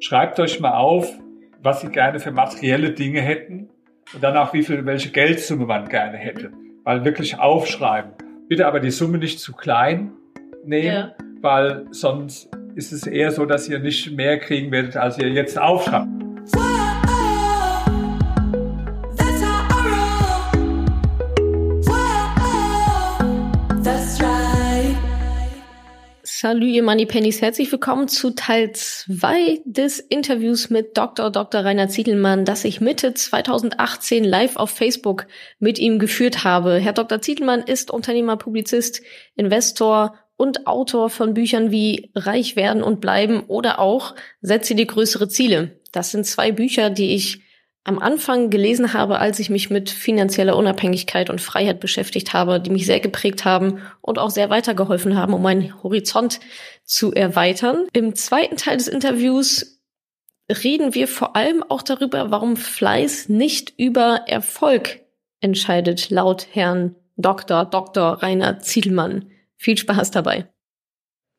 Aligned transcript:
schreibt 0.00 0.38
euch 0.40 0.60
mal 0.60 0.74
auf, 0.74 1.10
was 1.62 1.82
ihr 1.84 1.90
gerne 1.90 2.20
für 2.20 2.30
materielle 2.30 2.92
Dinge 2.92 3.20
hätten 3.20 3.68
und 4.14 4.22
dann 4.22 4.36
auch 4.36 4.52
wie 4.52 4.62
viel, 4.62 4.84
welche 4.86 5.10
Geldsumme 5.10 5.66
man 5.66 5.88
gerne 5.88 6.16
hätte. 6.16 6.52
Weil 6.84 7.04
wirklich 7.04 7.38
aufschreiben. 7.38 8.12
Bitte 8.48 8.66
aber 8.66 8.80
die 8.80 8.90
Summe 8.90 9.18
nicht 9.18 9.40
zu 9.40 9.52
klein 9.52 10.12
nehmen, 10.64 10.86
ja. 10.86 11.12
weil 11.40 11.86
sonst 11.90 12.48
ist 12.74 12.92
es 12.92 13.06
eher 13.06 13.32
so, 13.32 13.44
dass 13.44 13.68
ihr 13.68 13.80
nicht 13.80 14.12
mehr 14.12 14.38
kriegen 14.38 14.70
werdet, 14.70 14.96
als 14.96 15.18
ihr 15.18 15.28
jetzt 15.28 15.58
aufschreibt. 15.58 16.17
Salut, 26.40 26.68
ihr 26.68 26.84
Moneypennies. 26.84 27.42
Herzlich 27.42 27.72
willkommen 27.72 28.06
zu 28.06 28.30
Teil 28.30 28.70
2 28.70 29.60
des 29.64 29.98
Interviews 29.98 30.70
mit 30.70 30.96
Dr. 30.96 31.30
Dr. 31.30 31.64
Rainer 31.64 31.88
Zietelmann, 31.88 32.44
das 32.44 32.64
ich 32.64 32.80
Mitte 32.80 33.12
2018 33.12 34.22
live 34.22 34.54
auf 34.54 34.70
Facebook 34.70 35.26
mit 35.58 35.80
ihm 35.80 35.98
geführt 35.98 36.44
habe. 36.44 36.78
Herr 36.78 36.92
Dr. 36.92 37.20
Zietelmann 37.20 37.62
ist 37.62 37.90
Unternehmer, 37.90 38.36
Publizist, 38.36 39.02
Investor 39.34 40.14
und 40.36 40.68
Autor 40.68 41.10
von 41.10 41.34
Büchern 41.34 41.72
wie 41.72 42.12
Reich 42.14 42.54
werden 42.54 42.84
und 42.84 43.00
bleiben 43.00 43.40
oder 43.48 43.80
auch 43.80 44.14
Setze 44.40 44.76
dir 44.76 44.86
größere 44.86 45.28
Ziele. 45.28 45.80
Das 45.90 46.12
sind 46.12 46.24
zwei 46.24 46.52
Bücher, 46.52 46.88
die 46.88 47.16
ich 47.16 47.42
am 47.84 47.98
Anfang 47.98 48.50
gelesen 48.50 48.92
habe, 48.92 49.18
als 49.18 49.38
ich 49.38 49.48
mich 49.50 49.70
mit 49.70 49.88
finanzieller 49.88 50.56
Unabhängigkeit 50.56 51.30
und 51.30 51.40
Freiheit 51.40 51.80
beschäftigt 51.80 52.32
habe, 52.34 52.60
die 52.60 52.70
mich 52.70 52.84
sehr 52.84 53.00
geprägt 53.00 53.44
haben 53.44 53.80
und 54.02 54.18
auch 54.18 54.30
sehr 54.30 54.50
weitergeholfen 54.50 55.16
haben, 55.16 55.32
um 55.32 55.42
meinen 55.42 55.82
Horizont 55.82 56.40
zu 56.84 57.12
erweitern. 57.12 57.86
Im 57.92 58.14
zweiten 58.14 58.56
Teil 58.56 58.76
des 58.76 58.88
Interviews 58.88 59.80
reden 60.50 60.94
wir 60.94 61.08
vor 61.08 61.36
allem 61.36 61.64
auch 61.66 61.82
darüber, 61.82 62.30
warum 62.30 62.56
Fleiß 62.56 63.28
nicht 63.28 63.74
über 63.78 64.22
Erfolg 64.26 65.00
entscheidet, 65.40 66.10
laut 66.10 66.46
Herrn 66.52 66.94
Dr. 67.16 67.64
Dr. 67.64 68.22
Rainer 68.22 68.60
Zielmann. 68.60 69.30
Viel 69.56 69.76
Spaß 69.76 70.10
dabei. 70.10 70.46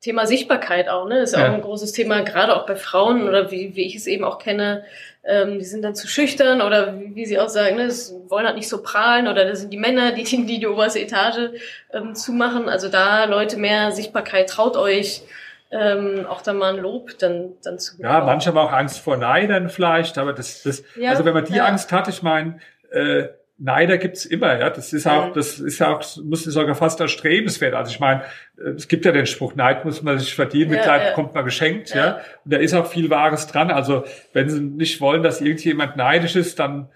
Thema 0.02 0.26
Sichtbarkeit 0.26 0.88
auch, 0.88 1.08
ne? 1.08 1.20
Ist 1.20 1.36
ja. 1.36 1.50
auch 1.50 1.54
ein 1.54 1.62
großes 1.62 1.92
Thema, 1.92 2.22
gerade 2.22 2.56
auch 2.56 2.66
bei 2.66 2.76
Frauen 2.76 3.28
oder 3.28 3.52
wie, 3.52 3.76
wie 3.76 3.86
ich 3.86 3.96
es 3.96 4.08
eben 4.08 4.24
auch 4.24 4.40
kenne, 4.40 4.86
ähm, 5.24 5.60
die 5.60 5.66
sind 5.66 5.82
dann 5.82 5.96
zu 5.96 6.08
schüchtern 6.08 6.62
oder 6.62 7.00
wie, 7.00 7.16
wie 7.16 7.26
sie 7.26 7.40
auch 7.40 7.50
sagen, 7.50 7.76
ne, 7.76 7.88
das 7.88 8.14
wollen 8.28 8.46
halt 8.46 8.56
nicht 8.56 8.70
so 8.70 8.82
prahlen 8.82 9.28
oder 9.28 9.46
das 9.46 9.60
sind 9.62 9.72
die 9.72 9.78
Männer, 9.78 10.12
die 10.12 10.24
die, 10.24 10.60
die, 10.60 10.68
oberste 10.68 11.00
Etage 11.00 11.52
ähm, 11.94 12.16
zumachen. 12.16 12.70
Also 12.70 12.90
da 12.90 13.26
Leute 13.26 13.58
mehr 13.58 13.92
Sichtbarkeit, 13.92 14.50
traut 14.50 14.78
euch, 14.78 15.24
ähm, 15.72 16.26
auch 16.28 16.42
da 16.42 16.54
mal 16.54 16.74
ein 16.74 16.82
Lob 16.82 17.18
dann, 17.20 17.54
dann 17.64 17.78
zu 17.80 17.98
bekommen. 17.98 18.14
Ja, 18.14 18.24
manche 18.24 18.50
haben 18.50 18.58
auch 18.58 18.72
Angst 18.72 19.00
vor 19.00 19.18
Neidern 19.18 19.70
vielleicht, 19.70 20.18
aber 20.18 20.34
das, 20.34 20.64
das 20.64 20.84
ja, 20.96 21.12
also 21.12 21.26
wenn 21.26 21.34
man 21.34 21.46
die 21.46 21.56
ja. 21.56 21.66
Angst 21.66 21.92
hat, 21.92 22.08
ich 22.08 22.24
meine, 22.24 22.60
äh, 22.92 23.28
Neider 23.62 23.98
gibt's 23.98 24.26
immer, 24.26 24.58
ja. 24.58 24.70
Das 24.70 24.94
ist 24.94 25.06
auch, 25.06 25.34
das 25.34 25.60
ist 25.60 25.80
ja 25.80 25.94
auch, 25.94 26.02
muss 26.24 26.46
sogar 26.46 26.76
fast 26.76 27.00
erstrebenswert. 27.02 27.74
Also 27.74 27.92
ich 27.92 28.00
meine, 28.00 28.24
es 28.56 28.88
gibt 28.88 29.06
ja 29.06 29.12
den 29.12 29.26
Spruch, 29.26 29.54
Neid 29.56 29.84
muss 29.84 30.02
man 30.02 30.18
sich 30.18 30.34
verdienen, 30.34 30.72
Mitleid 30.72 31.02
ja, 31.02 31.10
bekommt 31.10 31.36
man 31.36 31.44
geschenkt, 31.44 31.90
ja. 31.90 32.06
ja. 32.06 32.22
Und 32.46 32.54
da 32.54 32.58
ist 32.58 32.74
auch 32.74 32.88
viel 32.88 33.10
Wahres 33.10 33.48
dran. 33.48 33.70
Also 33.70 34.06
wenn 34.32 34.50
Sie 34.50 34.62
nicht 34.62 35.02
wollen, 35.02 35.24
dass 35.24 35.42
irgendjemand 35.42 35.98
neidisch 35.98 36.38
ist, 36.38 36.60
dann 36.60 36.88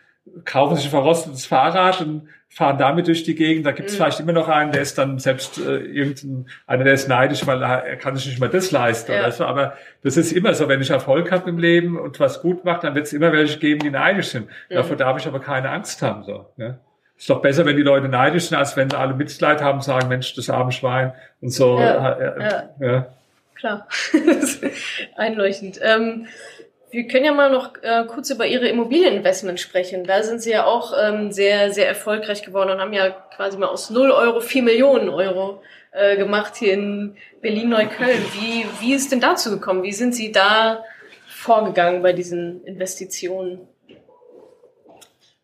kaufen 0.45 0.77
sich 0.77 0.85
ein 0.85 0.91
verrostetes 0.91 1.45
Fahrrad 1.45 1.99
und 1.99 2.29
fahren 2.53 2.77
damit 2.77 3.07
durch 3.07 3.23
die 3.23 3.33
Gegend. 3.33 3.65
Da 3.65 3.71
gibt 3.71 3.89
es 3.89 3.95
mhm. 3.95 3.97
vielleicht 3.97 4.19
immer 4.19 4.31
noch 4.31 4.47
einen, 4.47 4.71
der 4.71 4.81
ist 4.81 4.97
dann 4.97 5.17
selbst 5.17 5.57
äh, 5.57 5.77
irgendein, 5.77 6.45
einer, 6.67 6.83
der 6.83 6.93
ist 6.93 7.07
neidisch, 7.07 7.47
weil 7.47 7.61
er, 7.63 7.95
kann 7.95 8.15
sich 8.15 8.27
nicht 8.27 8.39
mal 8.39 8.49
das 8.49 8.69
leisten 8.71 9.11
ja. 9.11 9.21
oder 9.21 9.31
so. 9.31 9.45
Aber 9.45 9.73
das 10.03 10.17
ist 10.17 10.31
immer 10.31 10.53
so, 10.53 10.67
wenn 10.67 10.79
ich 10.79 10.91
Erfolg 10.91 11.31
habe 11.31 11.49
im 11.49 11.57
Leben 11.57 11.99
und 11.99 12.19
was 12.19 12.41
gut 12.41 12.63
mache, 12.63 12.81
dann 12.81 12.95
wird 12.95 13.07
es 13.07 13.13
immer 13.13 13.31
welche 13.31 13.57
geben, 13.57 13.79
die 13.79 13.89
neidisch 13.89 14.27
sind. 14.27 14.47
Mhm. 14.69 14.75
Davor 14.75 14.95
darf 14.95 15.17
ich 15.17 15.25
aber 15.25 15.39
keine 15.39 15.71
Angst 15.71 16.01
haben. 16.03 16.23
So, 16.23 16.45
ne? 16.57 16.79
Ist 17.17 17.29
doch 17.29 17.41
besser, 17.41 17.65
wenn 17.65 17.75
die 17.75 17.83
Leute 17.83 18.07
neidisch 18.07 18.49
sind, 18.49 18.57
als 18.57 18.77
wenn 18.77 18.89
sie 18.89 18.97
alle 18.97 19.15
Mitleid 19.15 19.61
haben 19.61 19.79
und 19.79 19.83
sagen, 19.83 20.07
Mensch, 20.07 20.35
das 20.35 20.49
arme 20.49 20.71
Schwein 20.71 21.13
und 21.41 21.49
so. 21.49 21.79
Ja, 21.79 22.11
äh, 22.11 22.41
ja. 22.79 22.87
ja. 22.87 23.07
Klar, 23.55 23.87
einleuchtend. 25.15 25.79
Ähm, 25.81 26.27
wir 26.93 27.07
können 27.07 27.25
ja 27.25 27.33
mal 27.33 27.49
noch 27.49 27.73
äh, 27.81 28.05
kurz 28.05 28.29
über 28.29 28.45
Ihre 28.45 28.67
Immobilieninvestment 28.67 29.59
sprechen. 29.59 30.03
Da 30.03 30.21
sind 30.21 30.43
Sie 30.43 30.51
ja 30.51 30.65
auch 30.65 30.93
ähm, 30.99 31.31
sehr, 31.31 31.71
sehr 31.71 31.87
erfolgreich 31.87 32.43
geworden 32.43 32.69
und 32.69 32.79
haben 32.79 32.93
ja 32.93 33.09
quasi 33.09 33.57
mal 33.57 33.67
aus 33.67 33.89
0 33.89 34.11
Euro 34.11 34.41
4 34.41 34.61
Millionen 34.61 35.09
Euro 35.09 35.63
äh, 35.91 36.15
gemacht 36.17 36.55
hier 36.55 36.73
in 36.73 37.15
Berlin-Neukölln. 37.41 38.23
Wie, 38.33 38.65
wie 38.79 38.93
ist 38.93 39.11
denn 39.11 39.19
dazu 39.19 39.49
gekommen? 39.49 39.81
Wie 39.81 39.91
sind 39.91 40.13
Sie 40.13 40.31
da 40.31 40.83
vorgegangen 41.27 42.03
bei 42.03 42.13
diesen 42.13 42.63
Investitionen? 42.63 43.67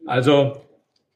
Also, 0.05 0.61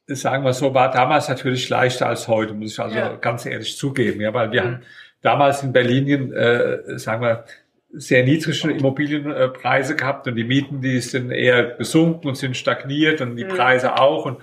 sagen 0.07 0.43
wir 0.43 0.53
so, 0.53 0.73
war 0.73 0.89
damals 0.89 1.29
natürlich 1.29 1.69
leichter 1.69 2.07
als 2.07 2.27
heute, 2.27 2.53
muss 2.53 2.73
ich 2.73 2.79
also 2.79 2.97
ja. 2.97 3.16
ganz 3.17 3.45
ehrlich 3.45 3.77
zugeben. 3.77 4.19
Ja, 4.19 4.33
weil 4.33 4.51
wir 4.51 4.63
mhm. 4.63 4.66
haben 4.66 4.83
damals 5.22 5.61
in 5.61 5.73
Berlin, 5.73 6.33
äh, 6.33 6.97
sagen 6.97 7.22
wir, 7.22 7.45
sehr 7.93 8.23
niedrige 8.23 8.71
Immobilienpreise 8.71 9.95
gehabt 9.95 10.27
und 10.27 10.35
die 10.35 10.43
Mieten, 10.43 10.81
die 10.81 10.99
sind 10.99 11.31
eher 11.31 11.63
gesunken 11.75 12.27
und 12.27 12.35
sind 12.35 12.57
stagniert 12.57 13.21
und 13.21 13.35
die 13.35 13.45
mhm. 13.45 13.49
Preise 13.49 13.99
auch. 13.99 14.25
Und 14.25 14.39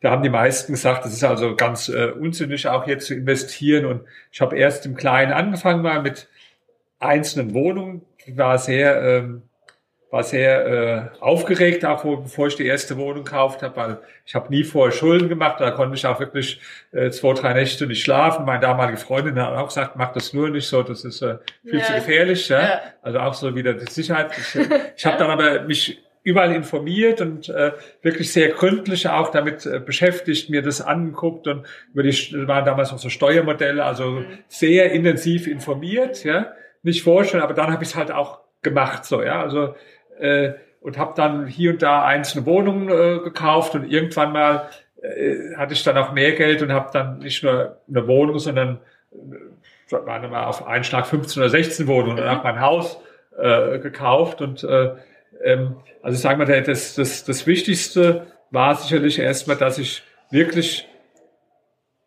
da 0.00 0.10
haben 0.10 0.22
die 0.22 0.30
meisten 0.30 0.72
gesagt, 0.72 1.04
das 1.04 1.12
ist 1.12 1.24
also 1.24 1.56
ganz 1.56 1.88
äh, 1.88 2.10
unsinnig 2.10 2.68
auch 2.68 2.86
jetzt 2.86 3.06
zu 3.06 3.14
investieren. 3.14 3.86
Und 3.86 4.02
ich 4.30 4.40
habe 4.40 4.56
erst 4.56 4.86
im 4.86 4.96
Kleinen 4.96 5.32
angefangen 5.32 5.82
mal 5.82 6.00
mit 6.00 6.28
einzelnen 7.00 7.54
Wohnungen, 7.54 8.02
war 8.28 8.58
sehr 8.58 9.02
ähm, 9.02 9.42
war 10.12 10.22
sehr 10.24 10.66
äh, 10.66 11.02
aufgeregt, 11.20 11.86
auch 11.86 12.04
wo, 12.04 12.18
bevor 12.18 12.46
ich 12.46 12.56
die 12.56 12.66
erste 12.66 12.98
Wohnung 12.98 13.24
gekauft 13.24 13.62
habe, 13.62 13.76
weil 13.76 13.98
ich 14.26 14.34
habe 14.34 14.50
nie 14.50 14.62
vorher 14.62 14.92
Schulden 14.92 15.30
gemacht. 15.30 15.58
Da 15.58 15.70
konnte 15.70 15.96
ich 15.96 16.04
auch 16.06 16.20
wirklich 16.20 16.60
äh, 16.92 17.08
zwei, 17.08 17.32
drei 17.32 17.54
Nächte 17.54 17.86
nicht 17.86 18.04
schlafen. 18.04 18.44
Meine 18.44 18.60
damalige 18.60 18.98
Freundin 18.98 19.40
hat 19.40 19.56
auch 19.56 19.68
gesagt, 19.68 19.96
mach 19.96 20.12
das 20.12 20.34
nur 20.34 20.50
nicht 20.50 20.68
so, 20.68 20.82
das 20.82 21.06
ist 21.06 21.22
äh, 21.22 21.38
viel 21.64 21.78
ja. 21.78 21.84
zu 21.86 21.94
gefährlich. 21.94 22.46
Ja? 22.50 22.60
ja? 22.60 22.80
Also 23.00 23.20
auch 23.20 23.32
so 23.32 23.56
wieder 23.56 23.72
die 23.72 23.90
Sicherheit. 23.90 24.32
Ich, 24.36 24.54
ich 24.96 25.06
habe 25.06 25.16
dann 25.16 25.30
aber 25.30 25.62
mich 25.62 25.98
überall 26.24 26.54
informiert 26.54 27.22
und 27.22 27.48
äh, 27.48 27.72
wirklich 28.02 28.30
sehr 28.34 28.50
gründlich 28.50 29.08
auch 29.08 29.30
damit 29.30 29.64
äh, 29.64 29.80
beschäftigt, 29.80 30.50
mir 30.50 30.60
das 30.60 30.82
angeguckt 30.82 31.48
und 31.48 31.66
über 31.94 32.02
die 32.02 32.46
waren 32.46 32.66
damals 32.66 32.92
auch 32.92 32.98
so 32.98 33.08
Steuermodelle, 33.08 33.82
also 33.82 34.10
mhm. 34.10 34.26
sehr 34.46 34.92
intensiv 34.92 35.46
informiert, 35.46 36.22
ja, 36.22 36.52
nicht 36.82 37.02
vorstellen, 37.02 37.42
aber 37.42 37.54
dann 37.54 37.72
habe 37.72 37.82
ich 37.82 37.88
es 37.88 37.96
halt 37.96 38.12
auch 38.12 38.40
gemacht, 38.60 39.04
so 39.04 39.22
ja, 39.22 39.42
also 39.42 39.74
äh, 40.18 40.52
und 40.80 40.98
habe 40.98 41.14
dann 41.16 41.46
hier 41.46 41.72
und 41.72 41.82
da 41.82 42.04
einzelne 42.04 42.46
Wohnungen 42.46 42.88
äh, 42.88 43.20
gekauft 43.22 43.74
und 43.74 43.90
irgendwann 43.90 44.32
mal 44.32 44.68
äh, 45.02 45.54
hatte 45.56 45.74
ich 45.74 45.82
dann 45.82 45.96
auch 45.96 46.12
mehr 46.12 46.32
Geld 46.32 46.62
und 46.62 46.72
habe 46.72 46.90
dann 46.92 47.18
nicht 47.18 47.42
nur 47.42 47.78
eine 47.88 48.06
Wohnung, 48.06 48.38
sondern 48.38 48.78
äh, 49.12 49.92
waren 49.92 50.30
mal 50.30 50.44
auf 50.44 50.66
einen 50.66 50.84
Schlag 50.84 51.06
15 51.06 51.42
oder 51.42 51.50
16 51.50 51.86
Wohnungen 51.86 52.18
und 52.18 52.24
mhm. 52.24 52.30
habe 52.30 52.44
mein 52.44 52.60
Haus 52.60 53.00
äh, 53.38 53.78
gekauft 53.78 54.40
und 54.40 54.64
äh, 54.64 54.92
ähm, 55.42 55.76
also 56.02 56.18
sagen 56.18 56.38
wir, 56.38 56.62
das, 56.62 56.94
das, 56.94 57.24
das 57.24 57.46
Wichtigste 57.46 58.26
war 58.50 58.74
sicherlich 58.74 59.18
erstmal, 59.18 59.56
dass 59.56 59.78
ich 59.78 60.02
wirklich 60.30 60.88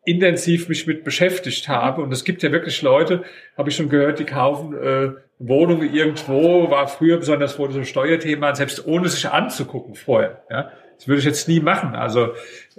intensiv 0.06 0.70
mich 0.70 0.88
mit 0.88 1.04
beschäftigt 1.04 1.68
habe. 1.68 2.02
Und 2.02 2.12
es 2.12 2.24
gibt 2.24 2.44
ja 2.44 2.52
wirklich 2.52 2.82
Leute, 2.82 3.24
habe 3.58 3.70
ich 3.70 3.76
schon 3.76 3.90
gehört, 3.90 4.20
die 4.20 4.26
kaufen 4.26 4.78
äh, 4.78 5.12
Wohnungen 5.40 5.94
irgendwo, 5.94 6.70
war 6.70 6.88
früher 6.88 7.18
besonders 7.18 7.54
vor 7.54 7.68
diesem 7.68 7.86
Steuerthema, 7.86 8.56
selbst 8.56 8.86
ohne 8.86 9.10
sich 9.10 9.28
anzugucken 9.30 9.96
vorher. 9.96 10.44
Ja? 10.50 10.72
Das 10.98 11.08
würde 11.08 11.20
ich 11.20 11.26
jetzt 11.26 11.48
nie 11.48 11.60
machen. 11.60 11.94
Also 11.96 12.30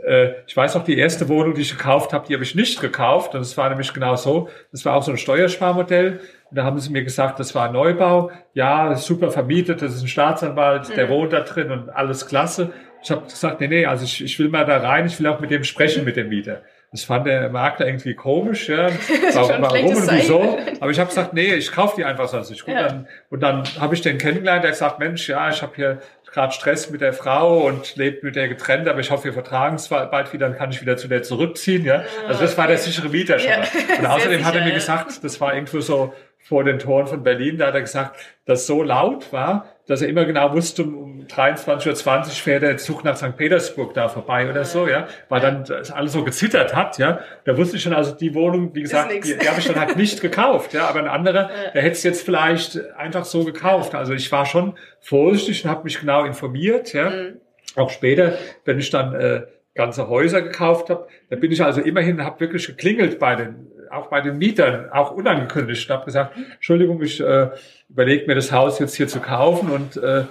äh, 0.02 0.30
ich 0.46 0.56
weiß 0.56 0.74
noch, 0.74 0.84
die 0.84 0.96
erste 0.96 1.28
Wohnung, 1.28 1.54
die 1.54 1.62
ich 1.62 1.76
gekauft 1.76 2.12
habe, 2.12 2.26
die 2.26 2.34
habe 2.34 2.44
ich 2.44 2.54
nicht 2.54 2.80
gekauft. 2.80 3.34
Und 3.34 3.40
es 3.40 3.56
war 3.56 3.68
nämlich 3.68 3.92
genau 3.92 4.16
so. 4.16 4.48
Das 4.72 4.84
war 4.84 4.94
auch 4.94 5.02
so 5.02 5.10
ein 5.10 5.18
Steuersparmodell. 5.18 6.20
Und 6.50 6.56
da 6.56 6.64
haben 6.64 6.78
sie 6.78 6.90
mir 6.90 7.04
gesagt, 7.04 7.38
das 7.40 7.54
war 7.54 7.66
ein 7.66 7.72
Neubau. 7.72 8.30
Ja, 8.54 8.94
super 8.96 9.30
vermietet, 9.30 9.82
das 9.82 9.94
ist 9.94 10.02
ein 10.02 10.08
Staatsanwalt, 10.08 10.96
der 10.96 11.06
mhm. 11.06 11.10
wohnt 11.10 11.32
da 11.32 11.40
drin 11.40 11.70
und 11.70 11.90
alles 11.90 12.26
klasse. 12.26 12.72
Ich 13.02 13.10
habe 13.10 13.24
gesagt, 13.24 13.60
nee, 13.60 13.68
nee, 13.68 13.86
also 13.86 14.04
ich, 14.04 14.24
ich 14.24 14.38
will 14.38 14.48
mal 14.48 14.64
da 14.64 14.78
rein, 14.78 15.06
ich 15.06 15.18
will 15.18 15.26
auch 15.26 15.40
mit 15.40 15.50
dem 15.50 15.64
sprechen, 15.64 16.04
mit 16.04 16.16
dem 16.16 16.28
Mieter. 16.28 16.62
Das 16.96 17.04
fand 17.04 17.26
der 17.26 17.50
Makler 17.50 17.86
irgendwie 17.86 18.14
komisch, 18.14 18.70
ja. 18.70 18.88
Warum, 19.34 19.62
warum 19.62 19.96
und 19.96 20.10
wieso? 20.12 20.58
Aber 20.80 20.90
ich 20.90 20.98
habe 20.98 21.08
gesagt, 21.08 21.34
nee, 21.34 21.52
ich 21.52 21.70
kaufe 21.70 21.96
die 21.96 22.06
einfach 22.06 22.26
so. 22.26 22.38
Ich, 22.50 22.66
ja. 22.66 22.88
dann, 22.88 23.06
und 23.28 23.42
dann 23.42 23.64
habe 23.78 23.94
ich 23.94 24.00
den 24.00 24.16
kennengelernt, 24.16 24.64
der 24.64 24.70
gesagt, 24.70 24.98
Mensch, 24.98 25.28
ja, 25.28 25.50
ich 25.50 25.60
habe 25.60 25.72
hier 25.76 25.98
gerade 26.32 26.54
Stress 26.54 26.88
mit 26.88 27.02
der 27.02 27.12
Frau 27.12 27.66
und 27.66 27.96
lebt 27.96 28.22
mit 28.22 28.34
der 28.34 28.48
getrennt, 28.48 28.88
aber 28.88 29.00
ich 29.00 29.10
hoffe, 29.10 29.24
wir 29.24 29.34
vertragen 29.34 29.76
es 29.76 29.88
bald 29.88 30.32
wieder, 30.32 30.48
dann 30.48 30.56
kann 30.56 30.70
ich 30.70 30.80
wieder 30.80 30.96
zu 30.96 31.06
der 31.06 31.22
zurückziehen, 31.22 31.84
ja. 31.84 32.04
Also 32.26 32.40
das 32.40 32.56
war 32.56 32.66
der 32.66 32.78
sichere 32.78 33.10
Mieter 33.10 33.38
schon. 33.38 33.50
Ja. 33.50 33.58
Und 33.98 34.06
außerdem 34.06 34.38
sicher, 34.38 34.44
hat 34.46 34.54
er 34.54 34.64
mir 34.64 34.72
gesagt, 34.72 35.22
das 35.22 35.38
war 35.38 35.52
irgendwo 35.52 35.80
so 35.80 36.14
vor 36.38 36.64
den 36.64 36.78
Toren 36.78 37.06
von 37.06 37.22
Berlin, 37.22 37.58
da 37.58 37.66
hat 37.66 37.74
er 37.74 37.82
gesagt, 37.82 38.16
dass 38.46 38.66
so 38.66 38.82
laut 38.82 39.34
war, 39.34 39.75
dass 39.86 40.02
er 40.02 40.08
immer 40.08 40.24
genau 40.24 40.52
wusste, 40.52 40.82
um 40.82 41.26
23.20 41.26 42.08
Uhr 42.08 42.30
fährt 42.30 42.62
der 42.62 42.76
Zug 42.76 43.04
nach 43.04 43.16
St. 43.16 43.36
Petersburg 43.36 43.94
da 43.94 44.08
vorbei 44.08 44.48
oder 44.50 44.64
so, 44.64 44.88
ja, 44.88 45.06
weil 45.28 45.40
dann 45.40 45.64
das 45.64 45.90
alles 45.90 46.12
so 46.12 46.24
gezittert 46.24 46.74
hat, 46.74 46.98
ja. 46.98 47.20
Da 47.44 47.56
wusste 47.56 47.76
ich 47.76 47.82
schon, 47.82 47.92
also 47.92 48.12
die 48.12 48.34
Wohnung, 48.34 48.74
wie 48.74 48.82
gesagt, 48.82 49.12
die, 49.12 49.36
die 49.38 49.48
habe 49.48 49.60
ich 49.60 49.66
dann 49.66 49.78
halt 49.78 49.96
nicht 49.96 50.20
gekauft, 50.20 50.72
ja, 50.72 50.88
aber 50.88 51.00
ein 51.00 51.08
anderer, 51.08 51.50
der 51.74 51.82
hätte 51.82 51.92
es 51.92 52.02
jetzt 52.02 52.24
vielleicht 52.24 52.80
einfach 52.94 53.24
so 53.24 53.44
gekauft. 53.44 53.94
Also 53.94 54.12
ich 54.12 54.30
war 54.32 54.46
schon 54.46 54.74
vorsichtig 55.00 55.64
und 55.64 55.70
habe 55.70 55.84
mich 55.84 56.00
genau 56.00 56.24
informiert, 56.24 56.92
ja. 56.92 57.10
Mhm. 57.10 57.40
Auch 57.76 57.90
später, 57.90 58.38
wenn 58.64 58.78
ich 58.78 58.90
dann 58.90 59.14
äh, 59.14 59.42
ganze 59.74 60.08
Häuser 60.08 60.42
gekauft 60.42 60.90
habe, 60.90 61.06
da 61.28 61.36
bin 61.36 61.52
ich 61.52 61.62
also 61.62 61.80
immerhin, 61.80 62.24
habe 62.24 62.40
wirklich 62.40 62.66
geklingelt 62.66 63.18
bei 63.18 63.36
den 63.36 63.66
auch 63.90 64.08
bei 64.08 64.20
den 64.20 64.38
Mietern, 64.38 64.90
auch 64.90 65.10
unangekündigt, 65.12 65.88
und 65.88 65.94
habe 65.94 66.04
gesagt, 66.04 66.36
Entschuldigung, 66.54 67.02
ich 67.02 67.20
äh, 67.20 67.50
überlege 67.88 68.26
mir 68.26 68.34
das 68.34 68.52
Haus 68.52 68.78
jetzt 68.78 68.96
hier 68.96 69.08
zu 69.08 69.20
kaufen 69.20 69.70
und 69.70 69.96
äh, 69.96 70.24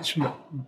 ich 0.00 0.18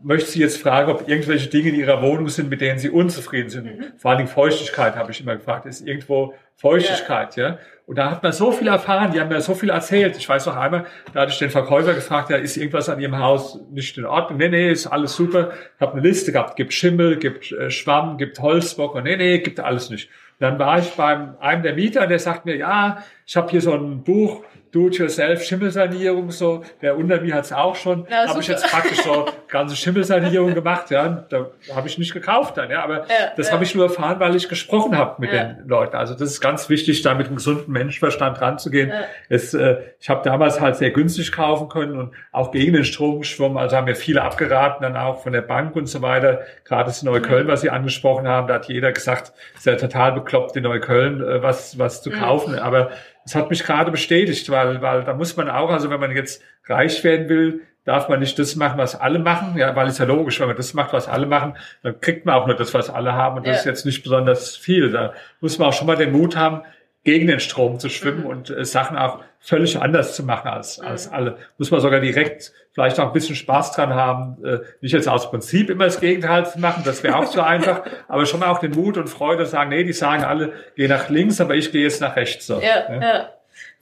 möchte 0.02 0.30
Sie 0.30 0.40
jetzt 0.40 0.60
fragen, 0.60 0.90
ob 0.90 1.08
irgendwelche 1.08 1.48
Dinge 1.48 1.70
in 1.70 1.76
Ihrer 1.76 2.02
Wohnung 2.02 2.28
sind, 2.28 2.50
mit 2.50 2.60
denen 2.60 2.78
Sie 2.78 2.90
unzufrieden 2.90 3.48
sind. 3.48 3.64
Mhm. 3.64 3.84
Vor 3.96 4.10
allen 4.10 4.18
Dingen 4.18 4.30
Feuchtigkeit 4.30 4.96
habe 4.96 5.10
ich 5.12 5.20
immer 5.20 5.36
gefragt. 5.36 5.66
Ist 5.66 5.86
irgendwo 5.86 6.34
Feuchtigkeit, 6.56 7.36
ja. 7.36 7.48
ja? 7.48 7.58
Und 7.86 7.96
da 7.96 8.10
hat 8.10 8.22
man 8.22 8.32
so 8.32 8.52
viel 8.52 8.68
erfahren, 8.68 9.10
die 9.12 9.20
haben 9.20 9.28
mir 9.28 9.40
so 9.40 9.54
viel 9.54 9.70
erzählt. 9.70 10.16
Ich 10.16 10.28
weiß 10.28 10.46
noch 10.46 10.56
einmal, 10.56 10.86
da 11.12 11.22
hatte 11.22 11.32
ich 11.32 11.38
den 11.38 11.50
Verkäufer 11.50 11.94
gefragt, 11.94 12.30
ja, 12.30 12.36
ist 12.36 12.56
irgendwas 12.56 12.88
an 12.88 13.00
Ihrem 13.00 13.18
Haus 13.18 13.58
nicht 13.72 13.98
in 13.98 14.04
Ordnung? 14.04 14.38
Nee, 14.38 14.48
nee, 14.48 14.70
ist 14.70 14.86
alles 14.86 15.16
super. 15.16 15.50
Ich 15.74 15.80
habe 15.80 15.94
eine 15.94 16.02
Liste 16.02 16.30
gehabt, 16.30 16.54
gibt 16.54 16.72
Schimmel, 16.72 17.16
gibt 17.16 17.50
äh, 17.50 17.70
Schwamm, 17.70 18.16
gibt 18.16 18.38
Holzbock 18.38 18.94
und 18.94 19.04
nee, 19.04 19.16
nee, 19.16 19.38
gibt 19.38 19.58
alles 19.58 19.90
nicht. 19.90 20.08
Dann 20.40 20.58
war 20.58 20.78
ich 20.78 20.90
beim 20.96 21.36
einem 21.38 21.62
der 21.62 21.74
Mieter, 21.74 22.06
der 22.06 22.18
sagt 22.18 22.46
mir, 22.46 22.56
ja, 22.56 23.04
ich 23.30 23.36
habe 23.36 23.48
hier 23.48 23.60
so 23.60 23.72
ein 23.72 24.02
Buch, 24.02 24.42
Do-it-yourself 24.72 25.44
Schimmelsanierung, 25.44 26.30
so. 26.30 26.64
Der 26.80 26.96
unter 26.96 27.20
mir 27.20 27.34
hat's 27.34 27.52
auch 27.52 27.74
schon. 27.74 28.06
Ja, 28.08 28.28
habe 28.28 28.40
ich 28.40 28.46
jetzt 28.46 28.66
praktisch 28.68 29.02
so 29.02 29.26
ganze 29.48 29.74
Schimmelsanierung 29.74 30.54
gemacht, 30.54 30.90
ja. 30.90 31.26
Da 31.28 31.50
habe 31.74 31.88
ich 31.88 31.98
nicht 31.98 32.12
gekauft 32.12 32.56
dann, 32.56 32.70
ja. 32.70 32.82
Aber 32.84 32.98
ja, 33.08 33.32
das 33.36 33.48
ja. 33.48 33.52
habe 33.52 33.64
ich 33.64 33.74
nur 33.74 33.86
erfahren, 33.86 34.20
weil 34.20 34.36
ich 34.36 34.48
gesprochen 34.48 34.96
habe 34.96 35.20
mit 35.20 35.32
ja. 35.32 35.44
den 35.44 35.68
Leuten. 35.68 35.96
Also 35.96 36.14
das 36.14 36.30
ist 36.30 36.40
ganz 36.40 36.68
wichtig, 36.68 37.02
da 37.02 37.14
mit 37.14 37.26
einem 37.26 37.36
gesunden 37.36 37.72
Menschenverstand 37.72 38.40
ranzugehen. 38.40 38.92
Es, 39.28 39.54
äh, 39.54 39.78
ich 39.98 40.08
habe 40.08 40.22
damals 40.22 40.60
halt 40.60 40.76
sehr 40.76 40.90
günstig 40.90 41.32
kaufen 41.32 41.68
können 41.68 41.98
und 41.98 42.14
auch 42.30 42.52
gegen 42.52 42.72
den 42.72 42.84
Strom 42.84 43.20
geschwommen. 43.20 43.58
Also 43.58 43.76
haben 43.76 43.86
mir 43.86 43.96
viele 43.96 44.22
abgeraten, 44.22 44.82
dann 44.82 44.96
auch 44.96 45.22
von 45.22 45.32
der 45.32 45.42
Bank 45.42 45.74
und 45.74 45.86
so 45.86 46.00
weiter. 46.00 46.42
Gerade 46.64 46.84
das 46.84 47.02
Neukölln, 47.02 47.46
mhm. 47.46 47.50
was 47.50 47.62
Sie 47.62 47.70
angesprochen 47.70 48.28
haben, 48.28 48.46
da 48.46 48.54
hat 48.54 48.68
jeder 48.68 48.92
gesagt, 48.92 49.32
ist 49.56 49.66
ja 49.66 49.74
total 49.74 50.12
bekloppt, 50.12 50.56
in 50.56 50.62
Neukölln 50.62 51.20
äh, 51.20 51.42
was, 51.42 51.76
was 51.76 52.02
zu 52.02 52.10
mhm. 52.10 52.20
kaufen. 52.20 52.58
Aber 52.58 52.90
das 53.30 53.40
hat 53.40 53.50
mich 53.50 53.62
gerade 53.62 53.92
bestätigt, 53.92 54.50
weil, 54.50 54.82
weil 54.82 55.04
da 55.04 55.14
muss 55.14 55.36
man 55.36 55.48
auch, 55.48 55.70
also 55.70 55.88
wenn 55.88 56.00
man 56.00 56.10
jetzt 56.10 56.42
reich 56.66 57.04
werden 57.04 57.28
will, 57.28 57.60
darf 57.84 58.08
man 58.08 58.18
nicht 58.18 58.36
das 58.40 58.56
machen, 58.56 58.76
was 58.76 59.00
alle 59.00 59.20
machen, 59.20 59.56
ja, 59.56 59.74
weil 59.76 59.86
es 59.86 59.98
ja 59.98 60.04
logisch, 60.04 60.40
wenn 60.40 60.48
man 60.48 60.56
das 60.56 60.74
macht, 60.74 60.92
was 60.92 61.06
alle 61.06 61.26
machen, 61.26 61.56
dann 61.84 62.00
kriegt 62.00 62.26
man 62.26 62.34
auch 62.34 62.48
nur 62.48 62.56
das, 62.56 62.74
was 62.74 62.90
alle 62.90 63.12
haben 63.12 63.38
und 63.38 63.46
das 63.46 63.54
ja. 63.54 63.60
ist 63.60 63.66
jetzt 63.66 63.86
nicht 63.86 64.02
besonders 64.02 64.56
viel. 64.56 64.90
Da 64.90 65.14
muss 65.40 65.58
man 65.58 65.68
auch 65.68 65.72
schon 65.72 65.86
mal 65.86 65.96
den 65.96 66.10
Mut 66.10 66.36
haben, 66.36 66.62
gegen 67.04 67.28
den 67.28 67.40
Strom 67.40 67.78
zu 67.78 67.88
schwimmen 67.88 68.22
mhm. 68.22 68.26
und 68.26 68.50
äh, 68.50 68.64
Sachen 68.64 68.98
auch 68.98 69.20
völlig 69.38 69.80
anders 69.80 70.16
zu 70.16 70.24
machen 70.24 70.48
als, 70.48 70.78
mhm. 70.78 70.88
als 70.88 71.10
alle. 71.10 71.38
Muss 71.56 71.70
man 71.70 71.80
sogar 71.80 72.00
direkt 72.00 72.52
vielleicht 72.72 73.00
auch 73.00 73.06
ein 73.06 73.12
bisschen 73.12 73.34
Spaß 73.34 73.72
dran 73.72 73.94
haben, 73.94 74.44
äh, 74.44 74.60
nicht 74.80 74.92
jetzt 74.92 75.08
aus 75.08 75.30
Prinzip 75.30 75.70
immer 75.70 75.84
das 75.84 76.00
Gegenteil 76.00 76.46
zu 76.46 76.60
machen, 76.60 76.82
das 76.84 77.02
wäre 77.02 77.16
auch 77.16 77.26
so 77.26 77.40
einfach, 77.40 77.82
aber 78.08 78.26
schon 78.26 78.40
mal 78.40 78.48
auch 78.48 78.58
den 78.58 78.72
Mut 78.72 78.96
und 78.96 79.08
Freude 79.08 79.46
sagen, 79.46 79.70
nee, 79.70 79.84
die 79.84 79.92
sagen 79.92 80.24
alle, 80.24 80.52
geh 80.76 80.88
nach 80.88 81.08
links, 81.08 81.40
aber 81.40 81.54
ich 81.54 81.72
gehe 81.72 81.82
jetzt 81.82 82.00
nach 82.00 82.16
rechts. 82.16 82.46
So. 82.46 82.60
Ja, 82.60 82.92
ja. 82.92 83.00
ja. 83.00 83.28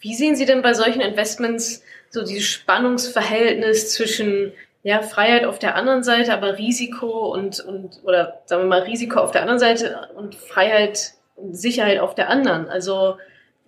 Wie 0.01 0.15
sehen 0.15 0.37
Sie 0.37 0.47
denn 0.47 0.63
bei 0.63 0.75
solchen 0.75 1.01
Investments 1.01 1.83
so 2.11 2.25
dieses 2.25 2.47
Spannungsverhältnis 2.47 3.93
zwischen 3.93 4.53
ja, 4.83 5.03
Freiheit 5.03 5.45
auf 5.45 5.59
der 5.59 5.75
anderen 5.75 6.03
Seite, 6.03 6.33
aber 6.33 6.57
Risiko 6.57 7.33
und, 7.33 7.61
und, 7.61 8.01
oder 8.05 8.41
sagen 8.47 8.63
wir 8.63 8.69
mal 8.69 8.83
Risiko 8.83 9.21
auf 9.21 9.33
der 9.33 9.43
anderen 9.43 9.59
Seite 9.59 10.09
und 10.15 10.35
Freiheit 10.35 11.13
Sicherheit 11.51 12.01
auf 12.01 12.15
der 12.15 12.31
anderen. 12.31 12.69
Also 12.69 13.17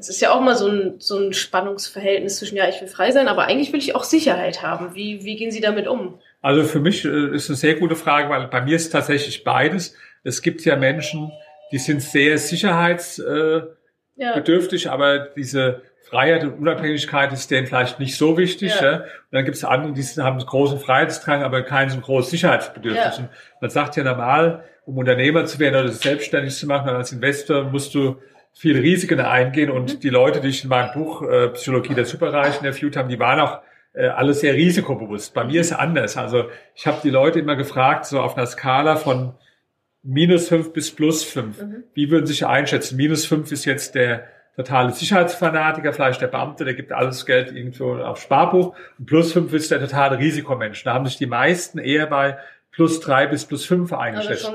es 0.01 0.09
ist 0.09 0.21
ja 0.21 0.33
auch 0.33 0.41
mal 0.41 0.57
so 0.57 0.67
ein, 0.67 0.95
so 0.99 1.17
ein 1.19 1.35
Spannungsverhältnis 1.35 2.39
zwischen, 2.39 2.57
ja, 2.57 2.69
ich 2.69 2.81
will 2.81 2.89
frei 2.89 3.13
sein, 3.13 3.29
aber 3.29 3.45
eigentlich 3.45 3.73
will 3.73 3.79
ich 3.79 3.95
auch 3.95 4.03
Sicherheit 4.05 4.63
haben. 4.63 4.95
Wie, 4.95 5.25
wie 5.25 5.37
gehen 5.37 5.51
Sie 5.51 5.61
damit 5.61 5.87
um? 5.87 6.19
Also 6.41 6.65
für 6.65 6.81
mich 6.81 7.05
äh, 7.05 7.35
ist 7.35 7.51
eine 7.51 7.57
sehr 7.57 7.75
gute 7.75 7.97
Frage, 7.97 8.31
weil 8.31 8.49
bei 8.49 8.63
mir 8.63 8.77
ist 8.77 8.89
tatsächlich 8.91 9.45
beides. 9.45 9.95
Es 10.25 10.41
gibt 10.41 10.65
ja 10.65 10.77
Menschen, 10.77 11.31
die 11.71 11.77
sind 11.79 12.01
sehr 12.03 12.39
sicherheitsbedürftig, 12.39 14.85
ja. 14.85 14.93
aber 14.93 15.19
diese 15.37 15.83
Freiheit 16.09 16.45
und 16.45 16.55
Unabhängigkeit 16.55 17.31
ist 17.33 17.51
denen 17.51 17.67
vielleicht 17.67 18.01
nicht 18.01 18.17
so 18.17 18.39
wichtig. 18.39 18.73
Ja. 18.81 18.85
ja? 18.85 18.95
Und 19.01 19.33
dann 19.33 19.45
gibt 19.45 19.59
es 19.59 19.65
andere, 19.65 19.93
die 19.93 20.03
haben 20.03 20.39
einen 20.39 20.47
großen 20.47 20.81
Freiheitsdrang, 20.81 21.43
aber 21.43 21.61
keinen 21.63 21.91
so 21.91 22.01
großen 22.01 22.31
Sicherheitsbedürfnis. 22.31 23.19
Ja. 23.19 23.29
Man 23.61 23.71
sagt 23.71 23.97
ja 23.97 24.03
normal, 24.03 24.65
um 24.87 24.97
Unternehmer 24.97 25.45
zu 25.45 25.59
werden 25.59 25.79
oder 25.79 25.93
selbstständig 25.93 26.57
zu 26.57 26.67
machen, 26.67 26.89
als 26.89 27.13
Investor 27.13 27.65
musst 27.65 27.95
du 27.95 28.17
viele 28.53 28.83
Risiken 28.83 29.21
eingehen 29.21 29.71
und 29.71 29.95
mhm. 29.95 30.01
die 30.01 30.09
Leute, 30.11 30.41
die 30.41 30.49
ich 30.49 30.65
in 30.65 30.71
meinem 30.71 30.93
Buch 30.93 31.23
äh, 31.23 31.49
Psychologie 31.49 31.95
der 31.95 32.05
Superreichen 32.05 32.65
interviewt 32.65 32.97
haben, 32.97 33.09
die 33.09 33.19
waren 33.19 33.41
auch 33.41 33.61
äh, 33.93 34.07
alle 34.07 34.35
sehr 34.35 34.55
risikobewusst. 34.55 35.35
Bei 35.35 35.45
mir 35.45 35.61
ist 35.61 35.73
es 35.73 35.79
anders. 35.79 36.17
Also 36.17 36.45
ich 36.75 36.87
habe 36.87 36.99
die 37.03 37.11
Leute 37.11 37.41
immer 37.41 37.57
gefragt, 37.57 38.07
so 38.07 38.21
auf 38.21 38.37
einer 38.37 38.47
Skala 38.47 38.97
von 38.97 39.35
minus 40.03 40.49
fünf 40.49 40.73
bis 40.73 40.95
plus 40.95 41.25
fünf. 41.25 41.61
Mhm. 41.61 41.85
Wie 41.95 42.11
würden 42.11 42.27
Sie 42.27 42.33
sich 42.33 42.47
einschätzen? 42.47 42.97
Minus 42.97 43.27
fünf 43.27 43.53
ist 43.53 43.65
jetzt 43.65 43.95
der 43.95 44.27
totale 44.57 44.93
Sicherheitsfanatiker, 44.93 45.93
vielleicht 45.93 46.21
der 46.21 46.27
Beamte, 46.27 46.65
der 46.65 46.75
gibt 46.75 46.93
alles 46.93 47.25
Geld 47.25 47.53
irgendwo 47.53 47.95
auf 47.95 48.21
Sparbuch. 48.21 48.75
Und 48.99 49.07
plus 49.07 49.33
fünf 49.33 49.53
ist 49.53 49.71
der 49.71 49.81
totale 49.81 50.19
Risikomensch. 50.19 50.83
Da 50.85 50.95
haben 50.95 51.07
sich 51.07 51.17
die 51.17 51.27
meisten 51.27 51.79
eher 51.79 52.07
bei 52.07 52.39
plus 52.71 53.01
drei 53.01 53.27
bis 53.27 53.45
plus 53.45 53.65
fünf 53.65 53.93
eingeschätzt. 53.93 54.53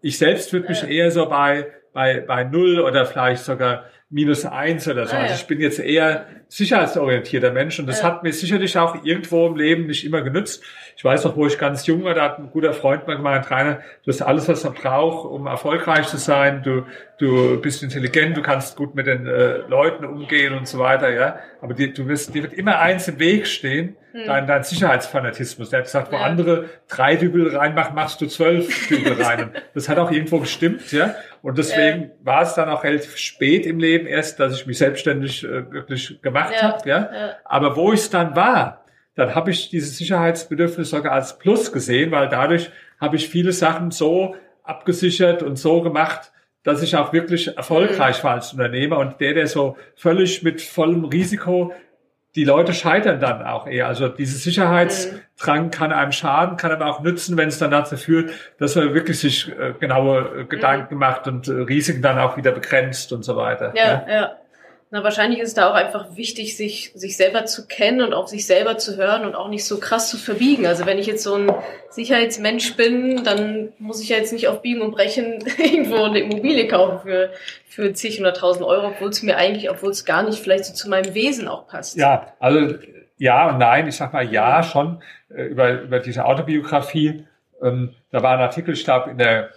ich 0.00 0.18
selbst 0.18 0.52
würde 0.52 0.68
mich 0.68 0.82
äh, 0.84 0.94
eher 0.94 1.10
so 1.10 1.28
bei, 1.28 1.66
bei, 1.98 2.20
bei 2.20 2.44
null 2.44 2.78
oder 2.78 3.06
vielleicht 3.06 3.42
sogar 3.42 3.86
minus 4.08 4.46
eins 4.46 4.86
oder 4.86 5.08
so. 5.08 5.16
Ah, 5.16 5.22
also 5.22 5.34
ich 5.34 5.48
bin 5.48 5.60
jetzt 5.60 5.80
eher 5.80 6.26
sicherheitsorientierter 6.46 7.50
Mensch 7.50 7.80
und 7.80 7.88
das 7.88 8.02
ja. 8.02 8.04
hat 8.06 8.22
mir 8.22 8.32
sicherlich 8.32 8.78
auch 8.78 9.04
irgendwo 9.04 9.48
im 9.48 9.56
Leben 9.56 9.88
nicht 9.88 10.06
immer 10.06 10.22
genützt. 10.22 10.62
Ich 10.96 11.04
weiß 11.04 11.24
noch, 11.24 11.34
wo 11.34 11.44
ich 11.48 11.58
ganz 11.58 11.88
jung 11.88 12.04
war, 12.04 12.14
da 12.14 12.22
hat 12.22 12.38
ein 12.38 12.52
guter 12.52 12.72
Freund 12.72 13.08
mal 13.08 13.16
gemeint, 13.16 13.50
Rainer, 13.50 13.80
du 14.04 14.12
hast 14.12 14.22
alles, 14.22 14.46
was 14.48 14.62
man 14.62 14.74
braucht, 14.74 15.28
um 15.28 15.48
erfolgreich 15.48 16.06
zu 16.06 16.18
sein. 16.18 16.62
Du, 16.62 16.84
du 17.18 17.60
bist 17.60 17.82
intelligent, 17.82 18.36
du 18.36 18.42
kannst 18.42 18.76
gut 18.76 18.94
mit 18.94 19.06
den 19.06 19.26
äh, 19.26 19.58
Leuten 19.68 20.04
umgehen 20.04 20.54
und 20.54 20.68
so 20.68 20.78
weiter, 20.78 21.10
ja. 21.10 21.40
Aber 21.60 21.74
dir, 21.74 21.92
du 21.92 22.06
wirst, 22.06 22.34
dir 22.34 22.44
wird 22.44 22.52
immer 22.52 22.78
eins 22.78 23.08
im 23.08 23.18
Weg 23.18 23.46
stehen, 23.46 23.96
hm. 24.12 24.22
dein, 24.26 24.46
dein 24.46 24.62
Sicherheitsfanatismus. 24.62 25.70
Der 25.70 25.80
hat 25.80 25.86
gesagt, 25.86 26.12
wo 26.12 26.16
ja. 26.16 26.22
andere 26.22 26.66
drei 26.88 27.16
Dübel 27.16 27.56
reinmachen, 27.56 27.94
machst 27.94 28.20
du 28.20 28.26
zwölf 28.26 28.88
Dübel 28.88 29.12
rein. 29.22 29.50
Das 29.74 29.88
hat 29.88 29.98
auch 29.98 30.10
irgendwo 30.10 30.38
gestimmt, 30.38 30.92
ja. 30.92 31.14
Und 31.42 31.58
deswegen 31.58 32.02
ja. 32.02 32.08
war 32.22 32.42
es 32.42 32.54
dann 32.54 32.68
auch 32.68 32.84
relativ 32.84 33.16
spät 33.16 33.66
im 33.66 33.78
Leben 33.78 34.06
erst, 34.06 34.38
dass 34.38 34.54
ich 34.54 34.66
mich 34.66 34.78
selbstständig 34.78 35.44
äh, 35.44 35.70
wirklich 35.72 36.22
gemacht 36.22 36.54
ja. 36.54 36.62
habe, 36.62 36.88
ja? 36.88 36.98
ja. 36.98 37.30
Aber 37.44 37.76
wo 37.76 37.92
ich 37.92 38.00
es 38.00 38.10
dann 38.10 38.36
war, 38.36 38.84
dann 39.16 39.34
habe 39.34 39.50
ich 39.50 39.68
dieses 39.70 39.98
Sicherheitsbedürfnis 39.98 40.90
sogar 40.90 41.12
als 41.12 41.38
Plus 41.38 41.72
gesehen, 41.72 42.12
weil 42.12 42.28
dadurch 42.28 42.70
habe 43.00 43.16
ich 43.16 43.28
viele 43.28 43.50
Sachen 43.50 43.90
so 43.90 44.36
abgesichert 44.62 45.42
und 45.42 45.56
so 45.56 45.82
gemacht, 45.82 46.30
dass 46.68 46.82
ich 46.82 46.96
auch 46.96 47.12
wirklich 47.12 47.56
erfolgreich 47.56 48.18
mhm. 48.18 48.24
war 48.24 48.34
als 48.34 48.52
Unternehmer 48.52 48.98
und 48.98 49.20
der, 49.20 49.34
der 49.34 49.46
so 49.46 49.76
völlig 49.96 50.42
mit 50.42 50.60
vollem 50.60 51.06
Risiko 51.06 51.72
die 52.34 52.44
Leute 52.44 52.74
scheitern 52.74 53.20
dann 53.20 53.42
auch 53.42 53.66
eher. 53.66 53.88
Also 53.88 54.08
diese 54.08 54.36
Sicherheitsdrang 54.36 55.70
kann 55.70 55.92
einem 55.92 56.12
schaden, 56.12 56.56
kann 56.56 56.70
aber 56.70 56.86
auch 56.86 57.00
nützen, 57.00 57.36
wenn 57.36 57.48
es 57.48 57.58
dann 57.58 57.70
dazu 57.70 57.96
führt, 57.96 58.30
dass 58.58 58.76
man 58.76 58.92
wirklich 58.92 59.18
sich 59.18 59.48
äh, 59.48 59.72
genaue 59.80 60.42
äh, 60.42 60.44
Gedanken 60.44 60.94
mhm. 60.94 61.00
macht 61.00 61.26
und 61.26 61.48
äh, 61.48 61.52
Risiken 61.52 62.02
dann 62.02 62.18
auch 62.18 62.36
wieder 62.36 62.52
begrenzt 62.52 63.12
und 63.12 63.24
so 63.24 63.36
weiter. 63.36 63.72
Ja, 63.74 64.04
ja. 64.06 64.06
ja. 64.08 64.36
Na, 64.90 65.04
wahrscheinlich 65.04 65.40
ist 65.40 65.48
es 65.48 65.54
da 65.54 65.70
auch 65.70 65.74
einfach 65.74 66.16
wichtig, 66.16 66.56
sich, 66.56 66.92
sich 66.94 67.18
selber 67.18 67.44
zu 67.44 67.66
kennen 67.66 68.00
und 68.00 68.14
auf 68.14 68.28
sich 68.28 68.46
selber 68.46 68.78
zu 68.78 68.96
hören 68.96 69.26
und 69.26 69.34
auch 69.34 69.48
nicht 69.48 69.66
so 69.66 69.78
krass 69.78 70.08
zu 70.08 70.16
verbiegen. 70.16 70.66
Also 70.66 70.86
wenn 70.86 70.96
ich 70.96 71.06
jetzt 71.06 71.22
so 71.22 71.34
ein 71.34 71.52
Sicherheitsmensch 71.90 72.74
bin, 72.74 73.22
dann 73.22 73.68
muss 73.78 74.02
ich 74.02 74.08
ja 74.08 74.16
jetzt 74.16 74.32
nicht 74.32 74.48
auf 74.48 74.62
Biegen 74.62 74.80
und 74.80 74.92
Brechen 74.92 75.44
irgendwo 75.58 76.04
eine 76.04 76.20
Immobilie 76.20 76.68
kaufen 76.68 77.00
für, 77.00 77.30
für 77.66 77.92
zig 77.92 78.16
hunderttausend 78.16 78.64
Euro, 78.64 78.88
obwohl 78.88 79.10
es 79.10 79.22
mir 79.22 79.36
eigentlich, 79.36 79.68
obwohl 79.68 79.90
es 79.90 80.06
gar 80.06 80.22
nicht 80.22 80.38
vielleicht 80.38 80.64
so 80.64 80.72
zu 80.72 80.88
meinem 80.88 81.12
Wesen 81.12 81.48
auch 81.48 81.66
passt. 81.66 81.98
Ja, 81.98 82.32
also 82.38 82.78
ja 83.18 83.50
und 83.50 83.58
nein. 83.58 83.88
Ich 83.88 83.96
sag 83.96 84.14
mal 84.14 84.32
ja 84.32 84.62
schon 84.62 85.02
äh, 85.28 85.42
über, 85.42 85.82
über 85.82 85.98
diese 86.00 86.24
Autobiografie. 86.24 87.26
Ähm, 87.62 87.94
da 88.10 88.22
war 88.22 88.38
ein 88.38 88.40
Artikel, 88.40 88.72
ich 88.72 88.84
glaube, 88.84 89.10
in 89.10 89.18
der 89.18 89.50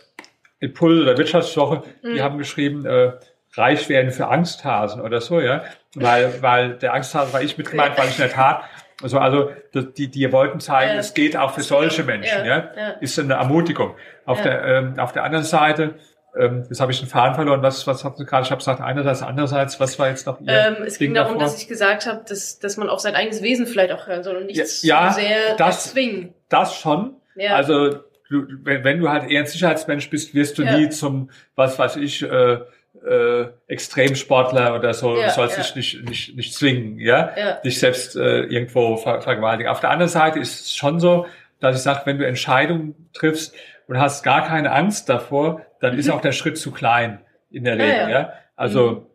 Impuls 0.59 1.01
oder 1.01 1.17
Wirtschaftswoche, 1.17 1.83
die 2.03 2.09
mhm. 2.09 2.21
haben 2.21 2.37
geschrieben, 2.37 2.85
äh, 2.85 3.13
reich 3.55 3.89
werden 3.89 4.11
für 4.11 4.27
Angsthasen 4.27 5.01
oder 5.01 5.21
so, 5.21 5.39
ja. 5.39 5.63
Weil, 5.95 6.41
weil 6.41 6.77
der 6.77 6.93
Angsthase 6.93 7.33
war 7.33 7.41
ich 7.41 7.57
mit 7.57 7.69
gemeint, 7.69 7.97
weil 7.97 8.07
ich 8.07 8.17
in 8.17 8.21
der 8.21 8.31
Tat, 8.31 8.63
also, 9.03 9.19
also 9.19 9.51
die, 9.73 10.09
die 10.09 10.31
wollten 10.31 10.59
zeigen, 10.59 10.93
ja. 10.93 10.99
es 10.99 11.13
geht 11.13 11.35
auch 11.35 11.53
für 11.53 11.63
solche 11.63 12.03
Menschen, 12.03 12.45
ja. 12.45 12.71
ja. 12.75 12.89
Ist 13.01 13.19
eine 13.19 13.33
Ermutigung. 13.33 13.95
Auf, 14.25 14.41
der, 14.41 14.63
ähm, 14.63 14.99
auf 14.99 15.11
der 15.11 15.23
anderen 15.23 15.43
Seite 15.43 15.95
ähm, 16.39 16.63
jetzt 16.69 16.79
habe 16.79 16.91
ich 16.91 16.99
den 16.99 17.09
Faden 17.09 17.35
verloren. 17.35 17.61
Was, 17.61 17.85
was 17.87 18.03
habt 18.05 18.19
ihr 18.19 18.25
gerade? 18.25 18.45
Ich 18.45 18.51
habe 18.51 18.59
gesagt, 18.59 18.79
einerseits, 18.79 19.21
andererseits, 19.21 19.79
was 19.79 19.99
war 19.99 20.07
jetzt 20.07 20.25
noch 20.25 20.39
Ihr 20.39 20.47
ähm, 20.47 20.83
Es 20.85 20.97
Ding 20.97 21.07
ging 21.07 21.13
darum, 21.15 21.33
davor? 21.33 21.51
dass 21.51 21.61
ich 21.61 21.67
gesagt 21.67 22.05
habe, 22.05 22.23
dass, 22.27 22.59
dass 22.59 22.77
man 22.77 22.89
auf 22.89 22.99
sein 22.99 23.15
eigenes 23.15 23.41
Wesen 23.41 23.67
vielleicht 23.67 23.91
auch 23.91 24.07
hören 24.07 24.23
soll 24.23 24.37
und 24.37 24.45
nicht 24.45 24.83
ja, 24.83 25.11
sehr 25.11 25.55
das, 25.57 25.87
erzwingen. 25.87 26.33
Das 26.47 26.75
schon. 26.75 27.15
Ja. 27.35 27.55
Also 27.55 27.89
du, 28.29 28.45
wenn, 28.63 28.83
wenn 28.83 28.99
du 28.99 29.09
halt 29.09 29.29
eher 29.29 29.41
ein 29.41 29.47
Sicherheitsmensch 29.47 30.09
bist, 30.09 30.33
wirst 30.33 30.57
du 30.57 30.63
ja. 30.63 30.77
nie 30.77 30.89
zum, 30.89 31.29
was 31.55 31.77
weiß 31.77 31.97
ich, 31.97 32.23
äh, 32.23 32.59
äh, 33.05 33.47
Extremsportler 33.67 34.75
oder 34.75 34.93
so, 34.93 35.17
ja, 35.17 35.29
sollst 35.29 35.57
ja. 35.57 35.63
dich 35.63 35.75
nicht, 35.75 36.09
nicht, 36.09 36.35
nicht 36.35 36.53
zwingen, 36.53 36.99
ja, 36.99 37.31
ja. 37.35 37.53
dich 37.61 37.79
selbst 37.79 38.15
äh, 38.15 38.41
irgendwo 38.41 38.97
ver 38.97 39.21
vergewaltigen. 39.21 39.69
Auf 39.69 39.79
der 39.79 39.89
anderen 39.89 40.09
Seite 40.09 40.39
ist 40.39 40.65
es 40.65 40.75
schon 40.75 40.99
so, 40.99 41.25
dass 41.59 41.75
ich 41.75 41.81
sage, 41.81 42.01
wenn 42.05 42.17
du 42.17 42.25
Entscheidungen 42.25 43.09
triffst 43.13 43.55
und 43.87 43.99
hast 43.99 44.23
gar 44.23 44.45
keine 44.45 44.71
Angst 44.71 45.09
davor, 45.09 45.61
dann 45.79 45.93
mhm. 45.93 45.99
ist 45.99 46.09
auch 46.09 46.21
der 46.21 46.31
Schritt 46.31 46.57
zu 46.57 46.71
klein 46.71 47.21
in 47.49 47.63
der 47.63 47.73
Regel, 47.73 48.09
ja. 48.09 48.33
Also 48.55 48.91
mhm. 48.91 49.05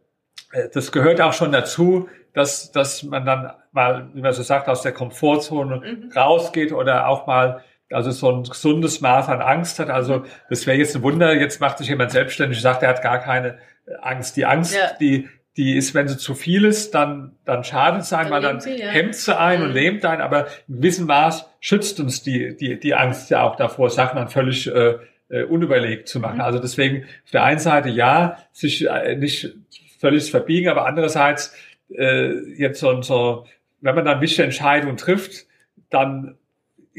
Äh, 0.53 0.69
das 0.73 0.93
gehört 0.93 1.21
auch 1.21 1.33
schon 1.33 1.53
dazu, 1.53 2.09
dass, 2.33 2.71
dass 2.73 3.03
man 3.03 3.25
dann 3.25 3.53
mal, 3.73 4.09
wie 4.15 4.21
man 4.21 4.33
so 4.33 4.43
sagt, 4.43 4.69
aus 4.69 4.83
der 4.83 4.93
Komfortzone 4.93 5.77
mhm. 5.77 6.13
rausgeht 6.15 6.73
oder 6.73 7.09
auch 7.09 7.27
mal 7.27 7.63
also 7.91 8.11
so 8.11 8.31
ein 8.31 8.43
gesundes 8.43 9.01
Maß 9.01 9.29
an 9.29 9.41
Angst 9.41 9.79
hat. 9.79 9.91
Also 9.91 10.25
das 10.49 10.67
wäre 10.67 10.77
jetzt 10.77 10.97
ein 10.97 11.03
Wunder, 11.03 11.35
jetzt 11.35 11.61
macht 11.61 11.79
sich 11.79 11.89
jemand 11.89 12.11
selbstständig, 12.11 12.61
sagt, 12.61 12.83
er 12.83 12.89
hat 12.91 13.03
gar 13.03 13.21
keine 13.21 13.59
Angst. 14.01 14.37
Die 14.37 14.45
Angst, 14.45 14.75
ja. 14.75 14.93
die, 15.01 15.29
die 15.57 15.77
ist, 15.77 15.95
wenn 15.95 16.09
sie 16.09 16.19
zu 16.19 16.35
viel 16.35 16.65
ist, 16.65 16.95
dann, 16.95 17.37
dann 17.45 17.65
schadet 17.65 18.03
es 18.03 18.13
einem, 18.13 18.31
weil 18.31 18.43
dann 18.43 18.61
sie, 18.61 18.77
ja. 18.77 18.89
hemmt 18.89 19.15
sie 19.15 19.37
ein 19.39 19.61
mhm. 19.61 19.67
und 19.67 19.73
lähmt 19.73 20.05
ein, 20.05 20.21
aber 20.21 20.47
in 20.69 20.77
gewissem 20.77 21.07
Maß 21.07 21.49
schützt 21.61 22.01
uns 22.01 22.23
die, 22.23 22.57
die, 22.57 22.79
die 22.79 22.95
Angst 22.95 23.31
ja 23.31 23.43
auch 23.43 23.57
davor, 23.57 23.91
Sachen 23.91 24.17
dann 24.17 24.29
völlig 24.29 24.67
äh, 24.67 24.97
äh, 25.29 25.45
unüberlegt 25.45 26.09
zu 26.09 26.21
machen. 26.21 26.37
Mhm. 26.37 26.43
Also 26.43 26.59
deswegen 26.59 27.05
auf 27.25 27.31
der 27.33 27.45
einen 27.45 27.59
Seite 27.59 27.89
ja, 27.89 28.39
sich 28.53 28.87
äh, 28.87 29.17
nicht 29.17 29.55
völlig 29.99 30.31
verbiegen, 30.31 30.69
aber 30.69 30.87
andererseits 30.87 31.55
äh, 31.91 32.33
jetzt 32.57 32.81
so, 32.81 33.01
so, 33.03 33.47
wenn 33.81 33.95
man 33.95 34.05
dann 34.05 34.21
wichtige 34.21 34.45
Entscheidungen 34.45 34.97
trifft, 34.97 35.47
dann 35.91 36.37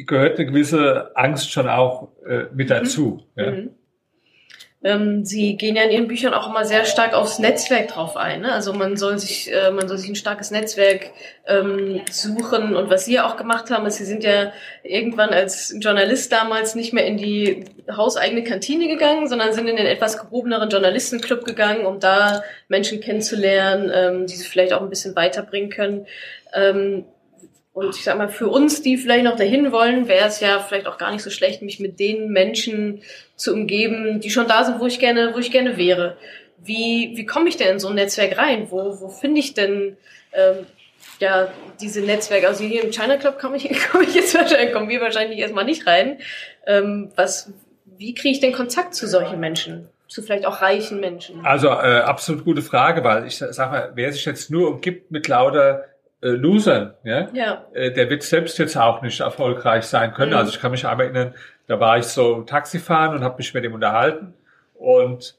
gehört 0.06 0.38
eine 0.38 0.48
gewisse 0.48 1.12
Angst 1.16 1.51
schon 1.51 1.68
auch 1.68 2.10
äh, 2.25 2.46
mit 2.54 2.70
mhm. 2.70 2.74
dazu. 2.74 3.24
Mhm. 3.36 3.44
Ja. 3.44 3.54
Ähm, 4.84 5.25
Sie 5.25 5.58
gehen 5.58 5.75
ja 5.75 5.84
in 5.84 5.92
Ihren 5.92 6.08
Büchern 6.08 6.36
auch 6.36 6.48
immer 6.48 6.63
sehr 6.63 6.86
stark 6.86 7.13
aufs 7.13 7.39
Netzwerk 7.39 7.88
drauf 7.88 8.16
ein. 8.16 8.42
Ne? 8.42 8.51
Also 8.54 8.74
man 8.74 8.96
soll 8.96 9.18
sich, 9.18 9.51
äh, 9.51 9.72
man 9.72 9.88
soll 9.88 9.98
sich 9.98 10.08
ein 10.08 10.16
starkes 10.16 10.51
Netzwerk 10.51 11.12
ähm, 11.48 12.01
suchen. 12.12 12.75
Und 12.75 12.89
was 12.92 13.06
Sie 13.06 13.16
ja 13.16 13.27
auch 13.27 13.38
gemacht 13.38 13.72
haben, 13.72 13.88
ist, 13.88 13.98
Sie 13.98 14.06
sind 14.06 14.24
ja 14.24 14.54
irgendwann 14.84 15.32
als 15.32 15.75
Journalist 15.80 16.32
damals 16.32 16.75
nicht 16.75 16.94
mehr 16.94 17.08
in 17.08 17.18
die 17.18 17.66
hauseigene 17.92 18.44
Kantine 18.44 18.88
gegangen, 18.88 19.27
sondern 19.27 19.51
sind 19.51 19.68
in 19.68 19.77
den 19.77 19.88
etwas 19.88 20.20
gehobeneren 20.20 20.70
Journalistenclub 20.70 21.44
gegangen, 21.44 21.88
um 21.88 22.00
da 22.00 22.44
Menschen 22.68 23.01
kennenzulernen, 23.01 23.92
ähm, 23.92 24.27
die 24.27 24.36
Sie 24.36 24.48
vielleicht 24.48 24.74
auch 24.74 24.82
ein 24.82 24.89
bisschen 24.89 25.16
weiterbringen 25.16 25.72
können. 25.72 26.06
Und 27.78 27.96
ich 27.96 28.04
sag 28.04 28.18
mal, 28.18 28.28
für 28.28 28.48
uns, 28.48 28.82
die 28.82 28.98
vielleicht 28.98 29.24
noch 29.24 29.36
dahin 29.36 29.72
wollen, 29.72 30.08
wäre 30.08 30.28
es 30.28 30.40
ja 30.40 30.58
vielleicht 30.58 30.88
auch 30.88 30.98
gar 30.98 31.12
nicht 31.12 31.22
so 31.22 31.30
schlecht, 31.30 31.62
mich 31.62 31.80
mit 31.80 32.00
den 32.00 32.32
Menschen 32.32 33.04
zu 33.36 33.54
umgeben, 33.54 34.20
die 34.20 34.32
schon 34.32 34.48
da 34.48 34.64
sind, 34.64 34.80
wo 34.80 34.88
ich 34.88 34.98
gerne, 34.98 35.36
wo 35.36 35.38
ich 35.38 35.52
gerne 35.52 35.78
wäre. 35.78 36.18
Wie, 36.58 37.12
wie 37.14 37.28
komme 37.28 37.50
ich 37.50 37.56
denn 37.56 37.74
in 37.74 37.80
so 37.80 37.90
ein 37.90 37.94
Netzwerk 37.94 38.36
rein? 38.40 38.72
Wo, 38.72 39.00
wo 39.00 39.10
finde 39.10 39.40
ich 39.42 39.54
denn 39.54 39.96
ähm, 40.34 40.66
ja 41.20 41.50
diese 41.80 42.02
Netzwerke? 42.02 42.48
Also 42.48 42.64
hier 42.64 42.84
im 42.84 42.90
China 42.90 43.16
Club 43.18 43.38
komme 43.38 43.58
ich, 43.58 43.70
komme 43.92 44.06
ich 44.06 44.16
jetzt 44.16 44.34
wahrscheinlich, 44.34 44.74
kommen 44.74 44.90
wir 44.90 45.00
wahrscheinlich 45.00 45.38
erstmal 45.38 45.66
nicht 45.66 45.86
rein. 45.86 46.18
Ähm, 46.66 47.12
was, 47.16 47.54
wie 47.86 48.16
kriege 48.16 48.32
ich 48.32 48.40
denn 48.40 48.54
Kontakt 48.54 48.96
zu 48.96 49.08
solchen 49.08 49.40
Menschen? 49.40 49.88
Zu 50.08 50.24
vielleicht 50.24 50.48
auch 50.48 50.64
reichen 50.64 51.00
Menschen? 51.00 51.46
Also 51.46 51.68
äh, 51.68 52.00
absolut 52.00 52.44
gute 52.44 52.64
Frage, 52.64 53.04
weil 53.04 53.28
ich 53.28 53.38
sag 53.38 53.70
mal, 53.70 53.92
wer 53.94 54.12
sich 54.12 54.26
jetzt 54.26 54.50
nur 54.50 54.68
umgibt 54.68 55.12
mit 55.12 55.28
lauter 55.28 55.86
äh, 56.22 56.30
Losern, 56.30 56.94
ja, 57.04 57.30
ja. 57.34 57.66
Äh, 57.74 57.92
der 57.92 58.10
wird 58.10 58.24
selbst 58.24 58.58
jetzt 58.58 58.76
auch 58.76 59.02
nicht 59.02 59.20
erfolgreich 59.20 59.86
sein 59.86 60.14
können. 60.14 60.32
Mhm. 60.32 60.38
Also 60.38 60.52
ich 60.52 60.60
kann 60.60 60.72
mich 60.72 60.86
einmal 60.86 61.08
erinnern, 61.08 61.36
da 61.68 61.80
war 61.80 61.98
ich 61.98 62.06
so 62.06 62.42
Taxifahren 62.42 63.16
und 63.16 63.24
habe 63.24 63.38
mich 63.38 63.54
mit 63.54 63.64
ihm 63.64 63.74
unterhalten 63.74 64.34
und 64.74 65.38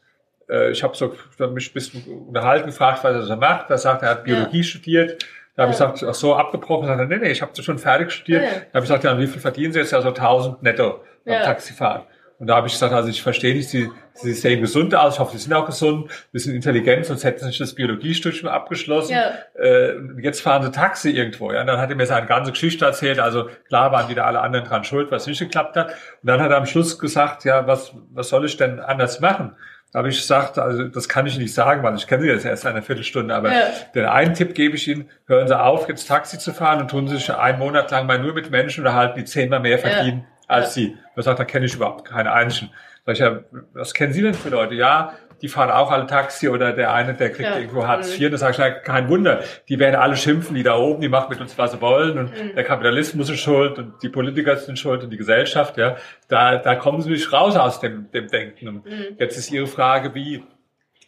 äh, 0.49 0.71
ich 0.71 0.83
habe 0.83 0.97
so 0.97 1.15
mich 1.51 1.71
ein 1.71 1.75
bisschen 1.75 2.03
unterhalten, 2.29 2.67
gefragt, 2.67 3.05
was 3.05 3.15
er 3.15 3.23
so 3.23 3.37
macht. 3.37 3.71
Da 3.71 3.79
sagt 3.79 4.03
er, 4.03 4.09
er 4.09 4.15
hat 4.17 4.25
Biologie 4.25 4.59
ja. 4.59 4.65
studiert. 4.65 5.25
Da 5.57 5.63
habe 5.63 5.73
ich 5.73 5.79
gesagt, 5.79 6.05
ach 6.09 6.15
so, 6.15 6.37
abgebrochen. 6.37 6.87
Sagt 6.87 7.01
er, 7.01 7.07
nee, 7.07 7.17
nee, 7.17 7.31
ich 7.31 7.43
habe 7.43 7.61
schon 7.61 7.79
fertig 7.79 8.13
studiert. 8.13 8.43
Ja. 8.43 8.49
Da 8.49 8.57
habe 8.57 8.67
ich 8.79 8.83
gesagt, 8.83 9.05
ja, 9.05 9.19
wie 9.19 9.27
viel 9.27 9.41
verdienen 9.41 9.73
Sie 9.73 9.81
jetzt? 9.81 9.91
Ja, 9.93 10.01
so 10.01 10.09
1000 10.09 10.63
netto 10.63 11.03
beim 11.25 11.43
Taxifahren. 11.43 12.03
Und 12.39 12.47
da 12.47 12.55
habe 12.55 12.69
ich 12.69 12.73
gesagt, 12.73 12.95
also 12.95 13.09
ich 13.09 13.21
verstehe 13.21 13.55
nicht, 13.55 13.69
Sie, 13.69 13.91
Sie 14.15 14.33
sehen 14.33 14.61
gesund 14.61 14.95
aus, 14.95 15.15
ich 15.15 15.21
hoffe, 15.21 15.37
Sie 15.37 15.43
sind 15.43 15.53
auch 15.55 15.67
gesund, 15.67 16.09
sind 16.33 16.55
intelligent, 16.55 17.05
sonst 17.07 17.25
hätten 17.25 17.41
Sie 17.41 17.47
nicht 17.47 17.61
das 17.61 17.75
Biologiestudium 17.75 18.47
abgeschlossen. 18.47 19.13
Ja. 19.13 19.33
Äh, 19.61 19.95
jetzt 20.23 20.41
fahren 20.41 20.63
Sie 20.63 20.71
Taxi 20.71 21.11
irgendwo. 21.11 21.51
Ja? 21.51 21.63
Und 21.63 21.67
dann 21.67 21.81
hat 21.81 21.91
er 21.91 21.97
mir 21.97 22.07
seine 22.07 22.27
ganze 22.27 22.53
Geschichte 22.53 22.85
erzählt. 22.85 23.19
Also 23.19 23.49
klar 23.67 23.91
waren 23.91 24.09
wieder 24.09 24.25
alle 24.25 24.41
anderen 24.41 24.67
dran 24.67 24.85
schuld, 24.85 25.11
was 25.11 25.27
nicht 25.27 25.41
geklappt 25.41 25.77
hat. 25.77 25.89
Und 25.89 26.29
dann 26.29 26.41
hat 26.41 26.51
er 26.53 26.59
am 26.59 26.67
Schluss 26.67 26.99
gesagt, 27.01 27.45
ja, 27.45 27.67
was, 27.67 27.93
was 28.13 28.29
soll 28.29 28.45
ich 28.45 28.57
denn 28.57 28.79
anders 28.79 29.19
machen? 29.19 29.57
Da 29.93 30.01
habe 30.01 30.11
ich 30.11 30.19
gesagt, 30.19 30.59
also 30.59 30.85
das 30.85 31.09
kann 31.09 31.27
ich 31.27 31.39
nicht 31.39 31.55
sagen, 31.55 31.83
weil 31.83 31.97
ich 31.97 32.07
kenne 32.07 32.23
Sie 32.23 32.29
jetzt 32.29 32.45
erst 32.45 32.67
eine 32.67 32.83
Viertelstunde, 32.83 33.35
aber 33.35 33.51
ja. 33.51 33.63
den 33.95 34.05
einen 34.05 34.35
Tipp 34.35 34.55
gebe 34.55 34.77
ich 34.77 34.87
Ihnen, 34.87 35.09
hören 35.27 35.49
Sie 35.49 35.59
auf, 35.59 35.89
jetzt 35.89 36.07
Taxi 36.07 36.39
zu 36.39 36.53
fahren 36.53 36.83
und 36.83 36.91
tun 36.91 37.09
Sie 37.09 37.17
sich 37.17 37.35
einen 37.35 37.59
Monat 37.59 37.91
lang 37.91 38.07
mal 38.07 38.19
nur 38.19 38.35
mit 38.35 38.51
Menschen 38.51 38.85
unterhalten, 38.85 39.19
die 39.19 39.25
zehnmal 39.25 39.61
mehr 39.61 39.79
verdienen. 39.79 40.27
Ja 40.31 40.38
als 40.49 40.75
ja. 40.75 40.83
sie. 40.83 40.99
Er 41.15 41.23
sagt, 41.23 41.39
da 41.39 41.45
kenne 41.45 41.67
ich 41.67 41.75
überhaupt 41.75 42.07
keine 42.07 42.33
einzigen. 42.33 42.71
Sag 43.07 43.13
ich, 43.13 43.21
ja, 43.21 43.41
was 43.73 43.95
kennen 43.95 44.13
Sie 44.13 44.23
denn 44.23 44.35
für 44.35 44.51
Leute? 44.51 44.75
Ja, 44.75 45.15
die 45.41 45.49
fahren 45.49 45.71
auch 45.71 45.91
alle 45.91 46.07
Taxi 46.07 46.49
oder 46.49 46.73
der 46.73 46.93
eine, 46.93 47.15
der 47.15 47.31
kriegt 47.31 47.49
ja. 47.49 47.59
irgendwo 47.59 47.87
Hartz 47.87 48.15
IV. 48.15 48.27
Mhm. 48.27 48.31
Das 48.33 48.41
sage 48.41 48.53
ich, 48.53 48.59
ja, 48.59 48.71
kein 48.71 49.09
Wunder. 49.09 49.43
Die 49.69 49.79
werden 49.79 49.95
alle 49.95 50.17
schimpfen, 50.17 50.55
die 50.55 50.63
da 50.63 50.77
oben, 50.77 51.01
die 51.01 51.09
machen 51.09 51.29
mit 51.31 51.41
uns, 51.41 51.57
was 51.57 51.73
sie 51.73 51.81
wollen 51.81 52.19
und 52.19 52.31
mhm. 52.31 52.55
der 52.55 52.65
Kapitalismus 52.65 53.31
ist 53.31 53.41
schuld 53.41 53.79
und 53.79 53.95
die 54.03 54.09
Politiker 54.09 54.57
sind 54.57 54.79
schuld 54.79 55.05
und 55.05 55.11
die 55.11 55.17
Gesellschaft, 55.17 55.77
ja. 55.77 55.97
Da, 56.27 56.57
da 56.57 56.75
kommen 56.75 57.01
sie 57.03 57.11
nicht 57.11 57.33
raus 57.33 57.57
aus 57.57 57.81
dem, 57.81 58.11
dem 58.11 58.29
Denken. 58.29 58.69
Und 58.69 58.87
mhm. 58.87 59.17
jetzt 59.19 59.39
ist 59.39 59.53
Ihre 59.53 59.67
Frage, 59.69 60.15
wie, 60.15 60.43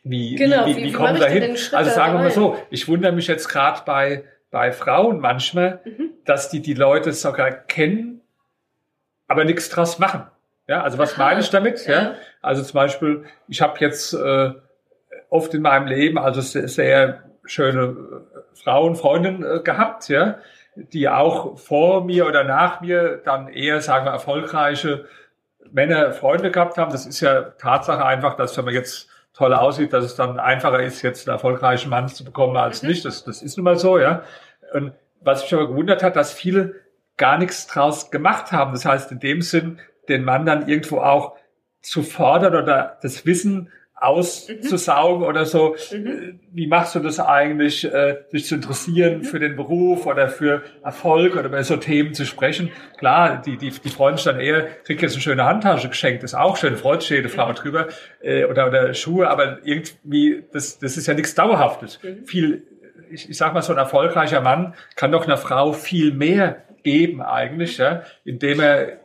wie, 0.04 0.36
genau, 0.36 0.66
wie, 0.66 0.76
wie, 0.76 0.84
wie 0.84 0.92
kommen 0.92 1.14
wir 1.14 1.20
dahin? 1.20 1.56
Also 1.72 1.90
sagen 1.90 2.14
wir 2.14 2.20
mal 2.20 2.30
so, 2.30 2.56
ich 2.70 2.88
wundere 2.88 3.12
mich 3.12 3.26
jetzt 3.26 3.48
gerade 3.48 3.82
bei, 3.84 4.24
bei 4.50 4.72
Frauen 4.72 5.20
manchmal, 5.20 5.80
mhm. 5.84 6.10
dass 6.24 6.48
die 6.50 6.62
die 6.62 6.74
Leute 6.74 7.12
sogar 7.12 7.50
kennen, 7.50 8.19
aber 9.30 9.44
nichts 9.44 9.68
draus 9.68 10.00
machen. 10.00 10.26
Ja, 10.66 10.82
also 10.82 10.98
was 10.98 11.14
Aha, 11.14 11.24
meine 11.24 11.40
ich 11.40 11.50
damit? 11.50 11.86
Ja. 11.86 12.02
ja. 12.02 12.14
Also 12.42 12.62
zum 12.64 12.74
Beispiel, 12.74 13.24
ich 13.46 13.62
habe 13.62 13.78
jetzt 13.78 14.12
äh, 14.12 14.50
oft 15.28 15.54
in 15.54 15.62
meinem 15.62 15.86
Leben 15.86 16.18
also 16.18 16.40
sehr, 16.40 16.66
sehr 16.68 17.22
schöne 17.44 17.82
äh, 17.82 18.56
Frauen, 18.60 18.96
Freundinnen 18.96 19.44
äh, 19.44 19.60
gehabt, 19.60 20.08
ja, 20.08 20.38
die 20.74 21.08
auch 21.08 21.58
vor 21.58 22.04
mir 22.04 22.26
oder 22.26 22.42
nach 22.42 22.80
mir 22.80 23.22
dann 23.24 23.48
eher, 23.48 23.80
sagen 23.80 24.04
wir, 24.04 24.10
erfolgreiche 24.10 25.06
Männer, 25.70 26.12
Freunde 26.12 26.50
gehabt 26.50 26.76
haben. 26.76 26.90
Das 26.90 27.06
ist 27.06 27.20
ja 27.20 27.42
Tatsache 27.42 28.04
einfach, 28.04 28.34
dass 28.34 28.58
wenn 28.58 28.64
man 28.64 28.74
jetzt 28.74 29.08
toll 29.32 29.54
aussieht, 29.54 29.92
dass 29.92 30.04
es 30.04 30.16
dann 30.16 30.40
einfacher 30.40 30.82
ist, 30.82 31.02
jetzt 31.02 31.28
einen 31.28 31.36
erfolgreichen 31.36 31.88
Mann 31.88 32.08
zu 32.08 32.24
bekommen 32.24 32.56
als 32.56 32.82
mhm. 32.82 32.88
nicht. 32.88 33.04
Das, 33.04 33.22
das 33.22 33.42
ist 33.42 33.56
nun 33.56 33.64
mal 33.64 33.78
so, 33.78 33.96
ja. 33.96 34.24
Und 34.72 34.92
was 35.20 35.42
mich 35.42 35.54
aber 35.54 35.68
gewundert 35.68 36.02
hat, 36.02 36.16
dass 36.16 36.32
viele 36.32 36.79
gar 37.20 37.38
nichts 37.38 37.66
draus 37.66 38.10
gemacht 38.10 38.50
haben. 38.50 38.72
Das 38.72 38.86
heißt, 38.86 39.12
in 39.12 39.20
dem 39.20 39.42
Sinn, 39.42 39.78
den 40.08 40.24
Mann 40.24 40.46
dann 40.46 40.66
irgendwo 40.66 40.98
auch 40.98 41.36
zu 41.82 42.02
fordern 42.02 42.56
oder 42.56 42.98
das 43.02 43.26
Wissen 43.26 43.70
auszusaugen 43.94 45.20
mhm. 45.20 45.28
oder 45.28 45.44
so. 45.44 45.76
Mhm. 45.92 46.06
Äh, 46.06 46.32
wie 46.52 46.66
machst 46.66 46.94
du 46.94 47.00
das 47.00 47.20
eigentlich, 47.20 47.84
äh, 47.84 48.16
dich 48.32 48.46
zu 48.46 48.54
interessieren 48.54 49.18
mhm. 49.18 49.24
für 49.24 49.38
den 49.38 49.54
Beruf 49.54 50.06
oder 50.06 50.28
für 50.28 50.62
Erfolg 50.82 51.34
oder 51.34 51.44
über 51.44 51.62
so 51.62 51.76
Themen 51.76 52.14
zu 52.14 52.24
sprechen? 52.24 52.70
Klar, 52.96 53.42
die, 53.44 53.58
die, 53.58 53.68
die 53.70 53.88
freuen 53.90 54.16
sich 54.16 54.24
dann 54.24 54.40
eher, 54.40 54.66
kriegt 54.84 55.02
jetzt 55.02 55.12
eine 55.12 55.20
schöne 55.20 55.44
Handtasche 55.44 55.90
geschenkt, 55.90 56.24
ist 56.24 56.34
auch 56.34 56.56
schön, 56.56 56.76
freut 56.76 57.02
sich 57.02 57.10
jede 57.10 57.28
Frau 57.28 57.50
mhm. 57.50 57.54
drüber, 57.54 57.88
äh, 58.22 58.46
oder, 58.46 58.68
oder 58.68 58.94
Schuhe, 58.94 59.28
aber 59.28 59.58
irgendwie, 59.62 60.44
das, 60.52 60.78
das 60.78 60.96
ist 60.96 61.06
ja 61.06 61.12
nichts 61.12 61.34
Dauerhaftes. 61.34 62.00
Mhm. 62.02 62.24
Viel, 62.24 62.66
ich, 63.10 63.28
ich 63.28 63.36
sag 63.36 63.52
mal, 63.52 63.60
so 63.60 63.72
ein 63.72 63.78
erfolgreicher 63.78 64.40
Mann 64.40 64.74
kann 64.96 65.12
doch 65.12 65.26
einer 65.26 65.36
Frau 65.36 65.74
viel 65.74 66.14
mehr 66.14 66.62
geben 66.82 67.22
eigentlich, 67.22 67.78
ja, 67.78 68.02
indem 68.24 68.60
er 68.60 68.92
äh, 68.92 68.96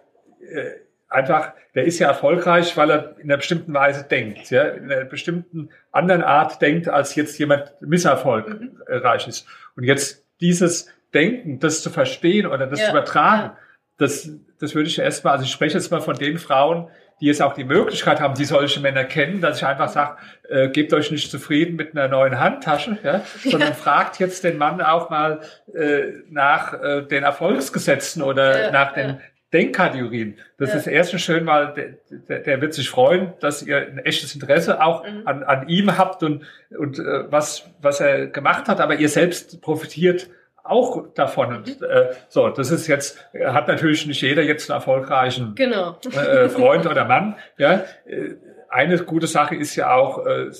einfach, 1.09 1.53
der 1.73 1.85
ist 1.85 1.99
ja 1.99 2.07
erfolgreich, 2.07 2.75
weil 2.77 2.89
er 2.89 3.17
in 3.17 3.23
einer 3.25 3.37
bestimmten 3.37 3.73
Weise 3.73 4.03
denkt, 4.03 4.49
ja, 4.51 4.63
in 4.63 4.91
einer 4.91 5.05
bestimmten 5.05 5.69
anderen 5.91 6.23
Art 6.23 6.61
denkt, 6.61 6.87
als 6.87 7.15
jetzt 7.15 7.37
jemand 7.39 7.73
misserfolgreich 7.81 9.25
mhm. 9.25 9.29
ist. 9.29 9.47
Und 9.75 9.83
jetzt 9.83 10.25
dieses 10.41 10.91
Denken, 11.13 11.59
das 11.59 11.81
zu 11.81 11.89
verstehen 11.89 12.47
oder 12.47 12.67
das 12.67 12.79
ja. 12.79 12.85
zu 12.85 12.91
übertragen, 12.91 13.57
das, 13.97 14.29
das 14.59 14.75
würde 14.75 14.89
ich 14.89 14.99
erstmal, 14.99 15.33
also 15.33 15.45
ich 15.45 15.51
spreche 15.51 15.77
jetzt 15.77 15.91
mal 15.91 16.01
von 16.01 16.15
den 16.15 16.37
Frauen, 16.37 16.89
die 17.21 17.27
jetzt 17.27 17.41
auch 17.41 17.53
die 17.53 17.63
Möglichkeit 17.63 18.19
haben, 18.19 18.35
die 18.35 18.45
solche 18.45 18.79
Männer 18.79 19.05
kennen, 19.05 19.41
dass 19.41 19.57
ich 19.57 19.65
einfach 19.65 19.89
sage, 19.89 20.17
äh, 20.49 20.69
gebt 20.69 20.93
euch 20.93 21.11
nicht 21.11 21.31
zufrieden 21.31 21.75
mit 21.75 21.95
einer 21.95 22.07
neuen 22.07 22.39
Handtasche, 22.39 22.97
ja, 23.03 23.21
sondern 23.43 23.69
ja. 23.69 23.75
fragt 23.75 24.19
jetzt 24.19 24.43
den 24.43 24.57
Mann 24.57 24.81
auch 24.81 25.09
mal 25.09 25.39
äh, 25.73 26.11
nach 26.29 26.73
äh, 26.73 27.01
den 27.03 27.23
Erfolgsgesetzen 27.23 28.21
oder 28.21 28.65
ja, 28.65 28.71
nach 28.71 28.93
den 28.93 29.19
Denkkategorien. 29.53 30.37
Das 30.57 30.71
ja. 30.71 30.75
ist 30.75 30.87
erstens 30.87 31.21
schön, 31.21 31.45
weil 31.45 31.73
der, 31.73 32.17
der, 32.27 32.39
der, 32.39 32.61
wird 32.61 32.73
sich 32.73 32.89
freuen, 32.89 33.33
dass 33.39 33.63
ihr 33.63 33.77
ein 33.77 33.99
echtes 33.99 34.33
Interesse 34.33 34.83
auch 34.83 35.05
mhm. 35.05 35.21
an, 35.25 35.43
an 35.43 35.69
ihm 35.69 35.97
habt 35.97 36.23
und, 36.23 36.43
und 36.77 36.99
äh, 36.99 37.31
was, 37.31 37.69
was 37.81 38.01
er 38.01 38.27
gemacht 38.27 38.67
hat, 38.67 38.81
aber 38.81 38.95
ihr 38.95 39.07
selbst 39.07 39.61
profitiert 39.61 40.29
auch 40.65 41.13
davon. 41.13 41.57
Und, 41.57 41.79
mhm. 41.79 41.85
äh, 41.87 42.07
so, 42.27 42.49
das 42.49 42.71
ist 42.71 42.87
jetzt, 42.87 43.19
hat 43.33 43.67
natürlich 43.67 44.05
nicht 44.07 44.21
jeder 44.21 44.41
jetzt 44.41 44.69
einen 44.69 44.77
erfolgreichen 44.77 45.53
genau. 45.55 45.97
äh, 46.11 46.49
Freund 46.49 46.85
oder 46.85 47.05
Mann. 47.05 47.35
Ja, 47.57 47.83
äh, 48.05 48.35
eine 48.69 48.97
gute 48.99 49.27
Sache 49.27 49.55
ist 49.55 49.75
ja 49.75 49.93
auch, 49.93 50.25
äh, 50.25 50.51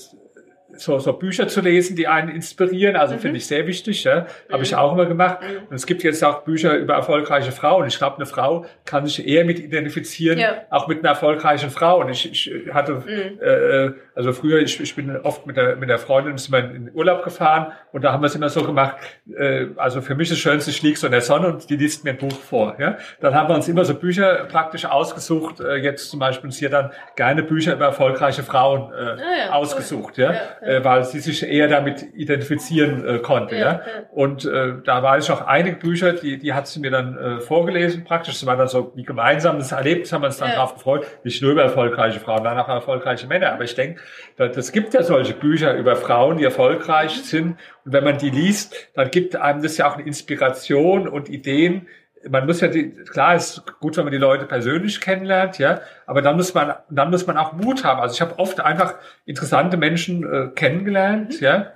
so, 0.80 0.98
so 0.98 1.12
Bücher 1.12 1.48
zu 1.48 1.60
lesen, 1.60 1.96
die 1.96 2.08
einen 2.08 2.28
inspirieren. 2.28 2.96
Also 2.96 3.14
mhm. 3.14 3.20
finde 3.20 3.36
ich 3.38 3.46
sehr 3.46 3.66
wichtig. 3.66 4.04
Ja? 4.04 4.26
Habe 4.48 4.58
mhm. 4.58 4.62
ich 4.62 4.74
auch 4.76 4.92
immer 4.92 5.06
gemacht. 5.06 5.38
Mhm. 5.42 5.68
Und 5.68 5.76
es 5.76 5.86
gibt 5.86 6.02
jetzt 6.02 6.22
auch 6.24 6.42
Bücher 6.42 6.76
über 6.76 6.94
erfolgreiche 6.94 7.52
Frauen. 7.52 7.86
Ich 7.86 7.98
glaube, 7.98 8.16
eine 8.16 8.26
Frau 8.26 8.66
kann 8.84 9.06
sich 9.06 9.26
eher 9.26 9.44
mit 9.44 9.58
identifizieren, 9.58 10.38
ja. 10.38 10.62
auch 10.70 10.88
mit 10.88 11.00
einer 11.00 11.10
erfolgreichen 11.10 11.70
Frau. 11.70 12.00
Und 12.00 12.10
ich, 12.10 12.30
ich 12.30 12.72
hatte, 12.72 12.94
mhm. 12.94 13.40
äh, 13.40 13.92
also 14.14 14.32
früher, 14.32 14.60
ich, 14.60 14.80
ich 14.80 14.94
bin 14.94 15.16
oft 15.18 15.46
mit 15.46 15.56
der, 15.56 15.76
mit 15.76 15.88
der 15.88 15.98
Freundin 15.98 16.38
sind 16.38 16.52
wir 16.52 16.70
in 16.70 16.90
Urlaub 16.94 17.22
gefahren 17.22 17.72
und 17.92 18.02
da 18.02 18.12
haben 18.12 18.22
wir 18.22 18.26
es 18.26 18.34
immer 18.34 18.48
so 18.48 18.62
gemacht. 18.62 18.96
Äh, 19.36 19.66
also 19.76 20.00
für 20.00 20.14
mich 20.14 20.28
das 20.28 20.38
Schönste, 20.38 20.70
ich 20.70 20.82
liege 20.82 20.98
so 20.98 21.06
in 21.06 21.12
der 21.12 21.20
Sonne 21.20 21.48
und 21.48 21.68
die 21.70 21.76
liest 21.76 22.04
mir 22.04 22.10
ein 22.10 22.18
Buch 22.18 22.32
vor. 22.32 22.76
Ja? 22.78 22.96
Dann 23.20 23.34
haben 23.34 23.48
wir 23.48 23.54
uns 23.54 23.68
immer 23.68 23.84
so 23.84 23.94
Bücher 23.94 24.46
praktisch 24.46 24.84
ausgesucht. 24.84 25.60
Äh, 25.60 25.76
jetzt 25.76 26.10
zum 26.10 26.20
Beispiel 26.20 26.46
uns 26.46 26.58
hier 26.58 26.70
dann 26.70 26.90
gerne 27.16 27.42
Bücher 27.42 27.74
über 27.74 27.86
erfolgreiche 27.86 28.42
Frauen 28.42 28.92
äh, 28.92 28.96
ah, 28.96 29.16
ja, 29.46 29.52
ausgesucht. 29.52 30.18
Ja? 30.18 30.32
ja 30.32 30.40
äh, 30.66 30.82
weil 30.84 31.04
sie 31.04 31.20
sich 31.20 31.46
eher 31.48 31.68
damit 31.68 32.06
identifizieren 32.14 33.06
äh, 33.06 33.18
konnte. 33.18 33.56
Ja, 33.56 33.60
ja. 33.60 33.82
Und 34.10 34.44
äh, 34.44 34.74
da 34.84 35.02
war 35.02 35.16
ich 35.18 35.30
auch 35.30 35.46
einige 35.46 35.76
Bücher, 35.76 36.12
die, 36.12 36.38
die 36.38 36.52
hat 36.54 36.66
sie 36.66 36.80
mir 36.80 36.90
dann 36.90 37.16
äh, 37.16 37.40
vorgelesen 37.40 38.04
praktisch. 38.04 38.34
Das 38.34 38.46
war 38.46 38.56
dann 38.56 38.68
so 38.68 38.92
wie 38.94 39.04
gemeinsames 39.04 39.72
Erlebnis, 39.72 40.12
haben 40.12 40.22
wir 40.22 40.26
uns 40.26 40.38
dann 40.38 40.50
ja. 40.50 40.56
drauf 40.56 40.74
gefreut. 40.74 41.06
Nicht 41.24 41.40
nur 41.42 41.52
über 41.52 41.62
erfolgreiche 41.62 42.20
Frauen, 42.20 42.38
sondern 42.38 42.58
auch 42.58 42.68
erfolgreiche 42.68 43.26
Männer. 43.26 43.52
Aber 43.52 43.64
ich 43.64 43.74
denke, 43.74 44.00
das 44.36 44.72
gibt 44.72 44.94
ja 44.94 45.02
solche 45.02 45.34
Bücher 45.34 45.74
über 45.74 45.96
Frauen, 45.96 46.38
die 46.38 46.44
erfolgreich 46.44 47.16
mhm. 47.16 47.22
sind. 47.22 47.46
Und 47.84 47.92
wenn 47.92 48.04
man 48.04 48.18
die 48.18 48.30
liest, 48.30 48.90
dann 48.94 49.10
gibt 49.10 49.36
einem 49.36 49.62
das 49.62 49.76
ja 49.76 49.88
auch 49.88 49.94
eine 49.94 50.04
Inspiration 50.04 51.06
und 51.06 51.28
Ideen, 51.28 51.86
man 52.28 52.46
muss 52.46 52.60
ja 52.60 52.68
die, 52.68 52.90
klar 52.90 53.34
ist 53.34 53.62
gut, 53.80 53.96
wenn 53.96 54.04
man 54.04 54.12
die 54.12 54.18
Leute 54.18 54.46
persönlich 54.46 55.00
kennenlernt, 55.00 55.58
ja, 55.58 55.80
aber 56.06 56.22
dann 56.22 56.36
muss 56.36 56.54
man, 56.54 56.74
dann 56.90 57.10
muss 57.10 57.26
man 57.26 57.36
auch 57.36 57.52
Mut 57.52 57.84
haben. 57.84 58.00
Also 58.00 58.14
ich 58.14 58.20
habe 58.20 58.38
oft 58.38 58.60
einfach 58.60 58.94
interessante 59.24 59.76
Menschen 59.76 60.24
äh, 60.24 60.48
kennengelernt, 60.54 61.40
mhm. 61.40 61.44
ja, 61.46 61.72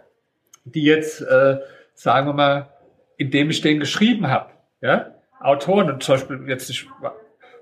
die 0.64 0.85
jetzt, 0.85 1.21
äh, 1.23 1.59
sagen 1.95 2.26
wir 2.26 2.33
mal, 2.33 2.69
indem 3.16 3.50
ich 3.50 3.61
denen 3.61 3.80
geschrieben 3.80 4.28
habe, 4.28 4.50
ja, 4.80 5.14
Autoren 5.40 5.90
und 5.90 6.02
zum 6.02 6.14
Beispiel 6.14 6.45
jetzt 6.49 6.71
ich, 6.71 6.87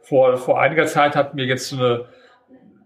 vor 0.03 0.37
vor 0.37 0.61
einiger 0.61 0.87
Zeit 0.87 1.15
hat 1.15 1.35
mir 1.35 1.45
jetzt 1.45 1.73
eine 1.73 2.07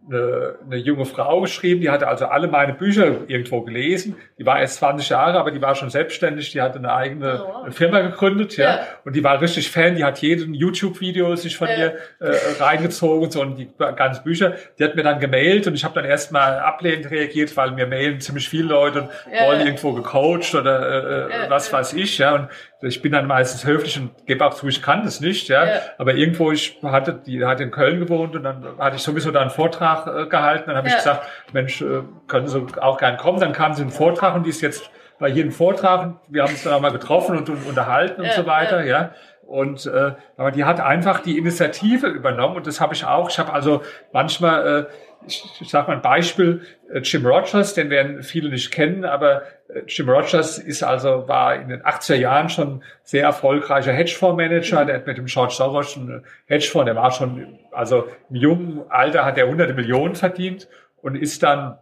eine, 0.08 0.56
eine 0.64 0.76
junge 0.76 1.04
Frau 1.04 1.40
geschrieben, 1.40 1.80
die 1.80 1.90
hatte 1.90 2.08
also 2.08 2.26
alle 2.26 2.48
meine 2.48 2.74
Bücher 2.74 3.28
irgendwo 3.28 3.60
gelesen. 3.62 4.16
Die 4.38 4.44
war 4.44 4.60
erst 4.60 4.76
20 4.76 5.08
Jahre, 5.08 5.38
aber 5.38 5.50
die 5.50 5.62
war 5.62 5.74
schon 5.74 5.90
selbstständig, 5.90 6.50
die 6.50 6.60
hatte 6.60 6.78
eine 6.78 6.92
eigene 6.92 7.44
oh. 7.44 7.70
Firma 7.70 8.00
gegründet, 8.00 8.56
ja. 8.56 8.76
ja. 8.76 8.86
Und 9.04 9.14
die 9.14 9.22
war 9.22 9.40
richtig 9.40 9.70
Fan, 9.70 9.94
die 9.94 10.04
hat 10.04 10.18
jeden 10.18 10.54
YouTube-Video 10.54 11.36
sich 11.36 11.56
von 11.56 11.68
ja. 11.68 11.76
ihr 11.76 11.94
äh, 12.18 12.36
reingezogen 12.58 13.24
und 13.24 13.32
so 13.32 13.40
und 13.40 13.56
die 13.56 13.70
ganzen 13.76 14.24
Bücher. 14.24 14.56
Die 14.78 14.84
hat 14.84 14.96
mir 14.96 15.02
dann 15.04 15.20
gemailt 15.20 15.66
und 15.66 15.74
ich 15.74 15.84
habe 15.84 15.94
dann 15.94 16.04
erstmal 16.04 16.58
ablehnend 16.58 17.10
reagiert, 17.10 17.56
weil 17.56 17.70
mir 17.70 17.86
mailen 17.86 18.20
ziemlich 18.20 18.48
viele 18.48 18.68
Leute 18.68 19.02
und 19.02 19.10
ja. 19.32 19.46
wollen 19.46 19.60
irgendwo 19.60 19.92
gecoacht 19.92 20.54
oder 20.54 21.28
äh, 21.30 21.46
äh 21.46 21.50
was 21.50 21.72
weiß 21.72 21.92
ich, 21.94 22.18
ja. 22.18 22.34
Und 22.34 22.48
ich 22.82 23.00
bin 23.00 23.12
dann 23.12 23.26
meistens 23.26 23.64
höflich 23.64 23.98
und 23.98 24.26
gebe 24.26 24.44
auch 24.44 24.54
zu, 24.54 24.66
ich 24.66 24.82
kann 24.82 25.04
das 25.04 25.20
nicht, 25.20 25.48
ja. 25.48 25.64
ja. 25.64 25.80
Aber 25.98 26.14
irgendwo, 26.14 26.50
ich 26.50 26.78
hatte, 26.82 27.14
die 27.14 27.44
hat 27.44 27.60
in 27.60 27.70
Köln 27.70 28.00
gewohnt 28.00 28.34
und 28.34 28.42
dann 28.42 28.66
hatte 28.78 28.96
ich 28.96 29.02
sowieso 29.02 29.30
da 29.30 29.40
einen 29.40 29.50
Vortrag 29.50 30.06
äh, 30.06 30.26
gehalten. 30.26 30.64
Dann 30.66 30.76
habe 30.76 30.88
ja. 30.88 30.94
ich 30.94 30.98
gesagt, 30.98 31.26
Mensch, 31.52 31.80
äh, 31.80 32.02
können 32.26 32.48
Sie 32.48 32.66
auch 32.80 32.98
gern 32.98 33.16
kommen. 33.16 33.38
Dann 33.40 33.52
kam 33.52 33.74
sie 33.74 33.82
in 33.82 33.88
den 33.88 33.94
Vortrag 33.94 34.34
und 34.34 34.44
die 34.44 34.50
ist 34.50 34.60
jetzt 34.60 34.90
bei 35.18 35.28
jedem 35.28 35.52
Vortrag. 35.52 36.14
Wir 36.28 36.42
haben 36.42 36.50
uns 36.50 36.64
dann 36.64 36.72
auch 36.72 36.80
mal 36.80 36.92
getroffen 36.92 37.36
und, 37.38 37.48
und 37.48 37.66
unterhalten 37.66 38.22
ja, 38.22 38.30
und 38.30 38.34
so 38.36 38.46
weiter, 38.46 38.84
ja. 38.84 39.12
Und 39.46 39.86
äh, 39.86 40.12
aber 40.36 40.50
die 40.50 40.64
hat 40.64 40.80
einfach 40.80 41.20
die 41.20 41.38
Initiative 41.38 42.06
übernommen 42.06 42.56
und 42.56 42.66
das 42.66 42.80
habe 42.80 42.94
ich 42.94 43.04
auch. 43.04 43.28
Ich 43.28 43.38
habe 43.38 43.52
also 43.52 43.82
manchmal 44.12 44.66
äh, 44.66 44.84
ich, 45.26 45.44
ich 45.60 45.68
sage 45.68 45.88
mal 45.88 45.96
ein 45.96 46.02
Beispiel, 46.02 46.62
äh, 46.92 47.00
Jim 47.00 47.26
Rogers, 47.26 47.74
den 47.74 47.90
werden 47.90 48.22
viele 48.22 48.50
nicht 48.50 48.70
kennen, 48.70 49.04
aber 49.04 49.42
äh, 49.68 49.82
Jim 49.86 50.08
Rogers 50.08 50.58
ist 50.58 50.82
also, 50.82 51.28
war 51.28 51.54
in 51.56 51.68
den 51.68 51.82
80er 51.82 52.14
Jahren 52.14 52.48
schon 52.48 52.82
sehr 53.02 53.24
erfolgreicher 53.24 53.92
Hedgefondsmanager, 53.92 54.84
der 54.84 54.96
hat 54.96 55.06
mit 55.06 55.18
dem 55.18 55.26
George 55.26 55.54
Soros 55.54 55.96
einen 55.96 56.24
Hedgefonds, 56.46 56.86
der 56.86 56.96
war 56.96 57.10
schon, 57.10 57.58
also 57.72 58.08
im 58.30 58.36
jungen 58.36 58.82
Alter 58.88 59.24
hat 59.24 59.38
er 59.38 59.48
hunderte 59.48 59.74
Millionen 59.74 60.14
verdient 60.14 60.68
und 61.00 61.16
ist 61.16 61.42
dann 61.42 61.78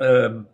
ähm, 0.00 0.46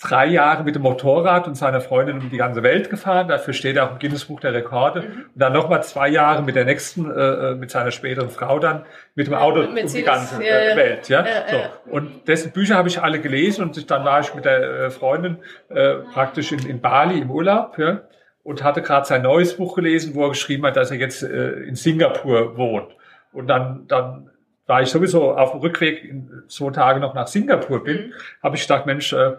drei 0.00 0.26
Jahre 0.26 0.62
mit 0.62 0.74
dem 0.76 0.82
Motorrad 0.82 1.48
und 1.48 1.56
seiner 1.56 1.80
Freundin 1.80 2.18
um 2.18 2.30
die 2.30 2.36
ganze 2.36 2.62
Welt 2.62 2.88
gefahren. 2.88 3.26
Dafür 3.28 3.52
steht 3.52 3.76
er 3.76 3.86
auch 3.86 3.92
im 3.92 3.98
Guinness 3.98 4.24
Buch 4.24 4.40
der 4.40 4.52
Rekorde. 4.52 5.02
Mhm. 5.02 5.06
Und 5.06 5.30
dann 5.34 5.52
nochmal 5.52 5.82
zwei 5.82 6.08
Jahre 6.08 6.42
mit 6.42 6.54
der 6.54 6.64
nächsten, 6.64 7.10
äh, 7.10 7.50
äh, 7.50 7.54
mit 7.54 7.70
seiner 7.70 7.90
späteren 7.90 8.30
Frau 8.30 8.58
dann, 8.60 8.84
mit 9.14 9.26
dem 9.26 9.34
Auto 9.34 9.60
um 9.60 9.74
die 9.74 10.02
ganze 10.02 10.42
äh, 10.42 10.76
Welt. 10.76 11.08
Ja? 11.08 11.24
ja 11.24 11.48
so. 11.48 11.90
Und 11.90 12.28
dessen 12.28 12.52
Bücher 12.52 12.76
habe 12.76 12.88
ich 12.88 13.02
alle 13.02 13.20
gelesen 13.20 13.62
und 13.64 13.90
dann 13.90 14.04
war 14.04 14.20
ich 14.20 14.34
mit 14.34 14.44
der 14.44 14.62
äh, 14.62 14.90
Freundin 14.90 15.38
äh, 15.68 15.94
praktisch 16.12 16.52
in, 16.52 16.64
in 16.66 16.80
Bali 16.80 17.18
im 17.18 17.30
Urlaub. 17.30 17.78
Ja? 17.78 18.02
Und 18.44 18.62
hatte 18.62 18.82
gerade 18.82 19.06
sein 19.06 19.22
neues 19.22 19.56
Buch 19.56 19.74
gelesen, 19.74 20.14
wo 20.14 20.24
er 20.24 20.30
geschrieben 20.30 20.64
hat, 20.66 20.76
dass 20.76 20.92
er 20.92 20.98
jetzt 20.98 21.22
äh, 21.22 21.50
in 21.62 21.74
Singapur 21.74 22.56
wohnt. 22.56 22.88
Und 23.32 23.46
dann, 23.48 23.86
dann 23.88 24.31
da 24.66 24.80
ich 24.80 24.88
sowieso 24.88 25.32
auf 25.36 25.52
dem 25.52 25.60
Rückweg 25.60 26.04
in 26.04 26.44
zwei 26.48 26.70
Tage 26.70 27.00
noch 27.00 27.14
nach 27.14 27.26
Singapur 27.26 27.82
bin, 27.82 27.96
mhm. 27.96 28.12
habe 28.42 28.56
ich 28.56 28.62
gedacht, 28.62 28.86
Mensch, 28.86 29.12
äh, 29.12 29.32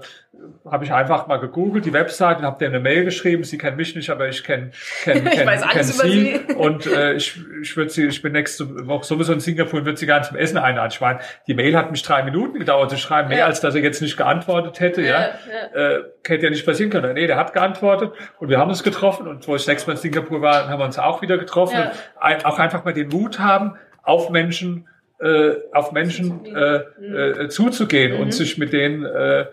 habe 0.70 0.84
ich 0.84 0.92
einfach 0.92 1.28
mal 1.28 1.38
gegoogelt, 1.38 1.86
die 1.86 1.94
Website 1.94 2.40
und 2.40 2.46
habe 2.46 2.60
dir 2.60 2.68
eine 2.68 2.80
Mail 2.80 3.06
geschrieben. 3.06 3.44
Sie 3.44 3.58
kennen 3.58 3.78
mich 3.78 3.96
nicht, 3.96 4.10
aber 4.10 4.28
ich 4.28 4.44
kenne 4.44 4.72
kenn, 5.04 5.24
kenn, 5.24 5.26
kenn, 5.48 5.62
kenn 5.70 5.84
sie. 5.84 5.94
sie. 5.94 6.54
Und 6.56 6.86
äh, 6.88 7.14
ich, 7.14 7.40
ich 7.62 7.78
würde 7.78 7.92
sie, 7.92 8.08
ich 8.08 8.22
bin 8.22 8.34
nächste 8.34 8.88
Woche 8.88 9.06
sowieso 9.06 9.32
in 9.32 9.40
Singapur 9.40 9.80
und 9.80 9.86
würde 9.86 9.98
sie 9.98 10.06
gerne 10.06 10.26
zum 10.26 10.36
Essen 10.36 10.58
einladen. 10.58 10.90
Ich 10.92 11.00
meine, 11.00 11.20
die 11.48 11.54
Mail 11.54 11.78
hat 11.78 11.92
mich 11.92 12.02
drei 12.02 12.24
Minuten 12.24 12.60
gedauert 12.60 12.90
zu 12.90 12.98
schreiben, 12.98 13.30
mehr 13.30 13.40
ja. 13.40 13.46
als 13.46 13.62
dass 13.62 13.76
er 13.76 13.82
jetzt 13.82 14.02
nicht 14.02 14.18
geantwortet 14.18 14.80
hätte. 14.80 15.02
Ja, 15.02 15.08
ja. 15.08 15.32
ja. 15.74 15.98
Äh, 15.98 16.04
hätte 16.26 16.44
ja 16.44 16.50
nicht 16.50 16.66
passieren 16.66 16.92
können. 16.92 17.14
Nee, 17.14 17.28
der 17.28 17.38
hat 17.38 17.54
geantwortet 17.54 18.12
und 18.40 18.50
wir 18.50 18.58
haben 18.58 18.70
uns 18.70 18.84
getroffen 18.84 19.28
und 19.28 19.48
wo 19.48 19.56
ich 19.56 19.64
sechs 19.64 19.88
Mal 19.88 19.94
in 19.94 20.00
Singapur 20.00 20.42
war, 20.42 20.68
haben 20.68 20.80
wir 20.80 20.86
uns 20.86 21.00
auch 21.00 21.22
wieder 21.22 21.38
getroffen. 21.38 21.78
Ja. 21.78 21.92
Ein, 22.20 22.44
auch 22.44 22.60
einfach 22.60 22.84
mal 22.84 22.94
den 22.94 23.10
Mut 23.10 23.40
haben, 23.40 23.76
auf 24.02 24.30
Menschen 24.30 24.88
äh, 25.24 25.56
auf 25.72 25.92
Menschen 25.92 26.46
äh, 26.46 26.76
äh, 27.02 27.50
zuzugehen 27.50 28.16
mhm. 28.16 28.20
und 28.20 28.34
sich 28.34 28.58
mit 28.58 28.74
denen, 28.74 29.06
äh, 29.06 29.46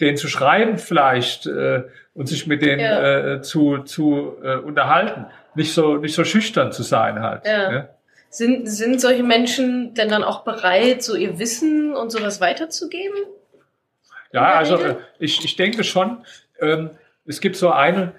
denen 0.00 0.16
zu 0.16 0.28
schreiben 0.28 0.78
vielleicht 0.78 1.46
äh, 1.46 1.82
und 2.14 2.28
sich 2.28 2.46
mit 2.46 2.62
denen 2.62 2.80
ja. 2.80 3.34
äh, 3.34 3.42
zu, 3.42 3.78
zu 3.78 4.36
äh, 4.42 4.56
unterhalten. 4.56 5.26
Nicht 5.54 5.74
so, 5.74 5.96
nicht 5.96 6.14
so 6.14 6.24
schüchtern 6.24 6.72
zu 6.72 6.82
sein 6.82 7.20
halt. 7.20 7.46
Ja. 7.46 7.72
ja. 7.72 7.88
Sind, 8.30 8.68
sind 8.68 9.00
solche 9.00 9.22
Menschen 9.22 9.94
denn 9.94 10.08
dann 10.08 10.22
auch 10.22 10.44
bereit, 10.44 11.02
so 11.02 11.14
ihr 11.14 11.38
Wissen 11.38 11.94
und 11.94 12.10
sowas 12.10 12.40
weiterzugeben? 12.40 13.16
Ja, 14.32 14.54
also 14.54 14.76
äh, 14.76 14.96
ich, 15.18 15.44
ich 15.44 15.56
denke 15.56 15.84
schon, 15.84 16.24
ähm, 16.60 16.90
es 17.26 17.40
gibt 17.40 17.56
so 17.56 17.70
eine, 17.70 18.12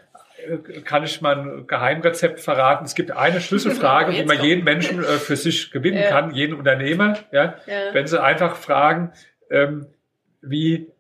kann 0.83 1.03
ich 1.03 1.21
mal 1.21 1.38
ein 1.38 1.67
Geheimrezept 1.67 2.39
verraten. 2.39 2.85
Es 2.85 2.95
gibt 2.95 3.12
eine 3.12 3.41
Schlüsselfrage, 3.41 4.13
wie 4.17 4.23
man 4.23 4.41
jeden 4.41 4.63
Menschen 4.63 5.03
äh, 5.03 5.17
für 5.17 5.35
sich 5.35 5.71
gewinnen 5.71 6.01
ja. 6.01 6.09
kann, 6.09 6.31
jeden 6.31 6.55
Unternehmer. 6.55 7.17
Ja? 7.31 7.55
ja? 7.65 7.93
Wenn 7.93 8.07
Sie 8.07 8.21
einfach 8.21 8.55
fragen, 8.55 9.12
ähm, 9.49 9.88
wie, 10.41 10.91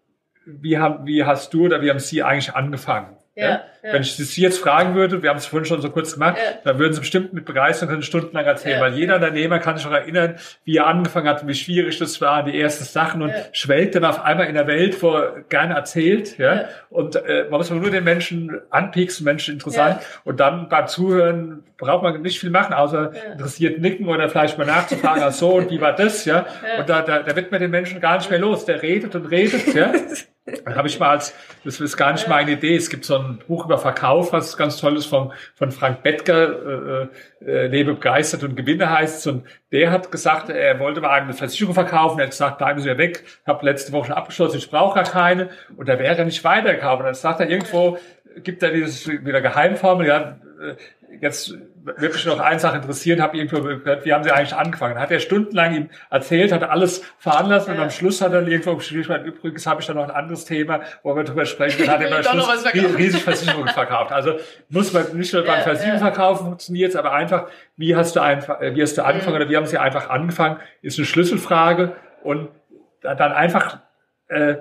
wie, 0.45 0.77
haben, 0.77 1.05
wie 1.05 1.23
hast 1.23 1.53
du 1.53 1.65
oder 1.65 1.81
wie 1.81 1.89
haben 1.89 1.99
Sie 1.99 2.23
eigentlich 2.23 2.53
angefangen? 2.53 3.18
Ja, 3.39 3.63
ja. 3.81 3.93
Wenn 3.93 4.01
ich 4.01 4.15
Sie 4.15 4.41
jetzt 4.41 4.59
fragen 4.59 4.95
würde, 4.95 5.23
wir 5.23 5.29
haben 5.29 5.37
es 5.37 5.45
vorhin 5.45 5.65
schon 5.65 5.81
so 5.81 5.89
kurz 5.89 6.13
gemacht, 6.13 6.37
ja. 6.37 6.59
dann 6.63 6.79
würden 6.79 6.93
Sie 6.93 6.99
bestimmt 6.99 7.33
mit 7.33 7.45
Begeisterung 7.45 7.89
können 7.89 8.03
stundenlang 8.03 8.45
erzählen, 8.45 8.81
weil 8.81 8.93
jeder 8.93 9.15
Unternehmer 9.15 9.59
kann 9.59 9.77
sich 9.77 9.85
noch 9.85 9.93
erinnern, 9.93 10.35
wie 10.65 10.77
er 10.77 10.87
angefangen 10.87 11.27
hat, 11.27 11.47
wie 11.47 11.55
schwierig 11.55 11.97
das 11.97 12.19
war, 12.19 12.43
die 12.43 12.59
ersten 12.59 12.83
Sachen 12.83 13.21
und 13.21 13.33
schwelgt 13.53 13.95
dann 13.95 14.03
auf 14.03 14.21
einmal 14.21 14.47
in 14.47 14.55
der 14.55 14.67
Welt, 14.67 15.01
wo 15.01 15.15
er 15.15 15.43
gerne 15.47 15.75
erzählt. 15.75 16.37
Ja? 16.37 16.65
Und 16.89 17.15
äh, 17.15 17.45
man 17.49 17.59
muss 17.59 17.69
nur 17.69 17.89
den 17.89 18.03
Menschen 18.03 18.59
anpieksen, 18.69 19.23
Menschen 19.23 19.53
interessant 19.53 19.99
und 20.25 20.39
dann 20.39 20.67
beim 20.67 20.87
Zuhören 20.87 21.63
braucht 21.77 22.03
man 22.03 22.21
nicht 22.21 22.39
viel 22.39 22.49
machen, 22.49 22.73
außer 22.73 23.13
interessiert 23.31 23.79
nicken 23.79 24.07
oder 24.07 24.27
vielleicht 24.27 24.57
mal 24.57 24.67
nachzufragen, 24.67 25.23
ach 25.23 25.31
so 25.31 25.53
und 25.55 25.71
wie 25.71 25.79
war 25.79 25.93
das, 25.93 26.25
ja? 26.25 26.45
Und 26.77 26.89
da, 26.89 27.01
da, 27.01 27.19
da 27.19 27.35
wird 27.35 27.51
man 27.51 27.61
den 27.61 27.71
Menschen 27.71 28.01
gar 28.01 28.17
nicht 28.17 28.29
mehr 28.29 28.39
los. 28.39 28.65
Der 28.65 28.81
redet 28.81 29.15
und 29.15 29.25
redet, 29.27 29.73
ja. 29.73 29.93
Dann 30.65 30.75
habe 30.75 30.87
ich 30.87 30.99
mal 30.99 31.09
als, 31.09 31.33
das 31.63 31.79
ist 31.79 31.97
gar 31.97 32.11
nicht 32.11 32.27
meine 32.27 32.51
Idee, 32.51 32.75
es 32.75 32.89
gibt 32.89 33.05
so 33.05 33.17
ein 33.17 33.39
Buch 33.47 33.65
über 33.65 33.77
Verkauf, 33.77 34.33
was 34.33 34.57
ganz 34.57 34.77
toll 34.77 34.97
ist, 34.97 35.05
von, 35.05 35.31
von 35.55 35.71
Frank 35.71 36.03
Bettger, 36.03 37.09
äh, 37.41 37.45
äh, 37.45 37.67
Lebe 37.67 37.93
begeistert 37.93 38.43
und 38.43 38.55
Gewinne 38.55 38.89
heißt 38.89 39.27
Und 39.27 39.45
der 39.71 39.91
hat 39.91 40.11
gesagt, 40.11 40.49
er 40.49 40.79
wollte 40.79 41.01
mal 41.01 41.11
eine 41.11 41.33
Versicherung 41.33 41.73
verkaufen, 41.73 42.19
er 42.19 42.25
hat 42.25 42.31
gesagt, 42.31 42.57
bleiben 42.57 42.79
Sie 42.79 42.89
mir 42.89 42.97
weg, 42.97 43.23
habe 43.45 43.65
letzte 43.65 43.91
Woche 43.91 44.07
schon 44.07 44.15
abgeschlossen, 44.15 44.57
ich 44.57 44.69
brauche 44.69 44.95
gar 44.95 45.03
keine. 45.03 45.49
Und 45.77 45.87
da 45.89 45.99
wäre 45.99 46.17
er 46.17 46.25
nicht 46.25 46.43
weitergekauft. 46.43 46.99
Und 46.99 47.05
dann 47.05 47.13
sagt 47.13 47.39
er 47.39 47.49
irgendwo, 47.49 47.97
gibt 48.43 48.63
er 48.63 48.71
dieses 48.71 49.07
wieder 49.07 49.41
Geheimformel, 49.41 50.07
ja, 50.07 50.39
äh, 50.61 50.75
jetzt 51.21 51.55
wird 51.97 52.13
mich 52.13 52.25
noch 52.25 52.39
eine 52.39 52.59
Sache 52.59 52.77
interessieren, 52.77 53.21
habe 53.21 53.37
irgendwo 53.37 53.61
gehört, 53.61 54.05
wie 54.05 54.13
haben 54.13 54.23
Sie 54.23 54.31
eigentlich 54.31 54.55
angefangen? 54.55 54.99
Hat 54.99 55.11
er 55.11 55.19
stundenlang 55.19 55.73
ihm 55.73 55.89
erzählt, 56.09 56.51
hat 56.51 56.63
alles 56.63 57.03
veranlasst 57.17 57.67
ja. 57.67 57.73
und 57.73 57.79
am 57.79 57.89
Schluss 57.89 58.21
hat 58.21 58.33
er 58.33 58.47
irgendwo 58.47 58.75
geschrieben, 58.75 59.25
übrigens 59.25 59.65
habe 59.65 59.81
ich 59.81 59.87
da 59.87 59.93
noch 59.93 60.03
ein 60.03 60.11
anderes 60.11 60.45
Thema, 60.45 60.81
wo 61.03 61.15
wir 61.15 61.23
drüber 61.23 61.45
sprechen, 61.45 61.85
dann 61.85 61.95
hat 61.95 62.25
er 62.25 62.31
am 62.31 62.41
Schluss 62.41 62.65
riesig 62.97 63.23
Versicherungen 63.23 63.69
verkauft. 63.69 64.11
Also 64.11 64.33
muss 64.69 64.93
man 64.93 65.17
nicht 65.17 65.33
nur 65.33 65.43
beim 65.43 65.63
Versicherungsverkaufen 65.63 66.45
funktioniert 66.45 66.95
aber 66.99 67.13
einfach, 67.13 67.47
wie 67.77 67.95
hast 67.95 68.15
du 68.15 68.21
einfach, 68.21 68.61
äh, 68.61 68.75
wie 68.75 68.81
hast 68.81 68.97
du 68.97 69.03
angefangen 69.03 69.35
mhm. 69.35 69.41
oder 69.41 69.49
wie 69.49 69.57
haben 69.57 69.65
Sie 69.65 69.77
einfach 69.77 70.09
angefangen, 70.09 70.57
ist 70.81 70.97
eine 70.97 71.05
Schlüsselfrage 71.05 71.95
und 72.23 72.49
dann 73.01 73.31
einfach 73.31 73.79
äh, 74.27 74.55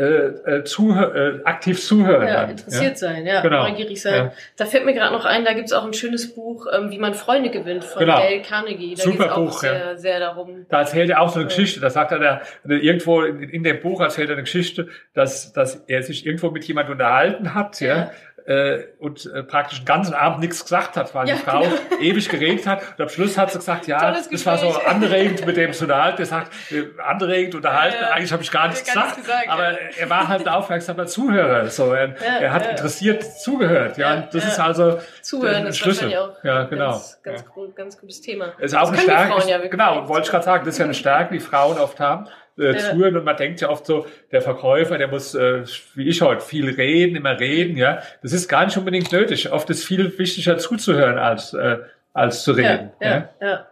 äh, 0.00 0.56
äh, 0.56 0.64
zuhör, 0.64 1.14
äh, 1.14 1.44
aktiv 1.44 1.82
zuhören. 1.82 2.26
Ja, 2.26 2.44
interessiert 2.44 2.92
ja? 2.92 2.96
sein, 2.96 3.26
ja, 3.26 3.42
genau. 3.42 3.68
neugierig 3.68 4.00
sein. 4.00 4.14
Ja. 4.14 4.32
Da 4.56 4.64
fällt 4.64 4.86
mir 4.86 4.94
gerade 4.94 5.12
noch 5.12 5.26
ein, 5.26 5.44
da 5.44 5.52
gibt's 5.52 5.72
auch 5.72 5.84
ein 5.84 5.92
schönes 5.92 6.34
Buch, 6.34 6.66
ähm, 6.72 6.90
wie 6.90 6.98
man 6.98 7.12
Freunde 7.12 7.50
gewinnt 7.50 7.84
von 7.84 8.00
genau. 8.00 8.18
Dale 8.18 8.40
Carnegie. 8.40 8.94
Da 8.94 9.02
Super 9.02 9.34
Buch, 9.34 9.52
sehr, 9.52 9.74
ja. 9.74 9.96
sehr 9.96 10.18
darum. 10.20 10.64
Da 10.70 10.80
erzählt 10.80 11.10
er 11.10 11.20
auch 11.20 11.28
so 11.28 11.40
eine 11.40 11.48
Geschichte, 11.48 11.80
da 11.80 11.90
sagt 11.90 12.12
er, 12.12 12.18
der, 12.18 12.42
irgendwo 12.64 13.22
in, 13.22 13.42
in 13.42 13.62
dem 13.62 13.80
Buch 13.80 14.00
erzählt 14.00 14.30
er 14.30 14.36
eine 14.36 14.44
Geschichte, 14.44 14.88
dass, 15.12 15.52
dass 15.52 15.84
er 15.86 16.02
sich 16.02 16.24
irgendwo 16.24 16.50
mit 16.50 16.64
jemand 16.64 16.88
unterhalten 16.88 17.54
hat, 17.54 17.80
ja 17.80 18.10
äh, 18.46 18.84
und 18.98 19.26
äh, 19.26 19.42
praktisch 19.42 19.80
den 19.80 19.84
ganzen 19.84 20.14
Abend 20.14 20.40
nichts 20.40 20.62
gesagt 20.62 20.96
hat, 20.96 21.14
weil 21.14 21.28
ja, 21.28 21.36
die 21.36 21.42
Frau 21.42 21.60
genau. 21.60 21.76
ewig 22.00 22.28
geredet 22.28 22.66
hat. 22.66 22.82
Und 22.96 23.02
am 23.02 23.08
Schluss 23.08 23.36
hat 23.38 23.52
sie 23.52 23.58
gesagt, 23.58 23.86
ja, 23.86 24.12
das 24.12 24.46
war 24.46 24.58
so 24.58 24.70
anregend 24.86 25.46
mit 25.46 25.56
dem 25.56 25.72
zu 25.72 25.84
unterhalten. 25.84 26.20
Er 26.22 26.26
sagt, 26.26 26.52
äh, 26.70 26.84
anregend 27.02 27.54
unterhalten, 27.54 27.96
ja, 28.00 28.10
eigentlich 28.10 28.32
habe 28.32 28.42
ich 28.42 28.50
gar 28.50 28.68
nichts 28.68 28.84
gesagt, 28.84 29.16
gesagt, 29.16 29.48
aber 29.48 29.78
er 29.80 30.10
war 30.10 30.28
halt 30.28 30.46
ein 30.46 30.52
aufmerksamer 30.52 31.06
Zuhörer. 31.06 31.68
So, 31.68 31.92
er, 31.92 32.14
er 32.20 32.52
hat 32.52 32.66
interessiert 32.66 33.24
zugehört. 33.24 33.98
Ja, 33.98 34.14
und 34.14 34.34
das 34.34 34.44
ist 34.44 34.58
also 34.58 34.98
Zuhören 35.22 35.66
ein 35.66 35.72
Schlüssel. 35.72 36.16
Auch 36.16 36.44
ja, 36.44 36.64
genau. 36.64 36.92
Ganz, 36.92 37.18
ganz, 37.22 37.44
ganz 37.74 38.00
gutes 38.00 38.20
Thema. 38.20 38.52
Ist 38.58 38.74
auch 38.74 38.90
das 38.90 39.06
eine 39.08 39.38
Stärke. 39.38 39.68
genau, 39.68 40.08
wollte 40.08 40.26
ich 40.26 40.30
gerade 40.30 40.44
sagen, 40.44 40.64
das 40.64 40.74
ist 40.74 40.78
ja 40.78 40.84
eine 40.84 40.94
Stärke, 40.94 41.34
die 41.34 41.40
Frauen 41.40 41.78
oft 41.78 42.00
haben 42.00 42.28
äh, 42.58 42.76
zuhören 42.76 43.16
und 43.16 43.24
man 43.24 43.36
denkt 43.36 43.60
ja 43.60 43.70
oft 43.70 43.86
so, 43.86 44.06
der 44.32 44.42
Verkäufer, 44.42 44.98
der 44.98 45.08
muss, 45.08 45.34
äh, 45.34 45.64
wie 45.94 46.08
ich 46.08 46.20
heute, 46.22 46.40
viel 46.40 46.68
reden, 46.70 47.16
immer 47.16 47.38
reden, 47.38 47.76
ja. 47.76 48.02
Das 48.22 48.32
ist 48.32 48.48
gar 48.48 48.64
nicht 48.64 48.76
unbedingt 48.76 49.12
nötig. 49.12 49.50
Oft 49.52 49.70
ist 49.70 49.84
viel 49.84 50.18
wichtiger 50.18 50.58
zuzuhören 50.58 51.18
als, 51.18 51.54
äh, 51.54 51.78
als 52.12 52.42
zu 52.44 52.52
reden. 52.52 52.90
Ja, 53.00 53.08
ja, 53.08 53.28
ja. 53.40 53.48
ja. 53.48 53.66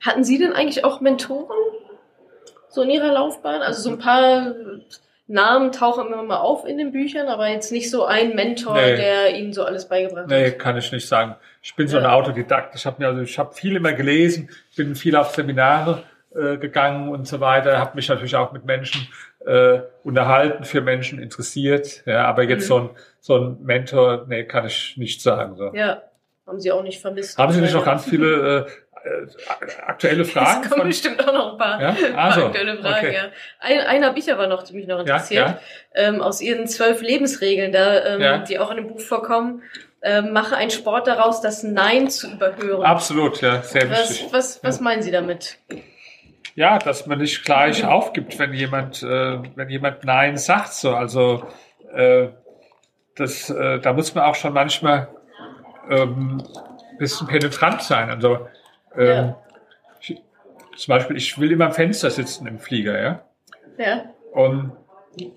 Hatten 0.00 0.24
Sie 0.24 0.38
denn 0.38 0.52
eigentlich 0.52 0.84
auch 0.84 1.00
Mentoren 1.00 1.56
so 2.68 2.82
in 2.82 2.90
Ihrer 2.90 3.12
Laufbahn? 3.12 3.62
Also 3.62 3.82
so 3.82 3.90
ein 3.90 3.98
paar 3.98 4.54
Namen 5.28 5.72
tauchen 5.72 6.06
immer 6.06 6.22
mal 6.22 6.36
auf 6.36 6.64
in 6.64 6.78
den 6.78 6.92
Büchern, 6.92 7.26
aber 7.26 7.48
jetzt 7.48 7.72
nicht 7.72 7.90
so 7.90 8.04
ein 8.04 8.36
Mentor, 8.36 8.74
nee. 8.74 8.96
der 8.96 9.36
Ihnen 9.36 9.52
so 9.52 9.64
alles 9.64 9.88
beigebracht 9.88 10.28
nee, 10.28 10.46
hat. 10.46 10.52
Nee, 10.52 10.58
kann 10.58 10.76
ich 10.76 10.92
nicht 10.92 11.08
sagen. 11.08 11.34
Ich 11.62 11.74
bin 11.74 11.88
so 11.88 11.98
ein 11.98 12.06
Autodidakt. 12.06 12.76
Ich 12.76 12.86
habe 12.86 13.02
mir 13.02 13.08
also 13.08 13.22
ich 13.22 13.38
habe 13.38 13.52
viel 13.52 13.74
immer 13.74 13.92
gelesen, 13.92 14.48
bin 14.76 14.94
viel 14.94 15.16
auf 15.16 15.34
Seminare 15.34 16.04
äh, 16.36 16.56
gegangen 16.58 17.08
und 17.08 17.26
so 17.26 17.40
weiter, 17.40 17.78
habe 17.78 17.96
mich 17.96 18.08
natürlich 18.08 18.36
auch 18.36 18.52
mit 18.52 18.64
Menschen 18.64 19.08
äh, 19.46 19.80
unterhalten, 20.04 20.64
für 20.64 20.80
Menschen 20.80 21.18
interessiert. 21.18 22.02
Ja, 22.06 22.26
aber 22.26 22.42
jetzt 22.42 22.64
mhm. 22.64 22.68
so 22.68 22.78
ein 22.78 22.90
so 23.26 23.36
ein 23.36 23.58
Mentor, 23.62 24.24
nee, 24.28 24.44
kann 24.44 24.66
ich 24.66 24.96
nicht 24.96 25.20
sagen. 25.20 25.56
So. 25.56 25.74
Ja, 25.74 26.02
haben 26.46 26.60
Sie 26.60 26.70
auch 26.70 26.82
nicht 26.84 27.00
vermisst. 27.00 27.36
Haben 27.38 27.52
Sie 27.52 27.60
nicht 27.60 27.74
noch 27.74 27.84
ganz 27.84 28.04
viele 28.08 28.68
äh, 29.04 29.08
äh, 29.08 29.26
aktuelle 29.84 30.24
Fragen? 30.24 30.62
Es 30.62 30.68
kommen 30.68 30.82
von, 30.82 30.88
bestimmt 30.88 31.28
auch 31.28 31.32
noch 31.32 31.52
ein 31.52 31.58
paar, 31.58 31.82
ja? 31.82 31.88
also, 32.16 32.40
paar 32.40 32.46
aktuelle 32.46 32.78
Fragen. 32.78 33.06
Okay. 33.06 33.14
Ja. 33.14 33.24
Ein, 33.58 33.80
eine 33.80 34.06
habe 34.06 34.18
ich 34.18 34.32
aber 34.32 34.46
noch, 34.46 34.62
die 34.62 34.74
mich 34.74 34.86
noch 34.86 35.00
interessiert. 35.00 35.48
Ja. 35.48 35.60
Ähm, 35.94 36.22
aus 36.22 36.40
Ihren 36.40 36.68
zwölf 36.68 37.02
Lebensregeln, 37.02 37.72
da, 37.72 38.04
ähm, 38.04 38.44
die 38.44 38.60
auch 38.60 38.70
in 38.70 38.76
dem 38.76 38.86
Buch 38.86 39.00
vorkommen. 39.00 39.62
Ähm, 40.02 40.32
mache 40.32 40.56
einen 40.56 40.70
Sport 40.70 41.08
daraus, 41.08 41.40
das 41.40 41.64
Nein 41.64 42.08
zu 42.08 42.30
überhören. 42.30 42.84
Absolut, 42.84 43.40
ja, 43.40 43.62
sehr 43.62 43.90
wichtig. 43.90 44.26
Was, 44.26 44.32
was, 44.32 44.64
was 44.64 44.80
meinen 44.80 45.02
Sie 45.02 45.10
damit? 45.10 45.58
Ja, 46.56 46.78
dass 46.78 47.06
man 47.06 47.18
nicht 47.18 47.44
gleich 47.44 47.84
aufgibt, 47.84 48.38
wenn 48.38 48.54
jemand, 48.54 49.02
äh, 49.02 49.38
wenn 49.54 49.68
jemand 49.68 50.04
Nein 50.04 50.38
sagt. 50.38 50.72
So, 50.72 50.94
also 50.94 51.46
äh, 51.94 52.28
das, 53.14 53.50
äh, 53.50 53.78
da 53.78 53.92
muss 53.92 54.14
man 54.14 54.24
auch 54.24 54.34
schon 54.34 54.54
manchmal 54.54 55.08
ähm, 55.90 56.42
bisschen 56.98 57.26
penetrant 57.26 57.82
sein. 57.82 58.08
Also 58.08 58.48
ähm, 58.96 59.06
ja. 59.06 59.42
ich, 60.00 60.22
zum 60.76 60.92
Beispiel, 60.92 61.16
ich 61.18 61.38
will 61.38 61.52
immer 61.52 61.66
am 61.66 61.72
Fenster 61.72 62.10
sitzen 62.10 62.46
im 62.46 62.58
Flieger, 62.58 63.00
ja. 63.00 63.20
Ja. 63.76 64.04
Und 64.32 64.72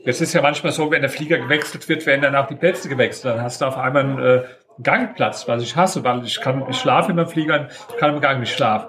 es 0.06 0.22
ist 0.22 0.34
ja 0.34 0.42
manchmal 0.42 0.72
so, 0.72 0.90
wenn 0.90 1.02
der 1.02 1.10
Flieger 1.10 1.38
gewechselt 1.38 1.88
wird, 1.90 2.06
werden 2.06 2.22
dann 2.22 2.36
auch 2.38 2.48
die 2.48 2.56
Plätze 2.56 2.88
gewechselt. 2.88 3.36
Dann 3.36 3.44
hast 3.44 3.60
du 3.60 3.66
auf 3.66 3.78
einmal 3.78 4.04
einen 4.04 4.20
äh, 4.20 4.44
Gangplatz, 4.82 5.50
was 5.50 5.64
ich 5.64 5.76
hasse, 5.76 6.06
weil 6.06 6.24
ich 6.24 6.40
kann, 6.40 6.66
ich 6.70 6.78
schlafe 6.78 7.12
immer 7.12 7.24
im 7.24 7.28
Flieger, 7.28 7.68
ich 7.90 7.98
kann 7.98 8.16
im 8.16 8.22
Gang 8.22 8.40
nicht 8.40 8.56
schlafen. 8.56 8.88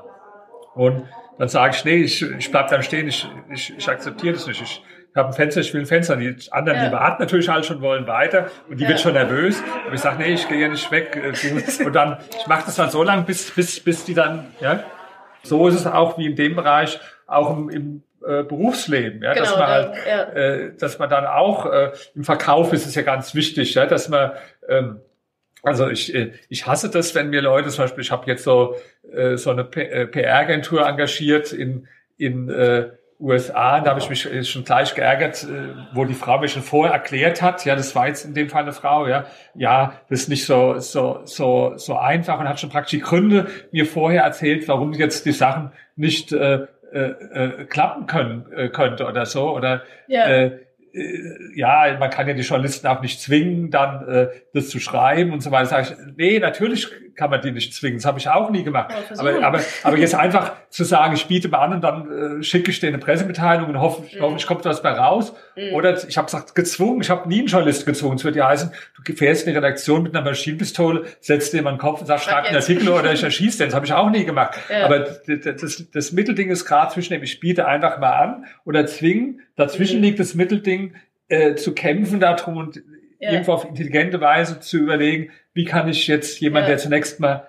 Und 0.74 1.08
dann 1.40 1.48
sage 1.48 1.74
ich, 1.74 1.84
nee, 1.86 1.96
ich, 2.02 2.20
ich 2.20 2.50
bleib 2.50 2.68
dann 2.68 2.82
stehen, 2.82 3.08
ich, 3.08 3.26
ich, 3.50 3.74
ich 3.74 3.88
akzeptiere 3.88 4.34
das 4.34 4.46
nicht. 4.46 4.60
Ich, 4.60 4.82
ich 5.10 5.16
habe 5.16 5.28
ein 5.28 5.32
Fenster, 5.32 5.62
ich 5.62 5.72
will 5.72 5.80
ein 5.80 5.86
Fenster. 5.86 6.16
Die 6.16 6.36
anderen, 6.50 6.78
ja. 6.78 6.86
die 6.88 6.92
warten 6.92 7.22
natürlich 7.22 7.50
alle 7.50 7.64
schon, 7.64 7.80
wollen 7.80 8.06
weiter 8.06 8.50
und 8.68 8.78
die 8.78 8.82
ja. 8.82 8.90
wird 8.90 9.00
schon 9.00 9.14
nervös. 9.14 9.62
Aber 9.86 9.94
ich 9.94 10.02
sage, 10.02 10.18
nee, 10.18 10.34
ich 10.34 10.46
gehe 10.50 10.60
ja 10.60 10.68
nicht 10.68 10.92
weg. 10.92 11.16
Äh, 11.16 11.82
und 11.82 11.94
dann, 11.94 12.18
ich 12.38 12.46
mache 12.46 12.66
das 12.66 12.76
dann 12.76 12.90
so 12.90 13.02
lange, 13.02 13.22
bis, 13.22 13.52
bis, 13.52 13.80
bis 13.80 14.04
die 14.04 14.12
dann, 14.12 14.48
ja. 14.60 14.84
So 15.42 15.66
ist 15.66 15.76
es 15.76 15.86
auch 15.86 16.18
wie 16.18 16.26
in 16.26 16.36
dem 16.36 16.56
Bereich, 16.56 17.00
auch 17.26 17.56
im, 17.56 17.70
im 17.70 18.02
äh, 18.22 18.42
Berufsleben, 18.42 19.22
ja, 19.22 19.32
genau, 19.32 19.46
dass 19.46 19.56
man 19.56 19.66
halt, 19.66 19.92
ja. 20.06 20.22
äh, 20.34 20.76
dass 20.76 20.98
man 20.98 21.08
dann 21.08 21.24
auch 21.24 21.64
äh, 21.64 21.92
im 22.14 22.24
Verkauf 22.24 22.74
ist 22.74 22.84
es 22.84 22.94
ja 22.94 23.00
ganz 23.00 23.34
wichtig, 23.34 23.72
ja, 23.72 23.86
dass 23.86 24.10
man 24.10 24.32
ähm, 24.68 25.00
also 25.62 25.88
ich, 25.88 26.14
äh, 26.14 26.32
ich 26.48 26.66
hasse 26.66 26.90
das, 26.90 27.14
wenn 27.14 27.30
mir 27.30 27.42
Leute, 27.42 27.68
zum 27.68 27.84
Beispiel, 27.84 28.02
ich 28.02 28.10
habe 28.10 28.26
jetzt 28.26 28.44
so, 28.44 28.76
äh, 29.12 29.36
so 29.36 29.50
eine 29.50 29.64
PR-Agentur 29.64 30.82
äh, 30.82 30.88
engagiert 30.88 31.52
in, 31.52 31.88
in 32.16 32.48
äh, 32.48 32.90
USA, 33.18 33.80
da 33.80 33.90
habe 33.90 34.00
ich 34.00 34.08
mich 34.08 34.48
schon 34.48 34.64
gleich 34.64 34.94
geärgert, 34.94 35.46
wo 35.92 36.06
die 36.06 36.14
Frau 36.14 36.38
mir 36.38 36.48
schon 36.48 36.62
vorher 36.62 36.94
erklärt 36.94 37.42
hat, 37.42 37.66
ja, 37.66 37.76
das 37.76 37.94
war 37.94 38.08
jetzt 38.08 38.24
in 38.24 38.32
dem 38.32 38.48
Fall 38.48 38.62
eine 38.62 38.72
Frau, 38.72 39.06
ja, 39.06 39.26
ja, 39.54 40.00
das 40.08 40.20
ist 40.20 40.28
nicht 40.30 40.46
so, 40.46 40.78
so, 40.78 41.20
so, 41.24 41.74
so 41.76 41.98
einfach 41.98 42.40
und 42.40 42.48
hat 42.48 42.58
schon 42.58 42.70
praktisch 42.70 42.92
die 42.92 43.04
Gründe 43.04 43.48
mir 43.72 43.84
vorher 43.84 44.22
erzählt, 44.22 44.66
warum 44.68 44.94
jetzt 44.94 45.26
die 45.26 45.32
Sachen 45.32 45.70
nicht 45.96 46.32
äh, 46.32 46.66
äh, 46.92 47.64
klappen 47.66 48.06
können 48.06 48.50
äh, 48.52 48.68
könnte 48.68 49.06
oder 49.06 49.26
so. 49.26 49.54
Oder 49.54 49.82
ja. 50.08 50.26
äh, 50.26 50.58
ja, 51.54 51.96
man 51.98 52.10
kann 52.10 52.26
ja 52.26 52.34
die 52.34 52.42
Journalisten 52.42 52.86
auch 52.86 53.00
nicht 53.00 53.20
zwingen, 53.20 53.70
dann 53.70 54.08
äh, 54.08 54.28
das 54.52 54.68
zu 54.68 54.80
schreiben 54.80 55.32
und 55.32 55.40
so 55.40 55.50
weiter. 55.50 55.66
Sag 55.66 55.90
ich, 55.90 55.96
nee, 56.16 56.38
natürlich 56.38 56.88
kann 57.14 57.30
man 57.30 57.40
die 57.40 57.50
nicht 57.50 57.74
zwingen. 57.74 57.98
Das 57.98 58.06
habe 58.06 58.18
ich 58.18 58.28
auch 58.28 58.50
nie 58.50 58.62
gemacht. 58.62 58.94
Aber, 59.18 59.42
aber, 59.42 59.60
aber 59.82 59.98
jetzt 59.98 60.14
einfach 60.14 60.52
zu 60.68 60.84
sagen, 60.84 61.14
ich 61.14 61.26
biete 61.26 61.48
mal 61.48 61.58
an 61.58 61.72
und 61.74 61.80
dann 61.82 62.40
äh, 62.40 62.42
schicke 62.42 62.70
ich 62.70 62.80
dir 62.80 62.88
eine 62.88 62.98
Pressemitteilung 62.98 63.68
und 63.68 63.80
hoffe, 63.80 64.02
mhm. 64.02 64.20
hoffentlich 64.20 64.46
kommt 64.46 64.64
was 64.64 64.82
bei 64.82 64.92
raus. 64.92 65.34
Mhm. 65.56 65.74
Oder 65.74 66.06
ich 66.06 66.16
habe 66.16 66.26
gesagt, 66.26 66.54
gezwungen, 66.54 67.00
ich 67.00 67.10
habe 67.10 67.28
nie 67.28 67.40
einen 67.40 67.48
Journalist 67.48 67.86
gezwungen. 67.86 68.16
Es 68.16 68.24
wird 68.24 68.36
ja 68.36 68.48
heißen, 68.48 68.72
du 69.04 69.12
fährst 69.14 69.46
in 69.46 69.52
die 69.52 69.56
Redaktion 69.56 70.02
mit 70.02 70.14
einer 70.14 70.24
Maschinenpistole, 70.24 71.04
setzt 71.20 71.52
dir 71.52 71.58
in 71.58 71.64
meinen 71.64 71.78
Kopf 71.78 72.00
und 72.00 72.06
sagst, 72.06 72.24
schreib 72.26 72.44
einen 72.44 72.56
Artikel 72.56 72.88
oder 72.88 73.12
ich 73.12 73.22
erschieße 73.22 73.58
den. 73.58 73.68
Das 73.68 73.74
habe 73.74 73.86
ich 73.86 73.92
auch 73.92 74.10
nie 74.10 74.24
gemacht. 74.24 74.58
Ja. 74.68 74.84
Aber 74.86 75.00
das, 75.00 75.22
das, 75.26 75.90
das 75.90 76.12
Mittelding 76.12 76.50
ist 76.50 76.64
gerade 76.64 76.92
zwischen 76.92 77.12
dem, 77.12 77.22
ich 77.22 77.40
biete 77.40 77.66
einfach 77.66 77.98
mal 77.98 78.12
an 78.12 78.44
oder 78.64 78.86
zwingen. 78.86 79.40
Dazwischen 79.56 79.98
mhm. 79.98 80.04
liegt 80.04 80.20
das 80.20 80.34
Mittelding, 80.34 80.94
äh, 81.28 81.54
zu 81.54 81.74
kämpfen 81.74 82.20
darum 82.20 82.56
und 82.56 82.82
ja. 83.20 83.30
irgendwo 83.30 83.52
auf 83.52 83.64
intelligente 83.64 84.20
Weise 84.20 84.58
zu 84.60 84.78
überlegen, 84.78 85.30
wie 85.52 85.64
kann 85.64 85.88
ich 85.88 86.08
jetzt 86.08 86.40
jemand, 86.40 86.64
ja. 86.64 86.70
der 86.70 86.78
zunächst 86.78 87.20
mal 87.20 87.46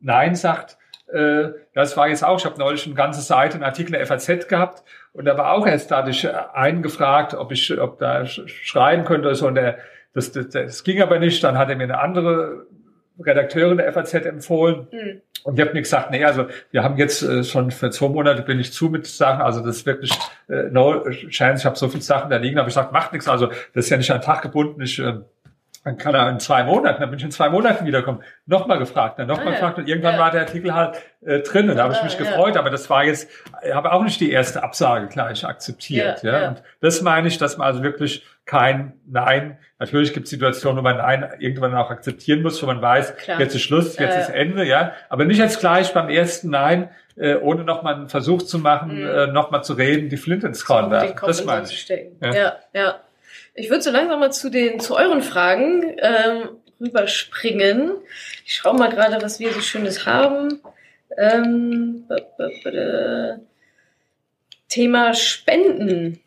Nein 0.00 0.34
sagt, 0.34 0.76
äh, 1.12 1.50
das 1.74 1.96
war 1.96 2.08
jetzt 2.08 2.24
auch, 2.24 2.38
ich 2.38 2.44
habe 2.44 2.58
neulich 2.58 2.86
eine 2.86 2.94
ganze 2.94 3.20
Seite, 3.20 3.54
einen 3.54 3.64
Artikel 3.64 3.92
der 3.92 4.06
FAZ 4.06 4.48
gehabt 4.48 4.82
und 5.12 5.24
da 5.24 5.36
war 5.38 5.52
auch 5.52 5.66
erst, 5.66 5.90
da 5.90 5.98
hatte 5.98 6.10
ich 6.10 6.28
einen 6.28 6.82
gefragt, 6.82 7.34
ob 7.34 7.52
ich, 7.52 7.78
ob 7.78 7.98
da 7.98 8.26
schreiben 8.26 9.04
könnte 9.04 9.28
oder 9.28 9.36
so 9.36 9.46
und 9.46 9.54
der, 9.54 9.78
das, 10.12 10.32
das, 10.32 10.48
das 10.48 10.84
ging 10.84 11.00
aber 11.00 11.18
nicht, 11.18 11.42
dann 11.44 11.56
hat 11.56 11.68
er 11.68 11.76
mir 11.76 11.84
eine 11.84 12.00
andere 12.00 12.66
Redakteurin 13.20 13.78
der 13.78 13.92
FAZ 13.92 14.14
empfohlen. 14.14 14.88
Mhm. 14.90 15.20
Und 15.44 15.56
die 15.56 15.62
hat 15.62 15.72
mir 15.72 15.80
gesagt, 15.80 16.10
nee, 16.10 16.24
also 16.24 16.46
wir 16.70 16.82
haben 16.82 16.96
jetzt 16.98 17.22
äh, 17.22 17.44
schon 17.44 17.70
für 17.70 17.90
zwei 17.90 18.08
Monate 18.08 18.42
bin 18.42 18.60
ich 18.60 18.72
zu 18.72 18.90
mit 18.90 19.06
Sachen, 19.06 19.40
also 19.40 19.60
das 19.60 19.78
ist 19.78 19.86
wirklich 19.86 20.12
äh, 20.48 20.64
no 20.70 21.08
chance, 21.08 21.62
ich 21.62 21.64
habe 21.66 21.76
so 21.76 21.88
viele 21.88 22.02
Sachen 22.02 22.30
da 22.30 22.36
liegen, 22.36 22.58
aber 22.58 22.68
ich 22.68 22.74
gesagt, 22.74 22.92
macht 22.92 23.12
nichts, 23.12 23.26
also 23.26 23.46
das 23.46 23.86
ist 23.86 23.90
ja 23.90 23.96
nicht 23.96 24.10
an 24.10 24.20
Tag 24.20 24.42
gebunden, 24.42 24.82
ich 24.82 24.98
äh, 24.98 25.14
dann 25.82 25.96
kann 25.96 26.14
er 26.14 26.28
in 26.28 26.38
zwei 26.40 26.62
Monaten, 26.62 27.00
dann 27.00 27.08
bin 27.08 27.18
ich 27.18 27.24
in 27.24 27.30
zwei 27.30 27.48
Monaten 27.48 27.86
wiederkommen. 27.86 28.22
Nochmal 28.44 28.78
gefragt, 28.78 29.18
dann 29.18 29.26
nochmal 29.26 29.48
ah, 29.48 29.50
gefragt 29.52 29.78
und 29.78 29.88
irgendwann 29.88 30.14
ja. 30.14 30.20
war 30.20 30.30
der 30.30 30.42
Artikel 30.42 30.74
halt 30.74 31.00
äh, 31.22 31.40
drin 31.40 31.70
und 31.70 31.76
da 31.76 31.84
habe 31.84 31.94
ich 31.94 32.02
mich 32.02 32.12
ja, 32.12 32.18
gefreut, 32.18 32.58
aber 32.58 32.68
das 32.68 32.90
war 32.90 33.04
jetzt, 33.04 33.30
ich 33.62 33.74
habe 33.74 33.90
auch 33.92 34.04
nicht 34.04 34.20
die 34.20 34.30
erste 34.30 34.62
Absage 34.62 35.06
gleich 35.06 35.46
akzeptiert. 35.46 36.22
Ja, 36.22 36.40
ja. 36.40 36.48
Und 36.48 36.62
das 36.80 37.00
meine 37.00 37.28
ich, 37.28 37.38
dass 37.38 37.56
man 37.56 37.66
also 37.66 37.82
wirklich 37.82 38.26
kein 38.44 39.00
Nein, 39.06 39.56
natürlich 39.80 40.12
gibt 40.12 40.26
es 40.26 40.30
Situationen, 40.30 40.78
wo 40.78 40.82
man 40.82 40.98
Nein 40.98 41.28
irgendwann 41.40 41.74
auch 41.74 41.90
akzeptieren 41.90 42.42
muss, 42.42 42.62
wo 42.62 42.66
man 42.66 42.80
weiß, 42.80 43.16
Klar. 43.16 43.40
jetzt 43.40 43.54
ist 43.54 43.62
Schluss, 43.62 43.98
jetzt 43.98 44.14
äh. 44.14 44.20
ist 44.20 44.28
Ende, 44.28 44.64
ja, 44.64 44.92
aber 45.08 45.24
nicht 45.24 45.38
jetzt 45.38 45.58
gleich 45.58 45.92
beim 45.92 46.08
ersten 46.08 46.50
Nein, 46.50 46.90
äh, 47.16 47.34
ohne 47.36 47.64
nochmal 47.64 47.94
einen 47.94 48.08
Versuch 48.08 48.42
zu 48.42 48.58
machen, 48.58 49.00
mhm. 49.00 49.06
äh, 49.06 49.26
nochmal 49.28 49.64
zu 49.64 49.72
reden, 49.72 50.08
die 50.08 50.16
Flint 50.16 50.44
ins 50.44 50.64
Korn 50.64 50.90
werfen. 50.90 51.16
Das 51.26 51.44
meine 51.44 51.66
ich. 51.66 51.88
Ja, 51.88 52.34
ja. 52.34 52.56
ja. 52.72 53.00
Ich 53.54 53.68
würde 53.68 53.82
so 53.82 53.90
langsam 53.90 54.20
mal 54.20 54.30
zu 54.30 54.50
den 54.50 54.78
zu 54.78 54.96
euren 54.96 55.22
Fragen 55.22 55.82
ähm, 55.98 56.50
rüberspringen. 56.80 57.92
Ich 58.46 58.54
schaue 58.54 58.78
mal 58.78 58.90
gerade, 58.90 59.20
was 59.22 59.40
wir 59.40 59.52
so 59.52 59.60
Schönes 59.60 60.06
haben. 60.06 60.60
Ähm, 61.18 62.04
Thema 64.68 65.14
Spenden. 65.14 66.20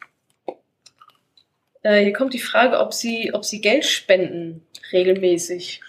Äh, 1.84 2.04
hier 2.04 2.14
kommt 2.14 2.34
die 2.34 2.40
Frage, 2.40 2.80
ob 2.80 2.94
Sie, 2.94 3.32
ob 3.34 3.46
Sie 3.46 3.62
Geld 3.62 3.86
spenden 3.86 4.66
regelmäßig. 4.92 5.82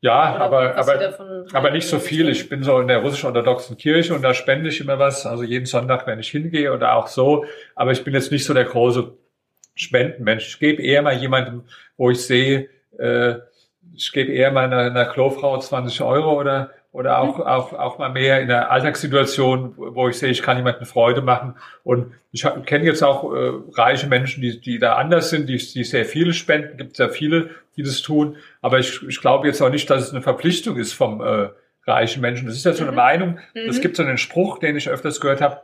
Ja, 0.00 0.36
aber, 0.36 0.76
aber, 0.76 1.46
aber 1.54 1.70
nicht 1.70 1.88
so 1.88 1.98
viel. 1.98 2.28
Ich 2.28 2.50
bin 2.50 2.62
so 2.62 2.78
in 2.78 2.88
der 2.88 2.98
russisch-orthodoxen 2.98 3.78
Kirche 3.78 4.14
und 4.14 4.20
da 4.20 4.34
spende 4.34 4.68
ich 4.68 4.78
immer 4.80 4.98
was. 4.98 5.24
Also 5.24 5.44
jeden 5.44 5.64
Sonntag, 5.64 6.06
wenn 6.06 6.20
ich 6.20 6.28
hingehe 6.28 6.74
oder 6.74 6.94
auch 6.94 7.06
so. 7.06 7.46
Aber 7.74 7.92
ich 7.92 8.04
bin 8.04 8.12
jetzt 8.12 8.30
nicht 8.30 8.44
so 8.44 8.52
der 8.52 8.64
große 8.64 9.14
Spendenmensch. 9.74 10.46
Ich 10.46 10.58
gebe 10.60 10.82
eher 10.82 11.00
mal 11.00 11.16
jemandem, 11.16 11.64
wo 11.96 12.10
ich 12.10 12.20
sehe, 12.20 12.68
äh, 12.98 13.36
ich 13.94 14.12
gebe 14.12 14.30
eher 14.30 14.52
mal 14.52 14.64
einer, 14.64 14.90
einer 14.90 15.06
Klofrau 15.06 15.58
20 15.58 16.02
Euro 16.02 16.38
oder 16.38 16.70
oder 16.94 17.18
auch, 17.18 17.40
auch, 17.40 17.72
auch 17.72 17.98
mal 17.98 18.08
mehr 18.08 18.40
in 18.40 18.46
der 18.46 18.70
Alltagssituation, 18.70 19.74
wo 19.76 20.08
ich 20.08 20.16
sehe, 20.16 20.30
ich 20.30 20.42
kann 20.42 20.56
jemandem 20.56 20.86
Freude 20.86 21.22
machen. 21.22 21.56
Und 21.82 22.12
ich 22.30 22.46
kenne 22.66 22.84
jetzt 22.84 23.02
auch 23.02 23.34
äh, 23.34 23.50
reiche 23.72 24.06
Menschen, 24.06 24.42
die, 24.42 24.60
die 24.60 24.78
da 24.78 24.94
anders 24.94 25.28
sind, 25.28 25.48
die, 25.48 25.56
die 25.56 25.82
sehr 25.82 26.04
viele 26.04 26.32
spenden, 26.32 26.76
gibt 26.76 26.92
es 26.92 26.98
ja 26.98 27.08
viele, 27.08 27.50
die 27.76 27.82
das 27.82 28.00
tun. 28.00 28.36
Aber 28.62 28.78
ich, 28.78 29.02
ich 29.08 29.20
glaube 29.20 29.48
jetzt 29.48 29.60
auch 29.60 29.70
nicht, 29.70 29.90
dass 29.90 30.04
es 30.04 30.10
eine 30.12 30.22
Verpflichtung 30.22 30.76
ist 30.76 30.92
vom 30.92 31.20
äh, 31.20 31.48
reichen 31.84 32.20
Menschen. 32.20 32.46
Das 32.46 32.54
ist 32.54 32.64
ja 32.64 32.72
so 32.72 32.84
eine 32.84 32.92
mhm. 32.92 32.96
Meinung. 32.96 33.38
Es 33.54 33.78
mhm. 33.78 33.80
gibt 33.80 33.96
so 33.96 34.04
einen 34.04 34.16
Spruch, 34.16 34.60
den 34.60 34.76
ich 34.76 34.88
öfters 34.88 35.20
gehört 35.20 35.40
habe, 35.40 35.62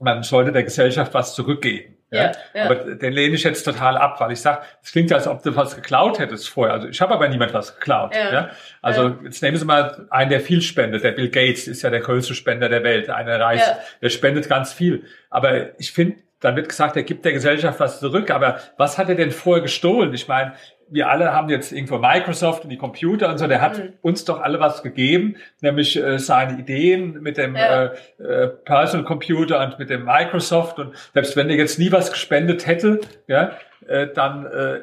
man 0.00 0.22
sollte 0.22 0.50
der 0.50 0.62
Gesellschaft 0.62 1.12
was 1.12 1.34
zurückgeben. 1.34 1.93
Ja, 2.14 2.32
ja. 2.54 2.64
Aber 2.64 2.74
den 2.74 3.12
lehne 3.12 3.34
ich 3.34 3.44
jetzt 3.44 3.64
total 3.64 3.96
ab, 3.96 4.20
weil 4.20 4.32
ich 4.32 4.40
sage, 4.40 4.62
es 4.82 4.92
klingt 4.92 5.10
ja, 5.10 5.16
als 5.16 5.26
ob 5.26 5.42
du 5.42 5.54
was 5.56 5.76
geklaut 5.76 6.18
hättest 6.18 6.48
vorher. 6.48 6.74
Also 6.74 6.88
ich 6.88 7.00
habe 7.00 7.14
aber 7.14 7.28
niemand 7.28 7.54
was 7.54 7.76
geklaut. 7.76 8.14
Ja. 8.14 8.32
ja? 8.32 8.50
Also 8.82 9.08
ja. 9.08 9.18
jetzt 9.24 9.42
nehmen 9.42 9.56
Sie 9.56 9.64
mal 9.64 10.06
einen, 10.10 10.30
der 10.30 10.40
viel 10.40 10.62
spendet. 10.62 11.04
Der 11.04 11.12
Bill 11.12 11.28
Gates 11.28 11.68
ist 11.68 11.82
ja 11.82 11.90
der 11.90 12.00
größte 12.00 12.34
Spender 12.34 12.68
der 12.68 12.84
Welt, 12.84 13.10
einer 13.10 13.38
Reich, 13.40 13.60
ja. 13.60 13.78
der 14.02 14.10
spendet 14.10 14.48
ganz 14.48 14.72
viel. 14.72 15.04
Aber 15.30 15.78
ich 15.78 15.92
finde, 15.92 16.16
dann 16.44 16.56
wird 16.56 16.68
gesagt, 16.68 16.94
er 16.96 17.04
gibt 17.04 17.24
der 17.24 17.32
Gesellschaft 17.32 17.80
was 17.80 18.00
zurück. 18.00 18.30
Aber 18.30 18.60
was 18.76 18.98
hat 18.98 19.08
er 19.08 19.14
denn 19.14 19.30
vorher 19.30 19.62
gestohlen? 19.62 20.12
Ich 20.12 20.28
meine, 20.28 20.52
wir 20.90 21.08
alle 21.08 21.32
haben 21.32 21.48
jetzt 21.48 21.72
irgendwo 21.72 21.98
Microsoft 21.98 22.64
und 22.64 22.70
die 22.70 22.76
Computer 22.76 23.28
und 23.28 23.38
so, 23.38 23.46
der 23.46 23.60
hat 23.60 23.78
mhm. 23.78 23.92
uns 24.02 24.24
doch 24.24 24.40
alle 24.40 24.60
was 24.60 24.82
gegeben, 24.82 25.36
nämlich 25.60 25.96
äh, 25.96 26.18
seine 26.18 26.58
Ideen 26.58 27.22
mit 27.22 27.36
dem 27.36 27.56
ja. 27.56 27.84
äh, 27.84 28.22
äh, 28.22 28.48
Personal 28.48 29.04
Computer 29.04 29.60
und 29.64 29.78
mit 29.78 29.90
dem 29.90 30.04
Microsoft 30.04 30.78
und 30.78 30.94
selbst 31.12 31.36
wenn 31.36 31.50
er 31.50 31.56
jetzt 31.56 31.78
nie 31.78 31.92
was 31.92 32.12
gespendet 32.12 32.66
hätte, 32.66 33.00
ja, 33.26 33.52
äh, 33.86 34.08
dann 34.14 34.46
äh, 34.46 34.80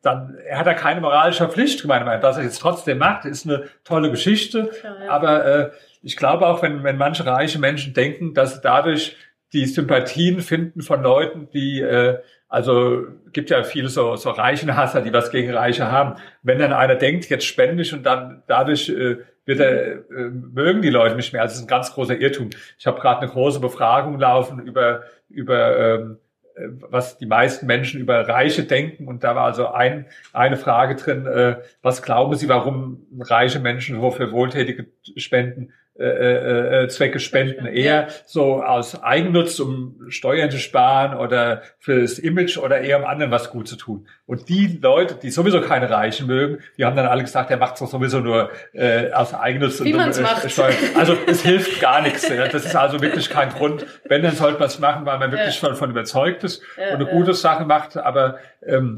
dann 0.00 0.38
hat 0.52 0.66
er 0.66 0.74
keine 0.74 1.00
moralische 1.00 1.48
Pflicht 1.48 1.82
gemeint, 1.82 2.22
dass 2.22 2.36
er 2.36 2.44
jetzt 2.44 2.60
trotzdem 2.60 2.98
macht, 2.98 3.24
ist 3.24 3.46
eine 3.46 3.64
tolle 3.84 4.10
Geschichte, 4.10 4.70
ja, 4.82 5.04
ja. 5.04 5.10
aber 5.10 5.44
äh, 5.44 5.70
ich 6.02 6.16
glaube 6.16 6.46
auch, 6.46 6.62
wenn, 6.62 6.84
wenn 6.84 6.96
manche 6.96 7.26
reiche 7.26 7.58
Menschen 7.58 7.94
denken, 7.94 8.32
dass 8.32 8.54
sie 8.54 8.60
dadurch 8.62 9.16
die 9.52 9.66
Sympathien 9.66 10.40
finden 10.40 10.82
von 10.82 11.02
Leuten, 11.02 11.48
die 11.52 11.80
äh, 11.80 12.18
also 12.48 13.04
gibt 13.32 13.50
ja 13.50 13.62
viele 13.62 13.88
so, 13.88 14.16
so 14.16 14.30
Reichenhasser, 14.30 15.02
die 15.02 15.12
was 15.12 15.30
gegen 15.30 15.52
Reiche 15.52 15.90
haben. 15.92 16.18
Wenn 16.42 16.58
dann 16.58 16.72
einer 16.72 16.94
denkt, 16.94 17.28
jetzt 17.28 17.44
spende 17.44 17.82
ich 17.82 17.92
und 17.92 18.04
dann 18.04 18.42
dadurch 18.46 18.88
äh, 18.88 19.18
wird 19.44 19.60
er, 19.60 19.92
äh, 19.92 20.30
mögen 20.30 20.82
die 20.82 20.90
Leute 20.90 21.16
nicht 21.16 21.32
mehr. 21.32 21.42
Also 21.42 21.52
das 21.52 21.58
ist 21.58 21.64
ein 21.64 21.68
ganz 21.68 21.92
großer 21.92 22.18
Irrtum. 22.18 22.50
Ich 22.78 22.86
habe 22.86 23.00
gerade 23.00 23.20
eine 23.20 23.30
große 23.30 23.60
Befragung 23.60 24.18
laufen 24.18 24.60
über, 24.60 25.02
über 25.28 25.78
ähm, 25.78 26.18
äh, 26.54 26.68
was 26.90 27.18
die 27.18 27.26
meisten 27.26 27.66
Menschen 27.66 28.00
über 28.00 28.26
Reiche 28.26 28.64
denken. 28.64 29.08
Und 29.08 29.24
da 29.24 29.34
war 29.36 29.44
also 29.44 29.68
ein, 29.68 30.06
eine 30.32 30.56
Frage 30.56 30.96
drin, 30.96 31.26
äh, 31.26 31.56
was 31.82 32.02
glauben 32.02 32.34
Sie, 32.34 32.48
warum 32.48 33.06
reiche 33.20 33.58
Menschen 33.58 34.00
für 34.12 34.32
Wohltätige 34.32 34.86
spenden? 35.16 35.72
Äh, 36.00 36.04
äh, 36.04 36.84
äh, 36.84 36.88
Zwecke 36.88 37.18
spenden, 37.18 37.66
eher 37.66 38.06
so 38.24 38.62
aus 38.62 39.02
Eigennutz, 39.02 39.58
um 39.58 39.96
Steuern 40.10 40.48
zu 40.48 40.60
sparen 40.60 41.18
oder 41.18 41.62
fürs 41.80 42.20
Image 42.20 42.56
oder 42.56 42.82
eher 42.82 43.00
um 43.00 43.04
anderen 43.04 43.32
was 43.32 43.50
gut 43.50 43.66
zu 43.66 43.74
tun. 43.74 44.06
Und 44.24 44.48
die 44.48 44.78
Leute, 44.80 45.16
die 45.16 45.32
sowieso 45.32 45.60
keine 45.60 45.90
Reichen 45.90 46.28
mögen, 46.28 46.58
die 46.76 46.84
haben 46.84 46.94
dann 46.94 47.06
alle 47.06 47.22
gesagt, 47.22 47.50
der 47.50 47.56
macht 47.56 47.74
es 47.74 47.80
doch 47.80 47.88
sowieso 47.88 48.20
nur 48.20 48.50
äh, 48.74 49.10
aus 49.10 49.34
Eigennutz 49.34 49.82
Wie 49.82 49.92
und 49.92 50.00
um, 50.00 50.24
äh, 50.24 50.48
Steuern. 50.48 50.74
Also 50.96 51.16
es 51.26 51.42
hilft 51.42 51.80
gar 51.80 52.00
nichts. 52.00 52.28
Ja. 52.28 52.46
Das 52.46 52.64
ist 52.64 52.76
also 52.76 53.02
wirklich 53.02 53.28
kein 53.28 53.48
Grund. 53.48 53.84
Wenn, 54.04 54.22
dann 54.22 54.36
sollte 54.36 54.60
man 54.60 54.68
es 54.68 54.78
machen, 54.78 55.04
weil 55.04 55.18
man 55.18 55.32
wirklich 55.32 55.60
ja. 55.60 55.68
davon 55.68 55.90
überzeugt 55.90 56.44
ist 56.44 56.62
ja, 56.76 56.94
und 56.94 57.02
eine 57.02 57.06
gute 57.06 57.34
Sache 57.34 57.64
macht. 57.64 57.96
Aber 57.96 58.38
ähm, 58.64 58.94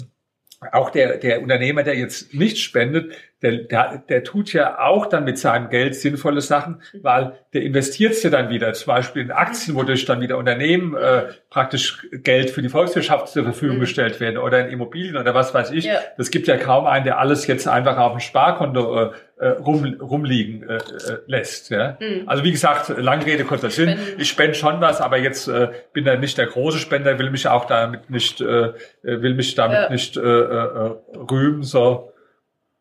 auch 0.73 0.91
der, 0.91 1.17
der 1.17 1.43
Unternehmer, 1.43 1.83
der 1.83 1.97
jetzt 1.97 2.35
nicht 2.35 2.59
spendet, 2.59 3.13
der, 3.43 3.53
der, 3.53 4.03
der 4.07 4.25
tut 4.25 4.53
ja 4.53 4.79
auch 4.79 5.07
dann 5.07 5.25
mit 5.25 5.39
seinem 5.39 5.71
Geld 5.71 5.95
sinnvolle 5.95 6.43
Sachen, 6.43 6.83
weil 7.01 7.33
der 7.55 7.63
investiert 7.63 8.13
es 8.13 8.23
ja 8.23 8.29
dann 8.29 8.51
wieder, 8.51 8.75
zum 8.75 8.89
Beispiel 8.89 9.23
in 9.23 9.31
Aktien, 9.31 9.75
wodurch 9.75 10.05
dann 10.05 10.21
wieder 10.21 10.37
Unternehmen 10.37 10.95
äh, 10.95 11.29
praktisch 11.49 12.07
Geld 12.13 12.51
für 12.51 12.61
die 12.61 12.69
Volkswirtschaft 12.69 13.29
zur 13.29 13.45
Verfügung 13.45 13.77
mhm. 13.77 13.81
gestellt 13.81 14.21
werden 14.21 14.37
oder 14.37 14.67
in 14.67 14.73
Immobilien 14.73 15.17
oder 15.17 15.35
was 15.35 15.55
weiß 15.55 15.71
ich. 15.71 15.87
Ja. 15.87 16.01
Das 16.19 16.31
gibt 16.31 16.47
ja 16.47 16.59
kaum 16.59 16.87
einen, 16.87 17.07
der 17.07 17.19
alles 17.19 17.47
jetzt 17.47 17.67
einfach 17.67 17.97
auf 17.97 18.13
dem 18.13 18.21
Sparkonto 18.21 19.05
äh, 19.05 19.11
äh 19.41 19.49
rum, 19.49 19.97
rumliegen 20.01 20.69
äh, 20.69 20.77
äh, 20.77 21.19
lässt. 21.27 21.71
Ja? 21.71 21.97
Mhm. 21.99 22.29
Also 22.29 22.45
wie 22.45 22.53
gesagt, 22.53 22.91
lange 22.97 23.25
Rede, 23.25 23.45
kurzer 23.45 23.71
Sinn. 23.71 23.99
Ich 24.19 24.29
spende 24.29 24.55
schon 24.55 24.81
was, 24.81 25.01
aber 25.01 25.19
jetzt 25.19 25.49
äh, 25.49 25.69
bin 25.93 26.05
da 26.05 26.17
nicht 26.17 26.39
der 26.39 26.47
große 26.47 26.79
Spender, 26.79 27.19
will 27.19 27.31
mich 27.31 27.49
auch 27.49 27.65
damit 27.65 28.11
nicht, 28.11 28.41
äh, 28.41 28.73
will 29.03 29.35
mich 29.35 29.55
damit 29.55 29.79
ja. 29.79 29.91
nicht 29.91 30.17
äh, 30.17 30.21
äh, 30.21 30.95
rühmen. 31.17 31.63
So. 31.63 32.13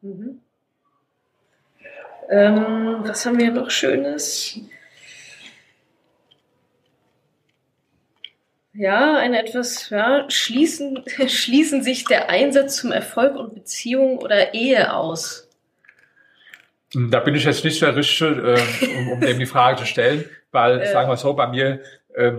Mhm. 0.01 0.41
Ähm, 2.29 2.97
was 2.99 3.25
haben 3.25 3.39
wir 3.39 3.51
noch 3.51 3.71
Schönes? 3.71 4.59
Ja, 8.73 9.17
ein 9.17 9.33
etwas, 9.33 9.89
ja, 9.89 10.29
schließen, 10.29 11.03
schließen 11.27 11.83
sich 11.83 12.05
der 12.05 12.29
Einsatz 12.29 12.77
zum 12.77 12.93
Erfolg 12.93 13.35
und 13.35 13.55
Beziehung 13.55 14.19
oder 14.19 14.53
Ehe 14.53 14.93
aus? 14.93 15.48
Da 16.93 17.19
bin 17.19 17.35
ich 17.35 17.43
jetzt 17.43 17.63
nicht 17.63 17.81
der 17.81 17.95
Richtige, 17.95 18.55
äh, 18.55 18.97
um, 18.97 19.11
um 19.13 19.21
dem 19.21 19.37
die 19.39 19.45
Frage 19.45 19.77
zu 19.77 19.85
stellen, 19.85 20.25
weil, 20.51 20.81
äh, 20.81 20.91
sagen 20.91 21.09
wir 21.09 21.17
so, 21.17 21.33
bei 21.33 21.47
mir, 21.47 21.81
äh, 22.15 22.33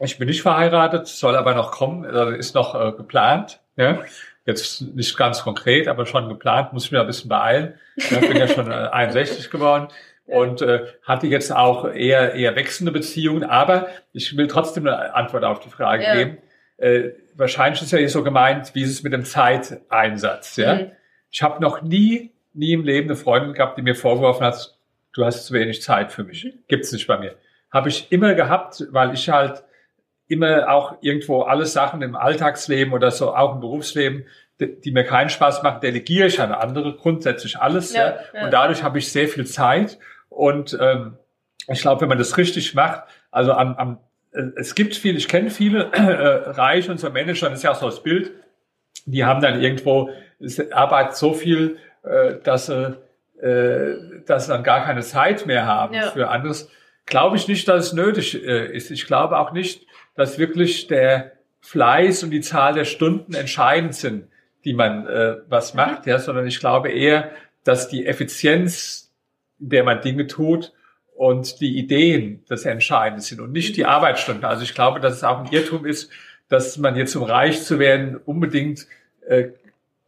ich 0.00 0.18
bin 0.18 0.28
nicht 0.28 0.42
verheiratet, 0.42 1.06
soll 1.06 1.36
aber 1.36 1.54
noch 1.54 1.72
kommen, 1.72 2.04
also 2.04 2.30
ist 2.30 2.54
noch 2.54 2.74
äh, 2.74 2.92
geplant. 2.92 3.60
Ja? 3.76 4.02
Jetzt 4.44 4.80
nicht 4.80 5.16
ganz 5.16 5.42
konkret, 5.42 5.88
aber 5.88 6.06
schon 6.06 6.28
geplant, 6.28 6.72
muss 6.72 6.86
ich 6.86 6.92
mir 6.92 7.00
ein 7.00 7.06
bisschen 7.06 7.28
beeilen. 7.28 7.74
Ich 7.96 8.08
bin 8.10 8.36
ja 8.36 8.48
schon 8.48 8.70
61 8.70 9.46
äh, 9.46 9.48
geworden 9.48 9.88
und 10.26 10.62
äh, 10.62 10.86
hatte 11.02 11.26
jetzt 11.26 11.54
auch 11.54 11.92
eher 11.92 12.34
eher 12.34 12.56
wechselnde 12.56 12.92
Beziehungen. 12.92 13.44
Aber 13.44 13.88
ich 14.12 14.36
will 14.36 14.46
trotzdem 14.46 14.86
eine 14.86 15.14
Antwort 15.14 15.44
auf 15.44 15.60
die 15.60 15.70
Frage 15.70 16.04
ja. 16.04 16.14
geben. 16.14 16.38
Äh, 16.78 17.10
wahrscheinlich 17.34 17.82
ist 17.82 17.92
ja 17.92 18.06
so 18.08 18.22
gemeint, 18.22 18.74
wie 18.74 18.82
ist 18.82 18.90
es 18.90 19.02
mit 19.02 19.12
dem 19.12 19.24
Zeiteinsatz. 19.24 20.56
Ja? 20.56 20.74
Mhm. 20.76 20.90
Ich 21.30 21.42
habe 21.42 21.60
noch 21.60 21.82
nie 21.82 22.32
nie 22.56 22.72
im 22.72 22.84
Leben 22.84 23.08
eine 23.08 23.16
Freundin 23.16 23.52
gehabt, 23.52 23.78
die 23.78 23.82
mir 23.82 23.94
vorgeworfen 23.94 24.44
hat, 24.44 24.76
du 25.12 25.24
hast 25.24 25.46
zu 25.46 25.54
wenig 25.54 25.82
Zeit 25.82 26.12
für 26.12 26.24
mich. 26.24 26.52
Gibt's 26.68 26.92
nicht 26.92 27.06
bei 27.06 27.18
mir. 27.18 27.36
Habe 27.70 27.88
ich 27.88 28.10
immer 28.10 28.34
gehabt, 28.34 28.84
weil 28.90 29.14
ich 29.14 29.28
halt 29.28 29.64
immer 30.28 30.68
auch 30.70 30.96
irgendwo 31.00 31.42
alle 31.42 31.66
Sachen 31.66 32.02
im 32.02 32.16
Alltagsleben 32.16 32.92
oder 32.92 33.10
so 33.10 33.34
auch 33.34 33.54
im 33.54 33.60
Berufsleben, 33.60 34.26
die, 34.60 34.80
die 34.80 34.90
mir 34.90 35.04
keinen 35.04 35.28
Spaß 35.28 35.62
machen, 35.62 35.80
delegiere 35.80 36.28
ich 36.28 36.40
an 36.40 36.52
andere 36.52 36.96
grundsätzlich 36.96 37.58
alles. 37.58 37.92
Ja, 37.92 38.06
ja. 38.06 38.18
ja. 38.32 38.44
Und 38.44 38.50
dadurch 38.52 38.82
habe 38.82 38.98
ich 38.98 39.12
sehr 39.12 39.28
viel 39.28 39.46
Zeit. 39.46 39.98
Und 40.28 40.76
ähm, 40.80 41.18
ich 41.68 41.80
glaube, 41.80 42.02
wenn 42.02 42.08
man 42.08 42.18
das 42.18 42.36
richtig 42.36 42.74
macht, 42.74 43.04
also 43.30 43.52
am, 43.52 43.76
am 43.76 43.98
äh, 44.32 44.42
es 44.56 44.74
gibt 44.74 44.96
viele, 44.96 45.18
ich 45.18 45.28
kenne 45.28 45.50
viele 45.50 45.90
äh, 45.92 46.50
Reiche 46.50 46.90
und 46.90 46.98
so 46.98 47.10
Manager, 47.10 47.50
das 47.50 47.58
ist 47.58 47.62
ja 47.64 47.72
auch 47.72 47.76
so 47.76 47.86
das 47.86 48.02
Bild, 48.02 48.32
die 49.04 49.24
haben 49.24 49.40
dann 49.40 49.60
irgendwo, 49.60 50.10
arbeitet 50.72 51.16
so 51.16 51.32
viel, 51.32 51.78
äh, 52.06 52.38
dass 52.42 52.66
sie, 52.66 52.96
äh, 53.40 54.22
dass 54.26 54.46
sie 54.46 54.52
dann 54.52 54.62
gar 54.62 54.84
keine 54.84 55.02
Zeit 55.02 55.46
mehr 55.46 55.66
haben 55.66 55.94
ja. 55.94 56.10
für 56.10 56.28
anderes. 56.28 56.70
Glaube 57.04 57.36
ich 57.36 57.48
nicht, 57.48 57.68
dass 57.68 57.86
es 57.86 57.92
nötig 57.92 58.42
äh, 58.42 58.74
ist. 58.74 58.90
Ich 58.90 59.06
glaube 59.06 59.38
auch 59.38 59.52
nicht, 59.52 59.86
dass 60.14 60.38
wirklich 60.38 60.86
der 60.86 61.32
Fleiß 61.60 62.22
und 62.22 62.30
die 62.30 62.40
Zahl 62.40 62.74
der 62.74 62.84
Stunden 62.84 63.34
entscheidend 63.34 63.94
sind, 63.94 64.28
die 64.64 64.72
man 64.72 65.06
äh, 65.06 65.36
was 65.48 65.74
mhm. 65.74 65.80
macht, 65.80 66.06
ja, 66.06 66.18
sondern 66.18 66.46
ich 66.46 66.60
glaube 66.60 66.90
eher, 66.90 67.30
dass 67.64 67.88
die 67.88 68.06
Effizienz, 68.06 69.12
in 69.58 69.70
der 69.70 69.84
man 69.84 70.00
Dinge 70.00 70.26
tut 70.26 70.72
und 71.16 71.60
die 71.60 71.78
Ideen 71.78 72.44
das 72.48 72.64
Entscheidende 72.64 73.22
sind 73.22 73.40
und 73.40 73.52
nicht 73.52 73.76
die 73.76 73.82
mhm. 73.82 73.88
Arbeitsstunden. 73.88 74.44
Also 74.44 74.62
ich 74.62 74.74
glaube, 74.74 75.00
dass 75.00 75.14
es 75.14 75.24
auch 75.24 75.38
ein 75.40 75.52
Irrtum 75.52 75.86
ist, 75.86 76.10
dass 76.48 76.78
man 76.78 76.94
jetzt, 76.96 77.16
um 77.16 77.24
reich 77.24 77.62
zu 77.62 77.78
werden, 77.78 78.16
unbedingt 78.16 78.86
äh, 79.26 79.48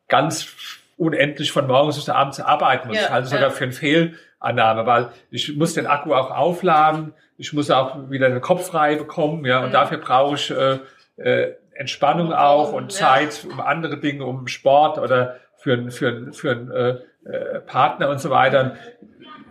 ganz 0.07 0.79
unendlich 0.99 1.53
von 1.53 1.67
morgens 1.67 1.97
bis 1.97 2.09
abends 2.09 2.41
arbeiten 2.41 2.89
muss. 2.89 2.97
Ja, 2.97 3.05
ich 3.05 3.11
halte 3.11 3.27
es 3.27 3.33
ja. 3.33 3.39
sogar 3.39 3.51
für 3.51 3.65
eine 3.65 3.73
Fehlannahme, 3.73 4.87
weil 4.87 5.09
ich 5.31 5.57
muss 5.57 5.75
den 5.75 5.87
Akku 5.87 6.13
auch 6.13 6.31
aufladen, 6.31 7.15
ich 7.37 7.53
muss 7.53 7.71
auch 7.71 8.11
wieder 8.11 8.29
den 8.29 8.41
Kopf 8.41 8.67
frei 8.67 8.97
bekommen, 8.97 9.45
ja, 9.45 9.61
und 9.61 9.69
mhm. 9.69 9.73
dafür 9.73 9.99
brauche 9.99 10.35
ich 10.35 10.51
äh, 10.51 10.79
äh, 11.17 11.55
Entspannung 11.73 12.33
auch 12.33 12.73
und 12.73 12.93
Zeit 12.93 13.47
um 13.51 13.61
andere 13.61 13.99
Dinge, 13.99 14.25
um 14.25 14.49
Sport 14.49 14.99
oder 14.99 15.37
für 15.57 15.91
für, 15.91 15.93
für, 15.93 16.33
für 16.33 16.51
einen 16.51 16.71
äh, 16.71 16.97
äh, 17.25 17.61
Partner 17.61 18.09
und 18.09 18.21
so 18.21 18.31
weiter 18.31 18.77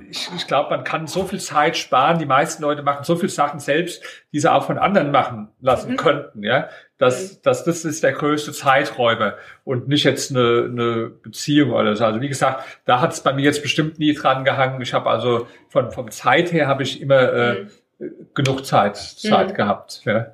ich, 0.09 0.29
ich 0.35 0.47
glaube, 0.47 0.69
man 0.69 0.83
kann 0.83 1.07
so 1.07 1.23
viel 1.23 1.39
Zeit 1.39 1.77
sparen. 1.77 2.19
Die 2.19 2.25
meisten 2.25 2.63
Leute 2.63 2.83
machen 2.83 3.03
so 3.03 3.15
viel 3.15 3.29
Sachen 3.29 3.59
selbst, 3.59 4.03
die 4.31 4.39
sie 4.39 4.51
auch 4.51 4.65
von 4.65 4.77
anderen 4.77 5.11
machen 5.11 5.49
lassen 5.61 5.91
mhm. 5.91 5.97
könnten. 5.97 6.43
Ja, 6.43 6.69
das, 6.97 7.41
das, 7.41 7.63
das 7.63 7.85
ist 7.85 8.03
der 8.03 8.13
größte 8.13 8.51
Zeiträuber 8.51 9.35
und 9.63 9.87
nicht 9.87 10.03
jetzt 10.03 10.31
eine, 10.31 10.69
eine 10.71 11.09
Beziehung 11.09 11.71
oder 11.71 11.95
so. 11.95 12.05
Also 12.05 12.21
wie 12.21 12.29
gesagt, 12.29 12.63
da 12.85 13.01
hat 13.01 13.13
es 13.13 13.21
bei 13.21 13.33
mir 13.33 13.43
jetzt 13.43 13.61
bestimmt 13.61 13.99
nie 13.99 14.13
dran 14.13 14.43
gehangen. 14.43 14.81
Ich 14.81 14.93
habe 14.93 15.09
also 15.09 15.47
von 15.69 15.91
vom 15.91 16.09
Zeit 16.11 16.51
her 16.51 16.67
habe 16.67 16.83
ich 16.83 17.01
immer 17.01 17.33
äh, 17.33 17.67
mhm. 17.99 18.27
genug 18.33 18.65
Zeit 18.65 18.97
Zeit 18.97 19.49
mhm. 19.49 19.53
gehabt. 19.53 20.01
Ja. 20.05 20.33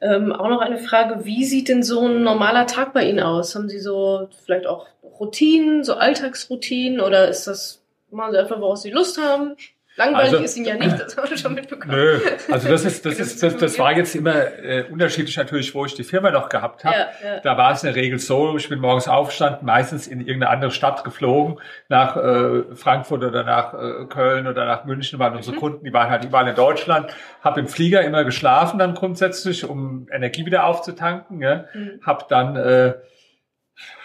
Ähm, 0.00 0.32
auch 0.32 0.48
noch 0.48 0.60
eine 0.60 0.78
Frage, 0.78 1.24
wie 1.24 1.44
sieht 1.44 1.68
denn 1.68 1.82
so 1.82 2.06
ein 2.06 2.22
normaler 2.22 2.66
Tag 2.66 2.92
bei 2.92 3.04
Ihnen 3.04 3.18
aus? 3.18 3.56
Haben 3.56 3.68
Sie 3.68 3.80
so 3.80 4.28
vielleicht 4.44 4.66
auch 4.66 4.86
Routinen, 5.02 5.82
so 5.82 5.94
Alltagsroutinen 5.94 7.00
oder 7.00 7.28
ist 7.28 7.48
das 7.48 7.82
Machen 8.10 8.32
sie 8.32 8.38
einfach, 8.38 8.60
woraus 8.60 8.82
sie 8.82 8.90
Lust 8.90 9.18
haben. 9.18 9.56
Langweilig 9.98 10.30
also, 10.30 10.44
ist 10.44 10.56
ihnen 10.56 10.66
ja 10.66 10.74
nicht, 10.76 11.00
das 11.00 11.16
haben 11.16 11.28
wir 11.28 11.36
schon 11.36 11.54
mitbekommen. 11.54 11.92
Nö, 11.92 12.20
also 12.52 12.68
das 12.68 12.84
ist, 12.84 13.04
das 13.04 13.18
ist, 13.18 13.42
das, 13.42 13.56
das 13.56 13.80
war 13.80 13.96
jetzt 13.96 14.14
immer 14.14 14.56
äh, 14.62 14.84
unterschiedlich 14.88 15.36
natürlich, 15.36 15.74
wo 15.74 15.84
ich 15.86 15.94
die 15.94 16.04
Firma 16.04 16.30
noch 16.30 16.48
gehabt 16.48 16.84
habe. 16.84 16.96
Ja, 16.96 17.08
ja. 17.24 17.40
Da 17.40 17.58
war 17.58 17.72
es 17.72 17.82
in 17.82 17.92
der 17.92 17.96
Regel 18.00 18.20
so, 18.20 18.56
ich 18.56 18.68
bin 18.68 18.78
morgens 18.78 19.08
aufgestanden, 19.08 19.66
meistens 19.66 20.06
in 20.06 20.20
irgendeine 20.20 20.50
andere 20.50 20.70
Stadt 20.70 21.02
geflogen, 21.02 21.58
nach 21.88 22.16
äh, 22.16 22.76
Frankfurt 22.76 23.24
oder 23.24 23.42
nach 23.42 23.74
äh, 23.74 24.04
Köln 24.06 24.46
oder 24.46 24.66
nach 24.66 24.84
München 24.84 25.18
waren 25.18 25.34
unsere 25.34 25.56
mhm. 25.56 25.60
Kunden, 25.60 25.84
die 25.84 25.92
waren 25.92 26.10
halt 26.10 26.24
überall 26.24 26.46
in 26.46 26.54
Deutschland. 26.54 27.12
Habe 27.42 27.58
im 27.58 27.66
Flieger 27.66 28.02
immer 28.02 28.22
geschlafen 28.22 28.78
dann 28.78 28.94
grundsätzlich, 28.94 29.68
um 29.68 30.06
Energie 30.12 30.46
wieder 30.46 30.64
aufzutanken. 30.64 31.42
Ja. 31.42 31.64
Mhm. 31.74 32.00
Habe 32.06 32.24
dann 32.28 32.54
äh, 32.54 32.94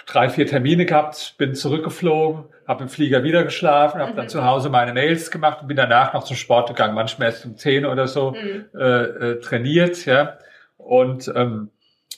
drei, 0.08 0.30
vier 0.30 0.48
Termine 0.48 0.88
gehabt, 0.88 1.36
bin 1.38 1.54
zurückgeflogen, 1.54 2.46
habe 2.67 2.84
im 2.84 2.89
Flieger 2.89 3.23
wieder 3.23 3.43
geschlafen, 3.43 3.99
habe 3.99 4.13
mhm. 4.13 4.17
dann 4.17 4.30
zu 4.30 4.43
Hause 4.45 4.69
meine 4.69 4.93
Mails 4.93 5.32
gemacht 5.32 5.62
und 5.62 5.67
bin 5.67 5.78
danach 5.78 6.13
noch 6.13 6.23
zum 6.23 6.36
Sport 6.36 6.69
gegangen, 6.69 6.95
manchmal 6.95 7.30
erst 7.30 7.45
um 7.45 7.58
zehn 7.58 7.86
oder 7.86 8.08
so 8.08 8.32
mhm. 8.32 8.65
äh, 8.78 8.84
äh, 8.84 9.39
trainiert, 9.39 10.06
ja. 10.06 10.38
Und 10.78 11.32
ähm, 11.36 11.69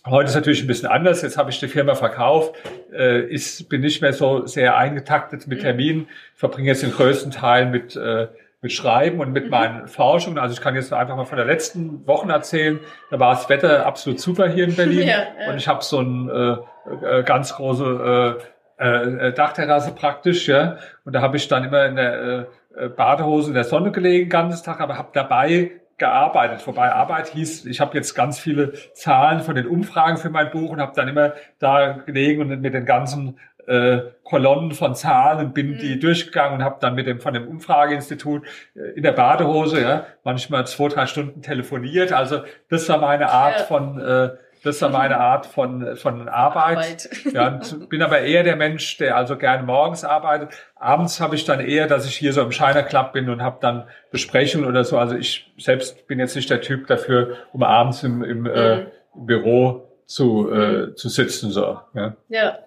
heute 0.05 0.29
ist 0.29 0.35
natürlich 0.35 0.61
ein 0.61 0.67
bisschen 0.67 0.89
anders. 0.89 1.21
Jetzt 1.21 1.37
habe 1.37 1.51
ich 1.51 1.59
die 1.59 1.67
Firma 1.67 1.95
verkauft, 1.95 2.55
äh, 2.91 3.21
ist, 3.21 3.69
bin 3.69 3.81
nicht 3.81 4.01
mehr 4.01 4.13
so 4.13 4.45
sehr 4.45 4.77
eingetaktet 4.77 5.47
mit 5.47 5.59
mhm. 5.59 5.63
Terminen, 5.63 6.07
verbringe 6.33 6.69
jetzt 6.69 6.83
den 6.83 6.91
größten 6.91 7.31
Teil 7.31 7.67
mit 7.67 7.95
äh, 7.95 8.27
mit 8.65 8.71
Schreiben 8.71 9.19
und 9.19 9.31
mit 9.31 9.45
mhm. 9.45 9.49
meinen 9.51 9.87
Forschungen. 9.87 10.39
Also 10.39 10.53
ich 10.53 10.61
kann 10.61 10.73
jetzt 10.73 10.91
einfach 10.91 11.15
mal 11.15 11.25
von 11.25 11.37
der 11.37 11.45
letzten 11.45 12.07
Wochen 12.07 12.31
erzählen. 12.31 12.79
Da 13.11 13.19
war 13.19 13.35
das 13.35 13.47
Wetter 13.47 13.85
absolut 13.85 14.19
super 14.19 14.47
hier 14.49 14.63
in 14.63 14.75
Berlin 14.75 15.01
ja, 15.07 15.19
ja. 15.39 15.51
und 15.51 15.57
ich 15.57 15.67
habe 15.67 15.83
so 15.83 15.99
ein 15.99 16.29
äh, 16.29 17.19
äh, 17.19 17.23
ganz 17.23 17.53
große 17.53 18.39
äh, 18.39 18.43
äh, 18.77 19.33
Dachterrasse 19.33 19.91
praktisch, 19.93 20.47
ja. 20.47 20.77
Und 21.03 21.13
da 21.13 21.21
habe 21.21 21.37
ich 21.37 21.47
dann 21.47 21.63
immer 21.63 21.85
in 21.85 21.95
der 21.95 22.47
äh, 22.75 22.85
äh 22.85 22.89
Badehose 22.89 23.49
in 23.49 23.53
der 23.53 23.63
Sonne 23.63 23.91
gelegen, 23.91 24.29
ganzes 24.29 24.63
Tag, 24.63 24.81
aber 24.81 24.97
habe 24.97 25.09
dabei 25.13 25.71
gearbeitet. 25.97 26.65
Wobei 26.67 26.91
Arbeit 26.91 27.27
hieß, 27.29 27.65
ich 27.65 27.79
habe 27.79 27.95
jetzt 27.95 28.15
ganz 28.15 28.37
viele 28.37 28.73
Zahlen 28.93 29.39
von 29.39 29.55
den 29.55 29.65
Umfragen 29.67 30.17
für 30.17 30.29
mein 30.29 30.51
Buch 30.51 30.71
und 30.71 30.81
habe 30.81 30.91
dann 30.95 31.07
immer 31.07 31.33
da 31.59 31.93
gelegen 31.93 32.41
und 32.41 32.61
mit 32.61 32.73
den 32.73 32.85
ganzen 32.85 33.39
äh, 33.67 34.01
Kolonnen 34.23 34.71
von 34.71 34.93
Zahlen 34.93 35.53
bin 35.53 35.71
mhm. 35.71 35.77
die 35.79 35.99
durchgegangen 35.99 36.59
und 36.59 36.63
habe 36.63 36.77
dann 36.79 36.95
mit 36.95 37.07
dem 37.07 37.19
von 37.19 37.33
dem 37.33 37.47
Umfrageinstitut 37.47 38.43
äh, 38.75 38.95
in 38.95 39.03
der 39.03 39.13
Badehose 39.13 39.81
ja 39.81 40.05
manchmal 40.23 40.67
zwei 40.67 40.89
drei 40.89 41.05
Stunden 41.07 41.41
telefoniert. 41.41 42.13
Also 42.13 42.43
das 42.69 42.87
war 42.89 42.99
meine 42.99 43.29
Art 43.29 43.59
ja. 43.59 43.65
von 43.65 43.99
äh, 43.99 44.29
das 44.65 44.81
war 44.81 44.89
meine 44.89 45.19
Art 45.19 45.45
von, 45.45 45.95
von 45.95 46.27
Arbeit. 46.27 46.77
Arbeit. 46.77 47.09
Ja, 47.31 47.47
und 47.49 47.87
bin 47.87 48.01
aber 48.01 48.21
eher 48.21 48.43
der 48.43 48.55
Mensch, 48.55 48.97
der 48.97 49.15
also 49.15 49.37
gerne 49.37 49.61
morgens 49.61 50.03
arbeitet. 50.03 50.49
Abends 50.75 51.21
habe 51.21 51.35
ich 51.35 51.45
dann 51.45 51.59
eher, 51.59 51.85
dass 51.87 52.07
ich 52.07 52.15
hier 52.15 52.33
so 52.33 52.41
im 52.41 52.51
Shiner 52.51 52.81
Club 52.81 53.13
bin 53.13 53.29
und 53.29 53.43
habe 53.43 53.59
dann 53.61 53.87
Besprechungen 54.11 54.67
oder 54.67 54.83
so. 54.83 54.97
Also 54.97 55.15
ich 55.15 55.53
selbst 55.59 56.07
bin 56.07 56.19
jetzt 56.19 56.35
nicht 56.35 56.49
der 56.49 56.61
Typ 56.61 56.87
dafür, 56.87 57.37
um 57.53 57.61
abends 57.61 58.01
im, 58.01 58.23
im, 58.23 58.47
äh, 58.47 58.49
mhm. 58.49 58.81
äh, 58.81 58.85
Büro 59.13 59.87
zu, 60.07 60.49
äh, 60.51 60.87
mhm. 60.87 60.95
zu 60.95 61.09
sitzen. 61.09 61.51
So. 61.51 61.79
Ja. 61.93 62.15
ja. 62.29 62.59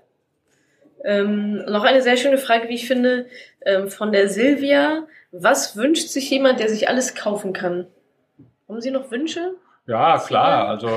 Ähm, 1.04 1.64
noch 1.66 1.82
eine 1.82 2.02
sehr 2.02 2.16
schöne 2.16 2.38
Frage, 2.38 2.68
wie 2.68 2.74
ich 2.74 2.86
finde, 2.86 3.26
ähm, 3.66 3.88
von 3.88 4.12
der 4.12 4.28
Silvia. 4.28 5.08
Was 5.32 5.76
wünscht 5.76 6.08
sich 6.08 6.30
jemand, 6.30 6.60
der 6.60 6.68
sich 6.68 6.88
alles 6.88 7.16
kaufen 7.16 7.52
kann? 7.52 7.88
Haben 8.68 8.80
Sie 8.80 8.92
noch 8.92 9.10
Wünsche? 9.10 9.54
Ja, 9.88 10.18
klar, 10.18 10.68
also 10.68 10.90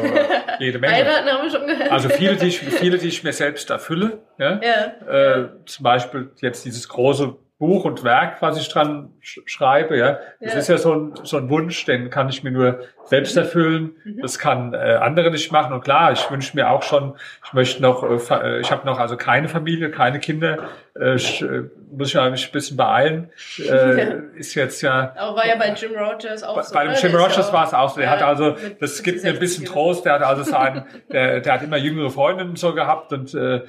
jede 0.60 0.78
Menge. 0.78 0.94
Heiraten 0.94 1.30
haben 1.30 1.44
wir 1.44 1.50
schon 1.50 1.66
gehört. 1.66 1.92
Also 1.92 2.10
viele, 2.10 2.36
die 2.36 2.48
ich, 2.48 2.60
viele, 2.60 2.98
die 2.98 3.08
ich 3.08 3.24
mir 3.24 3.32
selbst 3.32 3.70
erfülle. 3.70 4.20
Ja? 4.38 4.60
ja. 4.62 5.38
Äh, 5.40 5.50
zum 5.66 5.84
Beispiel 5.84 6.32
jetzt 6.42 6.66
dieses 6.66 6.90
große 6.90 7.38
Buch 7.62 7.86
und 7.86 8.04
Werk, 8.04 8.42
was 8.42 8.60
ich 8.60 8.70
dran 8.70 9.14
sch 9.20 9.40
schreibe, 9.46 9.96
ja, 9.96 10.18
das 10.40 10.54
ja. 10.54 10.60
ist 10.60 10.68
ja 10.68 10.78
so 10.80 10.96
ein, 10.96 11.14
so 11.22 11.38
ein 11.38 11.48
Wunsch, 11.52 11.86
den 11.86 12.10
kann 12.10 12.28
ich 12.28 12.44
mir 12.44 12.50
nur 12.50 12.80
selbst 13.06 13.38
erfüllen. 13.38 13.92
Mhm. 14.04 14.20
Das 14.20 14.40
kann 14.40 14.74
äh, 14.74 14.98
andere 15.00 15.30
nicht 15.30 15.52
machen. 15.52 15.72
Und 15.72 15.84
klar, 15.84 16.12
ich 16.12 16.32
wünsche 16.32 16.56
mir 16.56 16.72
auch 16.72 16.82
schon, 16.82 17.14
ich 17.46 17.54
möchte 17.54 17.80
noch, 17.84 18.02
äh, 18.02 18.16
äh 18.16 18.60
ich 18.62 18.72
habe 18.72 18.88
noch 18.88 18.98
also 18.98 19.16
keine 19.16 19.48
Familie, 19.48 19.92
keine 19.92 20.20
Kinder. 20.20 20.70
Äh, 21.00 21.14
ich, 21.14 21.44
äh, 21.44 21.66
muss 21.92 22.16
ich 22.16 22.32
mich 22.32 22.48
ein 22.48 22.52
bisschen 22.52 22.78
beeilen. 22.78 23.30
Äh, 23.60 24.10
ja. 24.10 24.14
Ist 24.36 24.56
jetzt 24.56 24.82
ja. 24.82 25.14
Aber 25.16 25.38
war 25.38 25.48
ja 25.48 25.56
bei 25.56 25.72
Jim 25.74 25.92
Rogers 25.96 26.42
auch 26.42 26.56
bei, 26.56 26.64
so. 26.64 26.74
Bei 26.74 26.84
dem 26.86 26.94
ne? 26.94 27.00
Jim 27.00 27.16
Rogers 27.16 27.54
war 27.54 27.68
es 27.68 27.76
auch 27.76 27.90
so. 27.90 27.98
Der 27.98 28.06
ja, 28.06 28.12
hat 28.16 28.24
also, 28.24 28.56
das 28.80 29.04
gibt 29.04 29.24
mir 29.24 29.30
ein 29.30 29.40
bisschen 29.40 29.66
Trost. 29.66 30.04
Der 30.04 30.14
hat 30.14 30.24
also 30.24 30.42
sein, 30.42 30.86
der, 31.12 31.42
der 31.42 31.54
hat 31.54 31.62
immer 31.62 31.78
jüngere 31.78 32.10
Freundinnen 32.10 32.56
so 32.56 32.74
gehabt 32.74 33.14
und 33.14 33.36
äh, 33.36 33.62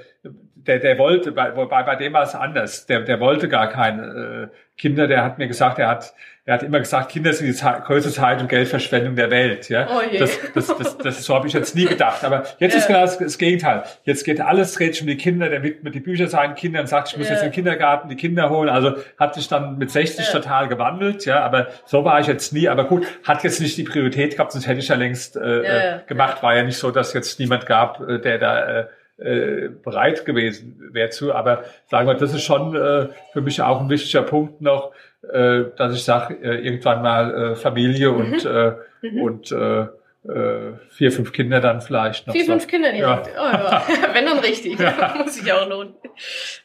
der, 0.66 0.78
der 0.78 0.98
wollte, 0.98 1.32
bei, 1.32 1.50
bei, 1.50 1.82
bei 1.82 1.96
dem 1.96 2.12
war 2.12 2.22
es 2.22 2.34
anders. 2.34 2.86
Der, 2.86 3.00
der 3.00 3.20
wollte 3.20 3.48
gar 3.48 3.68
keine 3.68 4.50
äh, 4.50 4.56
Kinder. 4.78 5.06
Der 5.06 5.24
hat 5.24 5.38
mir 5.38 5.48
gesagt, 5.48 5.78
er 5.78 5.88
hat, 5.88 6.14
er 6.44 6.54
hat 6.54 6.62
immer 6.62 6.78
gesagt, 6.78 7.10
Kinder 7.10 7.32
sind 7.32 7.46
die 7.46 7.52
Zeit, 7.52 7.84
größte 7.84 8.10
Zeit- 8.10 8.40
und 8.40 8.48
Geldverschwendung 8.48 9.16
der 9.16 9.30
Welt. 9.30 9.68
Ja, 9.68 9.88
oh 9.90 10.00
je. 10.10 10.18
Das, 10.18 10.38
das, 10.54 10.66
das, 10.66 10.98
das, 10.98 11.24
so 11.24 11.34
habe 11.34 11.46
ich 11.46 11.52
jetzt 11.52 11.74
nie 11.74 11.86
gedacht. 11.86 12.24
Aber 12.24 12.44
jetzt 12.58 12.72
ja. 12.72 12.78
ist 12.78 12.86
genau 12.86 13.00
das, 13.00 13.18
das 13.18 13.38
Gegenteil. 13.38 13.82
Jetzt 14.04 14.24
geht 14.24 14.40
alles 14.40 14.74
dreht 14.74 14.94
sich 14.94 15.02
um 15.02 15.08
die 15.08 15.16
Kinder. 15.16 15.48
Der 15.48 15.62
widmet 15.62 15.94
die 15.94 16.00
Bücher 16.00 16.28
seinen 16.28 16.54
Kindern, 16.54 16.86
sagt, 16.86 17.08
ich 17.08 17.18
muss 17.18 17.26
ja. 17.26 17.34
jetzt 17.34 17.42
in 17.42 17.50
den 17.50 17.54
Kindergarten 17.54 18.08
die 18.08 18.16
Kinder 18.16 18.50
holen. 18.50 18.68
Also 18.68 18.94
hat 19.18 19.34
sich 19.34 19.48
dann 19.48 19.78
mit 19.78 19.90
60 19.90 20.26
ja. 20.26 20.32
total 20.32 20.68
gewandelt. 20.68 21.26
Ja, 21.26 21.40
aber 21.40 21.68
so 21.84 22.04
war 22.04 22.20
ich 22.20 22.26
jetzt 22.28 22.52
nie. 22.52 22.68
Aber 22.68 22.84
gut, 22.84 23.06
hat 23.24 23.42
jetzt 23.44 23.60
nicht 23.60 23.76
die 23.76 23.84
Priorität 23.84 24.32
gehabt, 24.32 24.52
sonst 24.52 24.66
hätte 24.66 24.80
ich 24.80 24.88
ja 24.88 24.96
längst 24.96 25.36
äh, 25.36 26.00
gemacht. 26.06 26.42
War 26.42 26.54
ja 26.54 26.62
nicht 26.62 26.78
so, 26.78 26.90
dass 26.90 27.14
jetzt 27.14 27.38
niemand 27.40 27.66
gab, 27.66 28.00
äh, 28.00 28.18
der 28.18 28.38
da 28.38 28.80
äh, 28.80 28.86
äh, 29.24 29.68
bereit 29.68 30.24
gewesen 30.24 30.90
wäre 30.92 31.10
zu. 31.10 31.34
Aber 31.34 31.64
sagen 31.86 32.06
wir, 32.06 32.14
das 32.14 32.34
ist 32.34 32.42
schon 32.42 32.74
äh, 32.74 33.08
für 33.32 33.40
mich 33.40 33.60
auch 33.62 33.80
ein 33.80 33.90
wichtiger 33.90 34.22
Punkt 34.22 34.60
noch, 34.60 34.92
äh, 35.30 35.64
dass 35.76 35.94
ich 35.94 36.04
sage, 36.04 36.34
äh, 36.42 36.64
irgendwann 36.64 37.02
mal 37.02 37.34
äh, 37.52 37.56
Familie 37.56 38.10
mhm. 38.10 38.18
und, 38.18 38.44
äh, 38.44 38.72
mhm. 39.02 39.22
und 39.22 39.52
äh, 39.52 39.86
äh, 40.28 40.74
vier, 40.90 41.10
fünf 41.10 41.32
Kinder 41.32 41.60
dann 41.60 41.80
vielleicht 41.80 42.26
noch. 42.26 42.34
Vier, 42.34 42.44
so. 42.44 42.52
fünf 42.52 42.68
Kinder 42.68 42.92
direkt. 42.92 43.26
Ja. 43.28 43.32
Oh, 43.36 43.52
ja. 43.52 43.86
Wenn 44.14 44.26
dann 44.26 44.38
richtig. 44.38 44.78
Ja. 44.78 45.14
Muss 45.18 45.34
sich 45.34 45.52
auch 45.52 45.68
lohnen. 45.68 45.94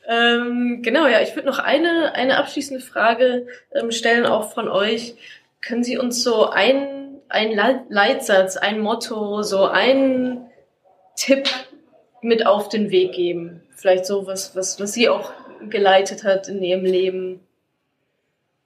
Ähm, 0.08 0.82
genau, 0.84 1.08
ja, 1.08 1.22
ich 1.22 1.36
würde 1.36 1.48
noch 1.48 1.60
eine, 1.60 2.14
eine 2.14 2.38
abschließende 2.38 2.84
Frage 2.84 3.48
ähm, 3.74 3.92
stellen, 3.92 4.26
auch 4.26 4.54
von 4.54 4.68
euch. 4.68 5.16
Können 5.62 5.84
Sie 5.84 5.98
uns 5.98 6.24
so 6.24 6.50
ein, 6.50 7.20
ein 7.30 7.52
Leitsatz, 7.90 8.58
ein 8.58 8.80
Motto, 8.80 9.42
so 9.42 9.66
ein 9.66 10.46
Tipp 11.16 11.50
mit 12.22 12.46
auf 12.46 12.70
den 12.70 12.92
Weg 12.92 13.14
geben? 13.14 13.62
Vielleicht 13.76 14.06
so 14.06 14.26
was, 14.28 14.56
was, 14.56 14.80
was 14.80 14.94
sie 14.94 15.10
auch 15.10 15.32
geleitet 15.70 16.24
hat 16.24 16.48
in 16.48 16.62
ihrem 16.64 16.86
Leben. 16.86 17.40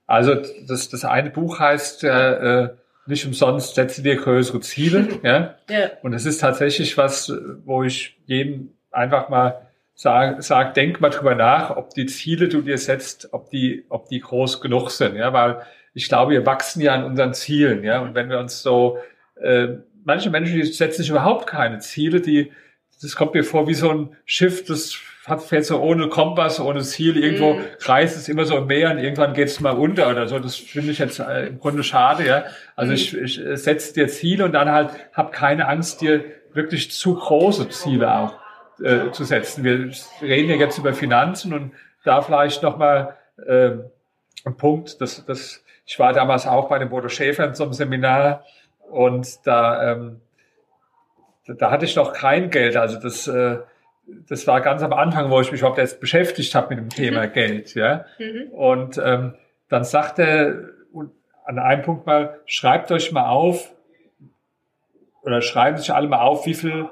Also 0.08 0.36
das, 0.68 0.90
das 0.90 1.06
eine 1.06 1.30
Buch 1.30 1.60
heißt 1.60 2.04
äh, 2.04 2.70
nicht 3.06 3.26
umsonst 3.26 3.76
setze 3.76 4.02
dir 4.02 4.16
größere 4.16 4.60
Ziele. 4.62 5.08
ja? 5.24 5.56
ja. 5.70 5.92
Und 6.02 6.14
es 6.14 6.26
ist 6.26 6.40
tatsächlich 6.40 6.98
was, 6.98 7.32
wo 7.66 7.84
ich 7.84 8.18
jedem 8.26 8.74
einfach 8.92 9.30
mal 9.30 9.68
sage, 9.94 10.42
sag, 10.42 10.74
denk 10.74 11.00
mal 11.00 11.10
drüber 11.10 11.36
nach, 11.36 11.76
ob 11.76 11.92
die 11.94 12.08
Ziele, 12.08 12.48
die 12.48 12.58
du 12.58 12.62
dir 12.62 12.78
setzt, 12.78 13.34
ob 13.34 13.50
die, 13.50 13.86
ob 13.90 14.10
die 14.10 14.20
groß 14.20 14.62
genug 14.62 14.90
sind. 14.90 15.16
Ja, 15.16 15.32
weil 15.34 15.62
ich 15.94 16.08
glaube, 16.08 16.32
wir 16.32 16.46
wachsen 16.46 16.82
ja 16.82 16.96
an 16.96 17.04
unseren 17.04 17.34
Zielen. 17.34 17.84
Ja, 17.84 18.02
und 18.02 18.16
wenn 18.16 18.30
wir 18.30 18.40
uns 18.40 18.64
so, 18.64 18.98
äh, 19.40 19.68
manche 20.04 20.30
Menschen, 20.30 20.56
die 20.56 20.64
setzen 20.64 21.04
sich 21.04 21.10
überhaupt 21.10 21.48
keine 21.48 21.80
Ziele, 21.80 22.22
die 22.22 22.52
das 23.02 23.16
kommt 23.16 23.34
mir 23.34 23.44
vor 23.44 23.68
wie 23.68 23.74
so 23.74 23.90
ein 23.90 24.16
Schiff, 24.26 24.66
das 24.66 24.98
hat, 25.26 25.44
fährt 25.44 25.66
so 25.66 25.80
ohne 25.80 26.10
Kompass, 26.10 26.60
ohne 26.60 26.82
Ziel, 26.82 27.18
irgendwo 27.18 27.54
mm. 27.54 27.62
kreist 27.80 28.18
es 28.18 28.28
immer 28.28 28.46
so 28.46 28.58
im 28.58 28.68
Meer 28.68 28.92
und 28.92 28.98
irgendwann 28.98 29.34
geht 29.34 29.48
es 29.48 29.60
mal 29.60 29.72
unter 29.72 30.10
oder 30.10 30.28
so. 30.28 30.40
Das 30.40 30.56
finde 30.56 30.92
ich 30.92 31.00
jetzt 31.00 31.20
äh, 31.20 31.48
im 31.48 31.60
Grunde 31.60 31.84
schade, 31.84 32.26
ja. 32.26 32.46
Also 32.76 32.92
mm. 32.92 32.96
ich, 32.96 33.18
ich 33.18 33.46
äh, 33.46 33.56
setze 33.56 33.94
dir 33.94 34.08
Ziele 34.08 34.46
und 34.46 34.54
dann 34.54 34.72
halt 34.72 34.90
hab 35.14 35.32
keine 35.32 35.68
Angst, 35.68 36.02
dir 36.02 36.24
wirklich 36.54 36.92
zu 36.92 37.16
große 37.16 37.70
Ziele 37.70 38.14
auch 38.14 38.34
äh, 38.84 39.12
zu 39.12 39.24
setzen. 39.24 39.64
Wir 39.64 39.92
reden 40.22 40.50
ja 40.50 40.56
jetzt 40.56 40.78
über 40.78 40.94
Finanzen 40.94 41.54
und 41.54 41.72
da 42.04 42.22
vielleicht 42.22 42.64
nochmal 42.64 43.16
äh, 43.46 43.72
ein 44.44 44.58
Punkt, 44.58 45.02
dass 45.02 45.24
das, 45.26 45.64
ich 45.86 46.00
war 46.00 46.14
damals 46.14 46.48
auch 46.48 46.68
bei 46.68 46.80
dem 46.80 46.90
Bodo 46.90 47.10
Schäfer 47.10 47.46
in 47.46 47.54
so 47.54 47.64
einem 47.64 47.74
Seminar 47.74 48.44
und 48.90 49.46
da 49.46 49.92
ähm, 49.92 50.22
da 51.48 51.72
hatte 51.72 51.86
ich 51.86 51.96
noch 51.96 52.14
kein 52.14 52.50
Geld. 52.50 52.76
Also 52.78 53.00
das, 53.00 53.28
äh, 53.28 53.58
das 54.28 54.48
war 54.48 54.62
ganz 54.62 54.84
am 54.84 54.94
Anfang, 54.94 55.30
wo 55.30 55.42
ich 55.42 55.52
mich 55.52 55.62
überhaupt 55.62 55.80
erst 55.80 56.00
beschäftigt 56.00 56.54
habe 56.56 56.76
mit 56.76 56.80
dem 56.80 56.90
Thema 56.90 57.28
mhm. 57.28 57.34
Geld, 57.34 57.74
ja. 57.76 58.06
Mhm. 58.20 58.52
Und 58.52 59.02
ähm, 59.04 59.36
dann 59.70 59.84
sagte 59.84 60.24
er 60.24 60.72
an 61.46 61.60
einem 61.60 61.82
Punkt 61.82 62.06
mal, 62.06 62.40
schreibt 62.46 62.92
euch 62.92 63.12
mal 63.12 63.28
auf 63.28 63.74
oder 65.24 65.42
schreiben 65.42 65.78
sich 65.78 65.94
alle 65.94 66.08
mal 66.08 66.22
auf, 66.22 66.46
wie 66.46 66.54
viel, 66.54 66.88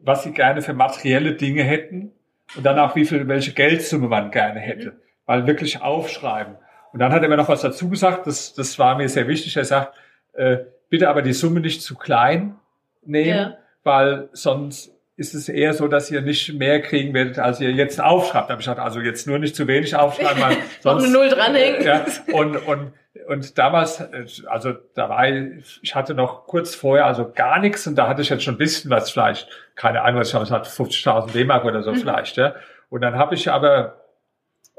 was 0.00 0.22
sie 0.22 0.32
gerne 0.32 0.62
für 0.62 0.72
materielle 0.72 1.34
Dinge 1.34 1.62
hätten 1.62 2.12
und 2.56 2.64
dann 2.64 2.78
auch 2.78 2.96
wie 2.96 3.04
viel, 3.04 3.26
welche 3.28 3.52
Geldsumme 3.52 4.08
man 4.08 4.30
gerne 4.30 4.60
hätte. 4.60 4.90
Mhm. 4.90 5.00
Weil 5.26 5.46
wirklich 5.46 5.82
aufschreiben. 5.82 6.56
Und 6.92 7.00
dann 7.00 7.12
hat 7.12 7.22
er 7.22 7.28
mir 7.28 7.36
noch 7.36 7.48
was 7.48 7.60
dazu 7.60 7.90
gesagt, 7.90 8.26
das, 8.26 8.54
das 8.54 8.78
war 8.78 8.96
mir 8.96 9.08
sehr 9.08 9.28
wichtig. 9.28 9.56
Er 9.56 9.64
sagt, 9.64 9.94
äh, 10.32 10.58
bitte 10.88 11.08
aber 11.10 11.20
die 11.20 11.34
Summe 11.34 11.60
nicht 11.60 11.82
zu 11.82 11.96
klein 11.96 12.56
nehmen, 13.04 13.28
ja. 13.28 13.58
Weil 13.88 14.28
sonst 14.32 14.94
ist 15.16 15.34
es 15.34 15.48
eher 15.48 15.74
so, 15.74 15.88
dass 15.88 16.12
ihr 16.12 16.20
nicht 16.20 16.54
mehr 16.54 16.80
kriegen 16.80 17.12
werdet, 17.12 17.40
als 17.40 17.60
ihr 17.60 17.72
jetzt 17.72 18.00
aufschreibt. 18.00 18.48
Da 18.48 18.52
habe 18.52 18.62
ich 18.62 18.66
gesagt, 18.66 18.78
also 18.78 19.00
jetzt 19.00 19.26
nur 19.26 19.40
nicht 19.40 19.56
zu 19.56 19.66
wenig 19.66 19.96
aufschreiben, 19.96 20.40
weil 20.40 20.56
sonst... 20.80 21.02
eine 21.02 21.12
Null 21.12 21.28
dranhängen. 21.28 21.82
Ja, 21.82 22.06
und, 22.32 22.56
und, 22.68 22.92
und 23.26 23.58
damals, 23.58 24.00
also 24.46 24.74
da 24.94 25.08
war 25.08 25.28
ich, 25.28 25.80
ich 25.82 25.94
hatte 25.96 26.14
noch 26.14 26.46
kurz 26.46 26.76
vorher 26.76 27.06
also 27.06 27.32
gar 27.32 27.58
nichts 27.58 27.84
und 27.88 27.96
da 27.96 28.06
hatte 28.06 28.22
ich 28.22 28.28
jetzt 28.28 28.44
schon 28.44 28.54
ein 28.54 28.58
bisschen 28.58 28.92
was 28.92 29.10
vielleicht, 29.10 29.48
keine 29.74 30.02
Ahnung, 30.02 30.20
was 30.20 30.28
ich 30.28 30.34
hatte, 30.34 30.70
50.000 30.70 31.32
D-Mark 31.32 31.64
oder 31.64 31.82
so 31.82 31.90
mhm. 31.90 31.96
vielleicht. 31.96 32.36
Ja. 32.36 32.54
Und 32.88 33.00
dann 33.00 33.16
habe 33.16 33.34
ich 33.34 33.50
aber 33.50 34.04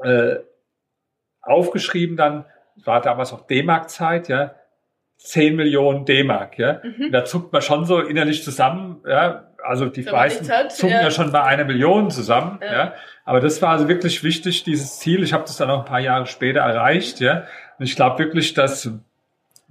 äh, 0.02 0.36
aufgeschrieben 1.42 2.16
dann, 2.16 2.46
war 2.76 3.02
damals 3.02 3.34
auch 3.34 3.46
D-Mark-Zeit, 3.46 4.28
ja, 4.28 4.54
10 5.22 5.54
Millionen 5.54 6.06
D-Mark, 6.06 6.58
ja. 6.58 6.80
Mhm. 6.82 7.12
Da 7.12 7.24
zuckt 7.24 7.52
man 7.52 7.60
schon 7.62 7.84
so 7.84 8.00
innerlich 8.00 8.42
zusammen, 8.42 9.00
ja. 9.06 9.46
Also 9.62 9.86
die 9.86 10.02
meisten 10.02 10.50
hat, 10.50 10.72
zucken 10.72 10.94
ja. 10.94 11.02
ja. 11.02 11.10
schon 11.10 11.32
bei 11.32 11.42
einer 11.42 11.64
Million 11.64 12.10
zusammen, 12.10 12.58
ja. 12.62 12.72
ja. 12.72 12.94
Aber 13.26 13.40
das 13.40 13.60
war 13.60 13.70
also 13.70 13.88
wirklich 13.88 14.24
wichtig, 14.24 14.64
dieses 14.64 14.98
Ziel. 14.98 15.22
Ich 15.22 15.34
habe 15.34 15.44
das 15.44 15.58
dann 15.58 15.68
auch 15.68 15.80
ein 15.80 15.84
paar 15.84 16.00
Jahre 16.00 16.26
später 16.26 16.60
erreicht, 16.60 17.20
ja. 17.20 17.44
Und 17.78 17.84
ich 17.84 17.96
glaube 17.96 18.18
wirklich, 18.18 18.54
dass, 18.54 18.90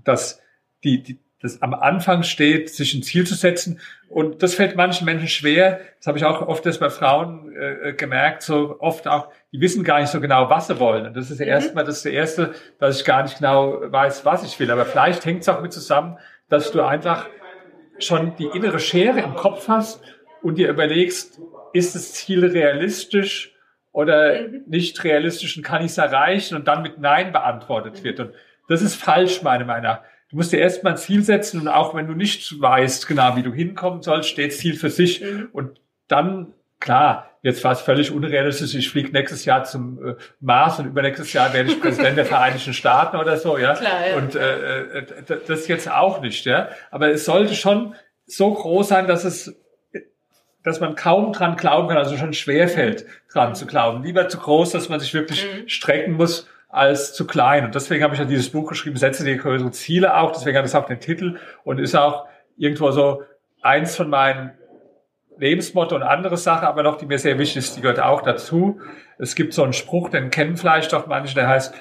dass 0.04 0.42
die, 0.84 1.02
die, 1.02 1.20
das 1.42 1.62
am 1.62 1.74
Anfang 1.74 2.24
steht, 2.24 2.70
sich 2.70 2.94
ein 2.94 3.04
Ziel 3.04 3.26
zu 3.26 3.36
setzen. 3.36 3.80
Und 4.10 4.44
das 4.44 4.56
fällt 4.56 4.76
manchen 4.76 5.06
Menschen 5.06 5.28
schwer. 5.28 5.80
Das 5.98 6.08
habe 6.08 6.18
ich 6.18 6.26
auch 6.26 6.46
oft 6.48 6.66
das 6.66 6.80
bei 6.80 6.90
Frauen 6.90 7.56
äh, 7.56 7.94
gemerkt, 7.94 8.42
so 8.42 8.78
oft 8.80 9.08
auch, 9.08 9.30
die 9.54 9.62
wissen 9.62 9.84
gar 9.84 10.02
nicht 10.02 10.10
so 10.10 10.20
genau, 10.20 10.50
was 10.50 10.68
sie 10.68 10.80
wollen. 10.80 11.08
Und 11.08 11.16
das 11.16 11.32
ist 11.32 11.40
mhm. 11.40 11.48
erstmal 11.48 11.86
das 11.86 12.04
der 12.04 12.14
erste, 12.14 12.54
dass 12.80 13.00
ich 13.00 13.06
gar 13.06 13.24
nicht 13.24 13.38
genau 13.38 13.80
weiß, 13.86 14.26
was 14.26 14.44
ich 14.44 14.60
will. 14.60 14.70
Aber 14.72 14.86
vielleicht 14.86 15.26
hängt 15.26 15.42
es 15.42 15.50
auch 15.50 15.62
mit 15.62 15.72
zusammen, 15.72 16.18
dass 16.50 16.72
du 16.72 16.82
einfach 16.82 17.28
schon 18.00 18.36
die 18.36 18.48
innere 18.54 18.80
Schere 18.80 19.20
im 19.22 19.36
Kopf 19.36 19.68
hast 19.68 20.02
und 20.42 20.58
dir 20.58 20.70
überlegst, 20.70 21.40
ist 21.74 21.96
das 21.96 22.14
Ziel 22.14 22.46
realistisch 22.46 23.56
oder 23.92 24.42
mhm. 24.42 24.64
nicht 24.68 25.04
realistisch 25.04 25.56
und 25.56 25.64
kann 25.64 25.82
ich 25.82 25.92
es 25.92 25.98
erreichen 25.98 26.56
und 26.56 26.68
dann 26.68 26.82
mit 26.82 27.00
Nein 27.00 27.32
beantwortet 27.32 28.04
wird. 28.04 28.20
Und 28.20 28.34
das 28.68 28.82
ist 28.82 28.96
falsch, 28.96 29.42
meine 29.42 29.66
Meinung 29.66 29.84
nach. 29.84 30.02
Du 30.30 30.36
musst 30.36 30.52
dir 30.52 30.60
erstmal 30.60 30.94
ein 30.94 30.98
Ziel 30.98 31.24
setzen 31.24 31.62
und 31.62 31.68
auch 31.68 31.96
wenn 31.96 32.08
du 32.08 32.14
nicht 32.14 32.62
weißt, 32.62 33.08
genau 33.08 33.36
wie 33.36 33.42
du 33.42 33.52
hinkommen 33.52 34.04
sollst, 34.04 34.30
steht 34.30 34.54
Ziel 34.54 34.76
für 34.76 34.92
sich. 34.92 35.22
Mhm. 35.22 35.50
Und 35.52 35.82
dann, 36.08 36.54
klar, 36.80 37.32
jetzt 37.42 37.64
war 37.64 37.72
es 37.72 37.82
völlig 37.82 38.12
unrealistisch, 38.12 38.76
ich 38.76 38.90
fliege 38.90 39.12
nächstes 39.12 39.46
Jahr 39.46 39.64
zum 39.64 40.06
äh, 40.06 40.16
Mars 40.40 40.78
und 40.78 40.86
übernächstes 40.86 41.34
Jahr 41.34 41.52
werde 41.54 41.72
ich 41.72 41.82
Präsident 41.82 42.16
der 42.16 42.26
Vereinigten 42.26 42.74
Staaten 42.74 43.18
oder 43.18 43.38
so, 43.38 43.58
ja. 43.58 43.74
Klar, 43.74 44.08
ja. 44.08 44.16
Und 44.18 44.36
äh, 44.36 45.00
äh, 45.00 45.38
das 45.48 45.68
jetzt 45.68 45.90
auch 45.90 46.22
nicht, 46.22 46.46
ja. 46.46 46.70
Aber 46.92 47.10
es 47.10 47.26
sollte 47.26 47.56
schon 47.56 47.96
so 48.28 48.54
groß 48.54 48.88
sein, 48.88 49.08
dass 49.08 49.24
es 49.24 49.56
dass 50.62 50.82
man 50.82 50.96
kaum 50.96 51.32
dran 51.32 51.56
glauben 51.56 51.88
kann, 51.88 51.98
also 51.98 52.18
schon 52.18 52.34
schwer 52.34 52.68
fällt, 52.68 53.06
dran 53.32 53.56
zu 53.56 53.66
glauben. 53.66 54.04
Lieber 54.04 54.28
zu 54.28 54.38
groß, 54.38 54.72
dass 54.72 54.90
man 54.90 55.00
sich 55.00 55.14
wirklich 55.14 55.46
mhm. 55.46 55.70
strecken 55.70 56.14
muss 56.14 56.48
als 56.70 57.14
zu 57.14 57.26
klein. 57.26 57.66
Und 57.66 57.76
deswegen 57.76 58.04
habe 58.04 58.14
ich 58.14 58.20
ja 58.20 58.26
dieses 58.26 58.52
Buch 58.52 58.70
geschrieben, 58.70 58.96
Setze 58.96 59.24
dir 59.24 59.36
größere 59.38 59.72
Ziele 59.72 60.16
auch. 60.16 60.32
Deswegen 60.32 60.58
hat 60.58 60.66
es 60.66 60.76
auch 60.76 60.86
den 60.86 61.00
Titel 61.00 61.38
und 61.64 61.80
ist 61.80 61.96
auch 61.96 62.28
irgendwo 62.58 62.92
so 62.92 63.24
eins 63.62 63.96
von 63.96 64.10
meinen 64.10 64.52
Lebensmotto 65.38 65.96
und 65.96 66.04
andere 66.04 66.38
Sache, 66.38 66.68
aber 66.68 66.84
noch, 66.84 66.98
die 66.98 67.06
mir 67.06 67.18
sehr 67.18 67.40
wichtig 67.40 67.58
ist, 67.58 67.78
die 67.78 67.82
gehört 67.82 68.00
auch 68.00 68.22
dazu. 68.22 68.80
Es 69.18 69.36
gibt 69.36 69.54
so 69.54 69.64
einen 69.64 69.74
Spruch, 69.74 70.10
den 70.10 70.30
kennen 70.30 70.58
vielleicht 70.58 70.92
doch 70.94 71.08
manche, 71.08 71.34
der 71.34 71.48
heißt, 71.48 71.74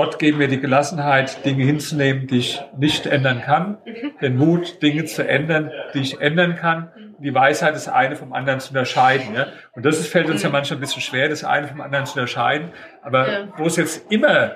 Gott 0.00 0.18
geben 0.18 0.38
mir 0.38 0.48
die 0.48 0.60
Gelassenheit, 0.60 1.44
Dinge 1.44 1.62
hinzunehmen, 1.62 2.26
die 2.26 2.38
ich 2.38 2.62
nicht 2.74 3.04
ändern 3.04 3.42
kann, 3.42 3.76
den 4.22 4.34
Mut, 4.38 4.80
Dinge 4.80 5.04
zu 5.04 5.28
ändern, 5.28 5.70
die 5.92 5.98
ich 5.98 6.22
ändern 6.22 6.56
kann, 6.56 6.90
die 7.18 7.34
Weisheit, 7.34 7.74
das 7.74 7.86
eine 7.86 8.16
vom 8.16 8.32
anderen 8.32 8.60
zu 8.60 8.70
unterscheiden. 8.70 9.34
Ja? 9.34 9.48
Und 9.72 9.84
das 9.84 10.06
fällt 10.06 10.30
uns 10.30 10.42
ja 10.42 10.48
manchmal 10.48 10.78
ein 10.78 10.80
bisschen 10.80 11.02
schwer, 11.02 11.28
das 11.28 11.44
eine 11.44 11.68
vom 11.68 11.82
anderen 11.82 12.06
zu 12.06 12.18
unterscheiden. 12.18 12.70
Aber 13.02 13.30
ja. 13.30 13.48
wo 13.58 13.66
es 13.66 13.76
jetzt 13.76 14.10
immer, 14.10 14.52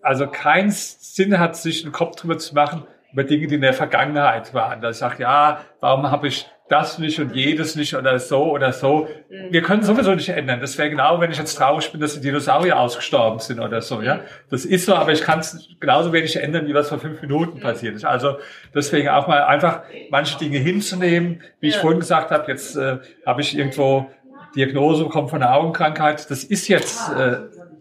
also 0.00 0.28
keinen 0.28 0.70
Sinn 0.70 1.40
hat, 1.40 1.56
sich 1.56 1.82
einen 1.82 1.90
Kopf 1.90 2.14
drüber 2.14 2.38
zu 2.38 2.54
machen, 2.54 2.84
über 3.12 3.24
Dinge, 3.24 3.48
die 3.48 3.56
in 3.56 3.62
der 3.62 3.74
Vergangenheit 3.74 4.54
waren. 4.54 4.80
Da 4.80 4.90
ich 4.90 4.96
sage, 4.96 5.24
ja, 5.24 5.60
warum 5.80 6.08
habe 6.08 6.28
ich 6.28 6.48
das 6.68 6.98
nicht 6.98 7.18
und 7.18 7.34
jedes 7.34 7.76
nicht 7.76 7.94
oder 7.94 8.18
so 8.18 8.50
oder 8.50 8.72
so. 8.72 9.08
Mhm. 9.30 9.52
Wir 9.52 9.62
können 9.62 9.82
sowieso 9.82 10.14
nicht 10.14 10.28
ändern. 10.28 10.60
Das 10.60 10.76
wäre 10.78 10.90
genau, 10.90 11.20
wenn 11.20 11.30
ich 11.30 11.38
jetzt 11.38 11.54
traurig 11.54 11.90
bin, 11.90 12.00
dass 12.00 12.14
die 12.14 12.20
Dinosaurier 12.20 12.78
ausgestorben 12.78 13.38
sind 13.40 13.60
oder 13.60 13.80
so, 13.80 14.02
ja. 14.02 14.20
Das 14.50 14.64
ist 14.64 14.86
so, 14.86 14.94
aber 14.94 15.12
ich 15.12 15.22
kann 15.22 15.40
es 15.40 15.68
genauso 15.80 16.12
wenig 16.12 16.36
ändern, 16.36 16.66
wie 16.66 16.74
was 16.74 16.88
vor 16.88 16.98
fünf 16.98 17.20
Minuten 17.22 17.60
passiert 17.60 17.94
ist. 17.96 18.04
Also 18.04 18.38
deswegen 18.74 19.08
auch 19.08 19.26
mal 19.26 19.44
einfach 19.44 19.82
manche 20.10 20.38
Dinge 20.38 20.58
hinzunehmen. 20.58 21.42
Wie 21.60 21.68
ich 21.68 21.76
vorhin 21.76 22.00
gesagt 22.00 22.30
habe, 22.30 22.50
jetzt 22.50 22.76
äh, 22.76 22.98
habe 23.24 23.40
ich 23.40 23.56
irgendwo 23.56 24.10
Diagnose 24.54 25.04
bekommen 25.04 25.28
von 25.28 25.42
einer 25.42 25.54
Augenkrankheit. 25.54 26.30
Das 26.30 26.44
ist 26.44 26.68
jetzt 26.68 27.10
äh, 27.12 27.36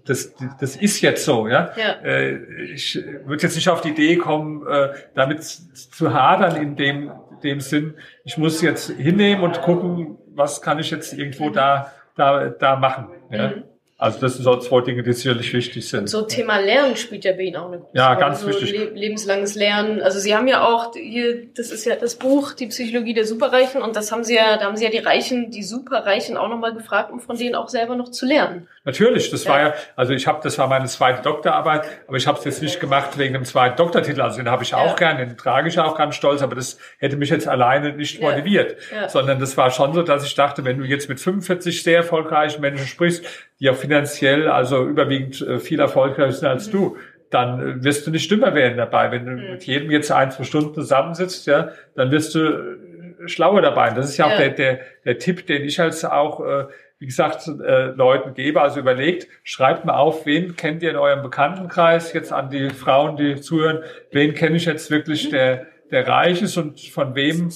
das, 0.07 0.33
das 0.59 0.75
ist 0.75 1.01
jetzt 1.01 1.25
so, 1.25 1.47
ja. 1.47 1.71
ja. 1.75 1.91
Äh, 2.03 2.37
ich 2.73 2.95
würde 3.25 3.43
jetzt 3.43 3.55
nicht 3.55 3.69
auf 3.69 3.81
die 3.81 3.89
Idee 3.89 4.15
kommen, 4.15 4.65
äh, 4.67 4.89
damit 5.15 5.43
zu 5.43 6.13
hadern 6.13 6.55
in 6.55 6.75
dem 6.75 7.11
dem 7.43 7.59
Sinn, 7.59 7.95
ich 8.23 8.37
muss 8.37 8.61
jetzt 8.61 8.91
hinnehmen 8.91 9.43
und 9.43 9.61
gucken, 9.61 10.17
was 10.33 10.61
kann 10.61 10.79
ich 10.79 10.91
jetzt 10.91 11.13
irgendwo 11.13 11.49
da, 11.49 11.91
da, 12.15 12.49
da 12.49 12.75
machen. 12.75 13.09
Ja? 13.31 13.49
Mhm. 13.49 13.63
Also 13.99 14.19
das 14.19 14.35
sind 14.35 14.43
so 14.43 14.55
zwei 14.57 14.81
Dinge, 14.81 15.01
die 15.01 15.11
sicherlich 15.11 15.51
wichtig 15.53 15.89
sind. 15.89 16.01
Und 16.01 16.07
so 16.07 16.21
Thema 16.21 16.59
Lernen 16.59 16.95
spielt 16.95 17.25
ja 17.25 17.31
bei 17.31 17.41
Ihnen 17.41 17.55
auch 17.55 17.65
eine 17.65 17.79
große 17.79 17.97
Rolle. 17.97 18.03
Ja, 18.03 18.13
ganz 18.13 18.43
also 18.43 18.49
wichtig. 18.49 18.71
Le 18.71 18.85
lebenslanges 18.91 19.55
Lernen. 19.55 20.03
Also 20.03 20.19
Sie 20.19 20.35
haben 20.35 20.47
ja 20.47 20.67
auch 20.67 20.93
hier, 20.93 21.47
das 21.55 21.71
ist 21.71 21.83
ja 21.83 21.95
das 21.95 22.15
Buch, 22.15 22.53
die 22.53 22.67
Psychologie 22.67 23.15
der 23.15 23.25
Superreichen, 23.25 23.81
und 23.81 23.95
das 23.95 24.11
haben 24.11 24.23
Sie 24.23 24.35
ja, 24.35 24.57
da 24.57 24.65
haben 24.65 24.77
Sie 24.77 24.83
ja 24.83 24.91
die 24.91 24.99
Reichen, 24.99 25.49
die 25.49 25.63
Superreichen 25.63 26.37
auch 26.37 26.47
nochmal 26.47 26.75
gefragt, 26.75 27.11
um 27.11 27.19
von 27.19 27.37
denen 27.37 27.55
auch 27.55 27.69
selber 27.69 27.95
noch 27.95 28.11
zu 28.11 28.27
lernen. 28.27 28.67
Natürlich, 28.83 29.31
das 29.31 29.45
ja. 29.45 29.49
war 29.49 29.59
ja, 29.61 29.73
also 29.95 30.13
ich 30.13 30.27
habe, 30.27 30.41
das 30.43 30.59
war 30.59 30.67
meine 30.67 30.85
zweite 30.85 31.23
Doktorarbeit, 31.23 31.85
aber 32.07 32.17
ich 32.17 32.27
habe 32.27 32.37
es 32.37 32.45
jetzt 32.45 32.61
nicht 32.61 32.79
gemacht 32.79 33.17
wegen 33.17 33.33
dem 33.33 33.45
zweiten 33.45 33.77
Doktortitel. 33.77 34.21
Also 34.21 34.37
den 34.37 34.49
habe 34.49 34.63
ich 34.63 34.75
auch 34.75 34.91
ja. 34.91 34.93
gern, 34.95 35.17
den 35.17 35.37
trage 35.37 35.69
ich 35.69 35.79
auch 35.79 35.97
ganz 35.97 36.15
stolz, 36.15 36.43
aber 36.43 36.55
das 36.55 36.77
hätte 36.99 37.17
mich 37.17 37.29
jetzt 37.29 37.47
alleine 37.47 37.93
nicht 37.93 38.21
motiviert, 38.21 38.77
ja. 38.93 39.09
sondern 39.09 39.39
das 39.39 39.57
war 39.57 39.71
schon 39.71 39.93
so, 39.93 40.03
dass 40.03 40.23
ich 40.23 40.35
dachte, 40.35 40.63
wenn 40.65 40.77
du 40.77 40.85
jetzt 40.85 41.09
mit 41.09 41.19
45 41.19 41.81
sehr 41.81 41.97
erfolgreichen 41.97 42.61
Menschen 42.61 42.85
sprichst, 42.85 43.25
die 43.59 43.69
auch 43.69 43.75
finanziell 43.75 44.47
also 44.47 44.85
überwiegend 44.85 45.41
äh, 45.41 45.59
viel 45.59 45.79
erfolgreicher 45.79 46.31
sind 46.31 46.47
als 46.47 46.67
mhm. 46.67 46.71
du, 46.71 46.97
dann 47.29 47.59
äh, 47.59 47.83
wirst 47.83 48.07
du 48.07 48.11
nicht 48.11 48.29
dümmer 48.29 48.53
werden 48.53 48.77
dabei. 48.77 49.11
Wenn 49.11 49.25
du 49.25 49.31
mhm. 49.31 49.51
mit 49.51 49.63
jedem 49.63 49.91
jetzt 49.91 50.11
ein, 50.11 50.31
zwei 50.31 50.43
Stunden 50.43 50.73
zusammensitzt, 50.73 51.47
ja, 51.47 51.69
dann 51.95 52.11
wirst 52.11 52.35
du 52.35 52.39
äh, 52.39 53.27
schlauer 53.27 53.61
dabei. 53.61 53.89
Und 53.89 53.97
das 53.97 54.09
ist 54.09 54.17
ja 54.17 54.25
auch 54.25 54.31
ja. 54.31 54.37
Der, 54.37 54.49
der, 54.49 54.79
der 55.05 55.17
Tipp, 55.17 55.45
den 55.47 55.63
ich 55.63 55.79
als 55.81 56.05
auch, 56.05 56.45
äh, 56.45 56.65
wie 56.99 57.05
gesagt, 57.05 57.47
äh, 57.47 57.87
Leuten 57.87 58.33
gebe. 58.33 58.61
Also 58.61 58.79
überlegt, 58.79 59.27
schreibt 59.43 59.85
mal 59.85 59.95
auf, 59.95 60.25
wen 60.25 60.55
kennt 60.55 60.83
ihr 60.83 60.91
in 60.91 60.95
eurem 60.95 61.21
Bekanntenkreis, 61.21 62.13
jetzt 62.13 62.31
an 62.31 62.49
die 62.49 62.69
Frauen, 62.69 63.17
die 63.17 63.39
zuhören, 63.41 63.79
wen 64.11 64.33
kenne 64.33 64.57
ich 64.57 64.65
jetzt 64.65 64.89
wirklich, 64.91 65.27
mhm. 65.27 65.31
der, 65.31 65.65
der 65.91 66.07
reich 66.07 66.41
ist 66.41 66.57
und 66.57 66.79
von 66.79 67.15
wem 67.15 67.49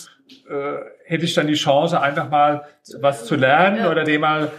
äh, 0.49 0.53
hätte 1.05 1.25
ich 1.25 1.33
dann 1.33 1.47
die 1.47 1.55
Chance, 1.55 2.01
einfach 2.01 2.29
mal 2.29 2.65
was 2.99 3.25
zu 3.25 3.35
lernen 3.35 3.79
ja. 3.79 3.91
oder 3.91 4.03
dem 4.03 4.21
mal 4.21 4.51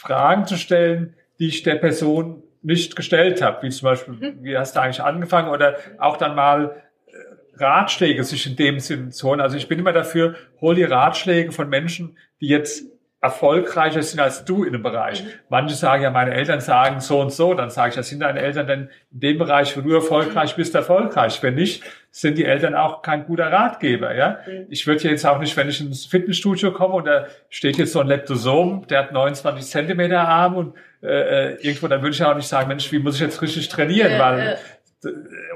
Fragen 0.00 0.46
zu 0.46 0.56
stellen, 0.56 1.14
die 1.38 1.48
ich 1.48 1.62
der 1.62 1.74
Person 1.74 2.42
nicht 2.62 2.96
gestellt 2.96 3.42
habe, 3.42 3.62
wie 3.62 3.68
zum 3.68 3.84
Beispiel, 3.84 4.14
mhm. 4.14 4.38
wie 4.42 4.56
hast 4.56 4.74
du 4.74 4.80
eigentlich 4.80 5.02
angefangen 5.02 5.50
oder 5.50 5.76
auch 5.98 6.16
dann 6.16 6.34
mal 6.34 6.82
äh, 7.06 7.62
Ratschläge 7.62 8.24
sich 8.24 8.46
in 8.46 8.56
dem 8.56 8.80
Sinn 8.80 9.12
zu 9.12 9.28
holen. 9.28 9.42
Also 9.42 9.58
ich 9.58 9.68
bin 9.68 9.78
immer 9.78 9.92
dafür, 9.92 10.36
hol 10.62 10.74
dir 10.74 10.90
Ratschläge 10.90 11.52
von 11.52 11.68
Menschen, 11.68 12.16
die 12.40 12.48
jetzt 12.48 12.86
erfolgreicher 13.22 14.02
sind 14.02 14.18
als 14.18 14.44
du 14.46 14.64
in 14.64 14.72
dem 14.72 14.82
Bereich. 14.82 15.22
Mhm. 15.22 15.28
Manche 15.50 15.74
sagen 15.74 16.02
ja, 16.02 16.10
meine 16.10 16.32
Eltern 16.32 16.60
sagen 16.60 17.00
so 17.00 17.20
und 17.20 17.32
so, 17.32 17.52
dann 17.52 17.68
sage 17.68 17.90
ich, 17.90 17.94
das 17.96 18.08
sind 18.08 18.20
deine 18.20 18.40
Eltern 18.40 18.66
denn 18.66 18.88
in 19.12 19.20
dem 19.20 19.38
Bereich, 19.38 19.76
wo 19.76 19.82
du 19.82 19.94
erfolgreich 19.94 20.56
bist, 20.56 20.74
erfolgreich. 20.74 21.42
Wenn 21.42 21.54
nicht, 21.54 21.82
sind 22.10 22.38
die 22.38 22.46
Eltern 22.46 22.74
auch 22.74 23.02
kein 23.02 23.26
guter 23.26 23.52
Ratgeber. 23.52 24.14
Ja, 24.14 24.38
mhm. 24.46 24.66
ich 24.70 24.86
würde 24.86 25.06
jetzt 25.08 25.26
auch 25.26 25.38
nicht, 25.38 25.54
wenn 25.56 25.68
ich 25.68 25.80
ins 25.80 26.06
Fitnessstudio 26.06 26.72
komme 26.72 26.94
und 26.94 27.06
da 27.06 27.26
steht 27.50 27.76
jetzt 27.76 27.92
so 27.92 28.00
ein 28.00 28.06
Leptosom, 28.06 28.86
der 28.88 29.00
hat 29.00 29.12
29 29.12 29.66
Zentimeter 29.66 30.20
Arm 30.20 30.56
und 30.56 30.74
äh, 31.02 31.52
äh, 31.52 31.54
irgendwo, 31.60 31.88
dann 31.88 32.00
würde 32.00 32.14
ich 32.14 32.24
auch 32.24 32.34
nicht 32.34 32.48
sagen, 32.48 32.68
Mensch, 32.68 32.90
wie 32.90 32.98
muss 32.98 33.16
ich 33.16 33.20
jetzt 33.20 33.42
richtig 33.42 33.68
trainieren, 33.68 34.18
weil 34.18 34.58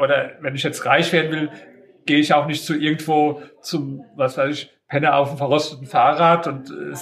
oder 0.03 0.33
wenn 0.41 0.55
ich 0.55 0.63
jetzt 0.63 0.87
reich 0.87 1.13
werden 1.13 1.31
will, 1.31 1.51
gehe 2.07 2.19
ich 2.19 2.33
auch 2.33 2.47
nicht 2.47 2.65
zu 2.65 2.75
irgendwo 2.75 3.43
zum, 3.61 4.05
was 4.17 4.37
weiß 4.37 4.51
ich, 4.51 4.74
Penner 4.87 5.17
auf 5.17 5.31
dem 5.31 5.39
verrosteten 5.39 5.87
Fahrrad 5.87 6.47
und 6.47 6.71
äh, 6.71 6.95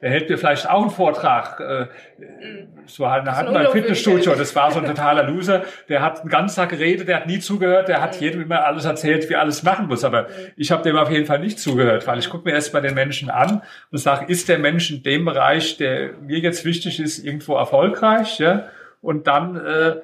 er 0.00 0.10
hält 0.10 0.28
mir 0.28 0.36
vielleicht 0.36 0.68
auch 0.68 0.82
einen 0.82 0.90
Vortrag. 0.90 1.58
Äh, 1.60 1.86
so 2.84 3.08
halt, 3.10 3.26
hatten 3.26 3.54
wir 3.54 3.60
ein 3.60 3.72
Fitnessstudio, 3.72 4.34
das 4.34 4.54
war 4.54 4.70
so 4.70 4.80
ein 4.80 4.84
totaler 4.84 5.22
Loser. 5.24 5.64
Der 5.88 6.02
hat 6.02 6.22
den 6.22 6.28
ganzen 6.28 6.56
Tag 6.56 6.68
geredet, 6.68 7.08
der 7.08 7.16
hat 7.16 7.26
nie 7.26 7.38
zugehört, 7.38 7.88
der 7.88 8.02
hat 8.02 8.20
jedem 8.20 8.42
immer 8.42 8.64
alles 8.64 8.84
erzählt, 8.84 9.28
wie 9.30 9.36
alles 9.36 9.62
machen 9.62 9.86
muss. 9.86 10.04
Aber 10.04 10.26
ich 10.56 10.70
habe 10.70 10.82
dem 10.82 10.96
auf 10.96 11.10
jeden 11.10 11.24
Fall 11.24 11.38
nicht 11.38 11.58
zugehört, 11.58 12.06
weil 12.06 12.18
ich 12.18 12.28
gucke 12.28 12.48
mir 12.48 12.54
erst 12.54 12.74
mal 12.74 12.82
den 12.82 12.94
Menschen 12.94 13.30
an 13.30 13.62
und 13.90 13.98
sage, 13.98 14.26
ist 14.30 14.48
der 14.50 14.58
Mensch 14.58 14.90
in 14.90 15.02
dem 15.02 15.24
Bereich, 15.24 15.78
der 15.78 16.12
mir 16.20 16.38
jetzt 16.38 16.66
wichtig 16.66 17.00
ist, 17.00 17.24
irgendwo 17.24 17.56
erfolgreich? 17.56 18.38
Ja? 18.38 18.68
Und 19.00 19.26
dann 19.26 19.56
äh, 19.56 19.96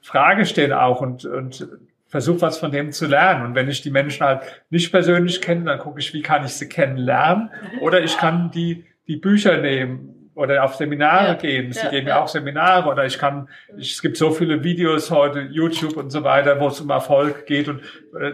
Frage 0.00 0.44
stellen 0.44 0.72
auch 0.72 1.00
und, 1.00 1.24
und 1.24 1.68
versuche 2.12 2.42
was 2.42 2.58
von 2.58 2.70
dem 2.70 2.92
zu 2.92 3.06
lernen. 3.06 3.46
Und 3.46 3.54
wenn 3.54 3.70
ich 3.70 3.80
die 3.80 3.90
Menschen 3.90 4.24
halt 4.24 4.42
nicht 4.68 4.92
persönlich 4.92 5.40
kenne, 5.40 5.64
dann 5.64 5.78
gucke 5.78 5.98
ich, 5.98 6.12
wie 6.12 6.20
kann 6.20 6.44
ich 6.44 6.52
sie 6.52 6.68
kennenlernen. 6.68 7.48
Oder 7.80 8.02
ich 8.02 8.18
kann 8.18 8.50
die, 8.50 8.84
die 9.08 9.16
Bücher 9.16 9.56
nehmen 9.56 10.30
oder 10.34 10.62
auf 10.62 10.74
Seminare 10.74 11.28
ja. 11.28 11.34
gehen. 11.34 11.72
Sie 11.72 11.82
ja, 11.82 11.88
geben 11.88 12.08
ja 12.08 12.20
auch 12.20 12.28
Seminare 12.28 12.86
oder 12.90 13.06
ich 13.06 13.18
kann, 13.18 13.48
ich, 13.78 13.92
es 13.92 14.02
gibt 14.02 14.18
so 14.18 14.30
viele 14.30 14.62
Videos 14.62 15.10
heute, 15.10 15.40
YouTube 15.40 15.96
und 15.96 16.10
so 16.10 16.22
weiter, 16.22 16.60
wo 16.60 16.68
es 16.68 16.82
um 16.82 16.90
Erfolg 16.90 17.46
geht 17.46 17.68
und 17.68 17.80
äh, 17.80 18.32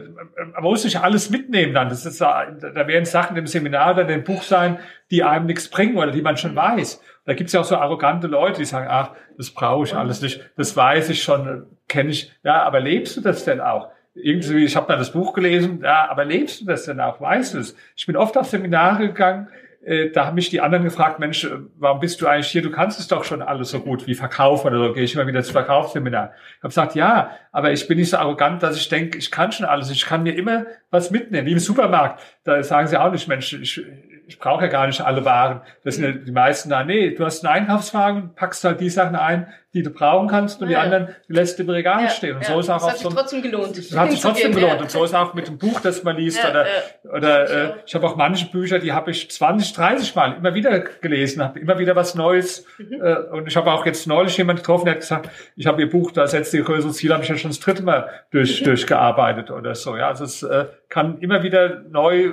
man 0.53 0.63
muss 0.63 0.83
sich 0.83 0.99
alles 0.99 1.31
mitnehmen 1.31 1.73
dann. 1.73 1.89
Das 1.89 2.05
ist, 2.05 2.21
da 2.21 2.49
werden 2.61 3.05
Sachen 3.05 3.37
im 3.37 3.47
Seminar 3.47 3.93
oder 3.95 4.09
im 4.09 4.25
Buch 4.25 4.43
sein, 4.43 4.81
die 5.13 5.23
einem 5.23 5.47
nichts 5.47 5.69
bringen 5.69 5.99
oder 5.99 6.11
die 6.11 6.23
man 6.23 6.37
schon 6.37 6.57
weiß. 6.57 7.01
Da 7.27 7.35
gibt 7.35 7.47
es 7.47 7.53
ja 7.55 7.61
auch 7.61 7.65
so 7.65 7.77
arrogante 7.77 8.27
Leute, 8.27 8.59
die 8.59 8.65
sagen, 8.65 8.89
ach, 8.91 9.13
das 9.37 9.51
brauche 9.51 9.85
ich 9.85 9.95
alles 9.95 10.21
nicht, 10.21 10.41
das 10.57 10.77
weiß 10.77 11.11
ich 11.11 11.23
schon, 11.23 11.67
kenne 11.89 12.11
ich. 12.11 12.33
Ja, 12.45 12.63
aber 12.63 12.81
lebst 12.81 13.17
du 13.17 13.21
das 13.21 13.45
denn 13.45 13.61
auch? 13.61 13.91
Irgendwie, 14.15 14.65
ich 14.65 14.77
habe 14.77 14.87
da 14.89 14.97
das 14.97 15.13
Buch 15.13 15.33
gelesen, 15.33 15.81
ja, 15.83 16.09
aber 16.11 16.25
lebst 16.25 16.61
du 16.61 16.65
das 16.65 16.85
denn 16.85 17.01
auch? 17.01 17.21
Weißt 17.21 17.55
du 17.55 17.59
es? 17.59 17.77
Ich 17.97 18.07
bin 18.07 18.17
oft 18.17 18.37
auf 18.37 18.47
Seminare 18.47 19.09
gegangen, 19.09 19.49
äh, 19.85 20.11
da 20.11 20.27
haben 20.27 20.35
mich 20.35 20.51
die 20.51 20.61
anderen 20.61 20.85
gefragt, 20.85 21.19
Mensch, 21.19 21.45
äh, 21.45 21.51
warum 21.79 22.01
bist 22.01 22.21
du 22.21 22.27
eigentlich 22.27 22.49
hier? 22.49 22.63
Du 22.63 22.71
kannst 22.71 22.99
es 22.99 23.09
doch 23.09 23.25
schon 23.25 23.43
alles 23.43 23.71
so 23.71 23.81
gut 23.81 24.07
wie 24.07 24.15
Verkauf 24.15 24.65
oder 24.65 24.79
so. 24.79 24.93
Gehe 24.93 25.05
ich 25.05 25.15
immer 25.15 25.27
wieder 25.27 25.43
zu 25.43 25.53
Verkaufsseminar. 25.53 26.33
Ich 26.57 26.59
habe 26.59 26.69
gesagt, 26.69 26.95
ja, 26.95 27.31
aber 27.53 27.73
ich 27.73 27.87
bin 27.87 27.99
nicht 27.99 28.11
so 28.11 28.17
arrogant, 28.17 28.63
dass 28.63 28.77
ich 28.77 28.89
denke, 28.89 29.17
ich 29.17 29.31
kann 29.31 29.53
schon 29.53 29.67
alles. 29.67 29.91
Ich 29.91 30.05
kann 30.05 30.25
mir 30.25 30.37
immer 30.37 30.67
was 30.91 31.11
mitnehmen. 31.11 31.47
Wie 31.47 31.53
im 31.53 31.59
Supermarkt. 31.59 32.21
Da 32.45 32.63
sagen 32.63 32.89
sie 32.89 33.01
auch 33.01 33.13
nicht, 33.13 33.29
Mensch, 33.29 33.53
ich, 33.53 33.83
ich 34.29 34.39
brauche 34.39 34.65
ja 34.65 34.69
gar 34.69 34.87
nicht 34.87 35.01
alle 35.01 35.25
Waren. 35.25 35.63
Das 35.85 35.97
sind 35.97 36.05
ja 36.05 36.13
die 36.13 36.31
meisten 36.31 36.69
da. 36.69 36.85
Nee, 36.85 37.15
du 37.15 37.25
hast 37.25 37.45
einen 37.45 37.63
Einkaufswagen, 37.63 38.35
packst 38.35 38.63
halt 38.63 38.79
die 38.81 38.91
Sachen 38.91 39.17
ein, 39.17 39.49
die 39.73 39.83
du 39.83 39.91
brauchen 39.91 40.29
kannst 40.29 40.61
und 40.61 40.69
ja, 40.69 40.81
die 40.81 40.85
anderen 40.85 41.15
die 41.29 41.33
lässt 41.33 41.59
im 41.61 41.71
Regal 41.71 42.03
ja, 42.03 42.11
stehen. 42.11 42.37
Und 42.37 42.45
so 42.45 42.61
ist 42.61 42.69
auch 42.69 42.77
das 42.77 42.89
hat 42.89 42.99
sich 42.99 43.07
so 43.07 43.11
trotzdem 43.11 43.43
gelohnt. 43.43 43.77
Das 43.77 43.97
hat 43.97 44.11
sich 44.11 44.21
trotzdem 44.21 44.53
gelohnt. 44.55 44.83
Und 44.83 44.91
so 44.91 45.03
ist 45.03 45.15
auch 45.15 45.33
mit 45.33 45.49
dem 45.49 45.57
Buch, 45.57 45.81
das 45.81 46.05
man 46.05 46.17
liest. 46.17 46.45
oder 46.45 46.67
oder 47.05 47.51
äh, 47.51 47.75
ich 47.87 47.95
habe 47.95 48.07
auch 48.07 48.17
manche 48.17 48.51
Bücher, 48.51 48.79
die 48.79 48.93
habe 48.93 49.11
ich 49.11 49.31
20, 49.31 49.73
30 49.73 50.15
Mal 50.15 50.37
immer 50.37 50.55
wieder 50.55 50.81
gelesen, 50.81 51.43
habe 51.43 51.59
immer 51.59 51.79
wieder 51.79 51.97
was 51.97 52.15
Neues. 52.15 52.67
Mhm. 52.77 53.01
Äh, 53.03 53.15
und 53.31 53.49
ich 53.49 53.57
habe 53.57 53.73
auch 53.73 53.87
jetzt 53.87 54.07
neulich 54.07 54.37
jemand 54.37 54.61
getroffen, 54.61 54.87
der 54.87 54.95
hat 54.95 55.01
gesagt, 55.01 55.31
ich 55.57 55.67
habe 55.67 55.81
ihr 55.81 55.91
Buch, 55.91 56.13
da 56.13 56.27
setzt 56.27 56.53
ihr 56.53 56.63
größere 56.63 56.93
Ziel, 56.93 57.13
habe 57.13 57.23
ich 57.23 57.29
ja 57.29 57.37
schon 57.37 57.51
das 57.51 57.61
dritte 57.61 57.83
Mal 57.83 58.09
durch, 58.31 58.61
mhm. 58.61 58.67
durchgearbeitet 58.67 59.51
oder 59.51 59.75
so. 59.75 59.97
Ja, 59.97 60.09
also 60.09 60.25
es 60.25 60.43
äh, 60.43 60.67
kann 60.89 61.19
immer 61.19 61.43
wieder 61.43 61.83
neu, 61.91 62.33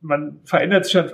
man 0.00 0.40
verändert 0.44 0.86
sich 0.86 0.94
ja 0.94 1.06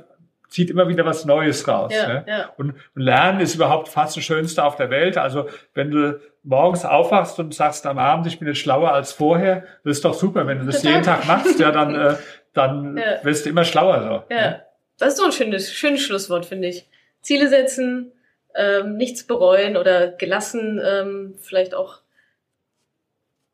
zieht 0.52 0.70
immer 0.70 0.88
wieder 0.88 1.04
was 1.04 1.24
Neues 1.24 1.66
raus. 1.66 1.92
Ja, 1.94 2.06
ne? 2.06 2.24
ja. 2.28 2.50
Und, 2.56 2.74
und 2.94 3.02
Lernen 3.02 3.40
ist 3.40 3.54
überhaupt 3.54 3.88
fast 3.88 4.16
das 4.16 4.24
Schönste 4.24 4.62
auf 4.64 4.76
der 4.76 4.90
Welt. 4.90 5.16
Also 5.16 5.48
wenn 5.74 5.90
du 5.90 6.20
morgens 6.42 6.84
aufwachst 6.84 7.38
und 7.38 7.54
sagst 7.54 7.86
am 7.86 7.98
Abend, 7.98 8.26
ich 8.26 8.38
bin 8.38 8.48
jetzt 8.48 8.58
schlauer 8.58 8.92
als 8.92 9.12
vorher, 9.12 9.64
das 9.84 9.96
ist 9.96 10.04
doch 10.04 10.14
super. 10.14 10.46
Wenn 10.46 10.58
du 10.58 10.66
das 10.66 10.82
jeden 10.82 11.02
Tag 11.02 11.26
machst, 11.26 11.58
ja, 11.58 11.70
dann, 11.70 11.94
äh, 11.94 12.16
dann 12.52 12.96
ja. 12.98 13.24
wirst 13.24 13.46
du 13.46 13.50
immer 13.50 13.64
schlauer. 13.64 14.02
So, 14.02 14.34
ja. 14.34 14.40
Ne? 14.40 14.62
Das 14.98 15.14
ist 15.14 15.18
so 15.18 15.24
ein 15.24 15.32
schönes, 15.32 15.72
schönes 15.72 16.02
Schlusswort, 16.02 16.46
finde 16.46 16.68
ich. 16.68 16.86
Ziele 17.22 17.48
setzen, 17.48 18.12
ähm, 18.54 18.96
nichts 18.96 19.26
bereuen 19.26 19.76
oder 19.76 20.08
gelassen, 20.08 20.80
ähm, 20.84 21.34
vielleicht 21.40 21.74
auch 21.74 22.01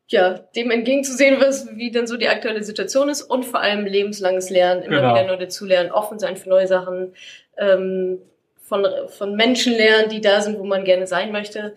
ja, 0.09 0.39
dem 0.57 0.71
entgegenzusehen, 0.71 1.41
was, 1.41 1.77
wie 1.77 1.91
denn 1.91 2.07
so 2.07 2.17
die 2.17 2.29
aktuelle 2.29 2.63
Situation 2.63 3.09
ist 3.09 3.23
und 3.23 3.45
vor 3.45 3.61
allem 3.61 3.85
lebenslanges 3.85 4.49
Lernen, 4.49 4.83
immer 4.83 5.01
genau. 5.01 5.15
wieder 5.15 5.27
neu 5.27 5.37
dazulernen, 5.37 5.93
offen 5.93 6.19
sein 6.19 6.37
für 6.37 6.49
neue 6.49 6.67
Sachen, 6.67 7.15
ähm, 7.59 8.19
von, 8.59 8.87
von 9.09 9.35
Menschen 9.35 9.75
lernen, 9.75 10.09
die 10.09 10.21
da 10.21 10.41
sind, 10.41 10.59
wo 10.59 10.65
man 10.65 10.85
gerne 10.85 11.07
sein 11.07 11.33
möchte. 11.33 11.75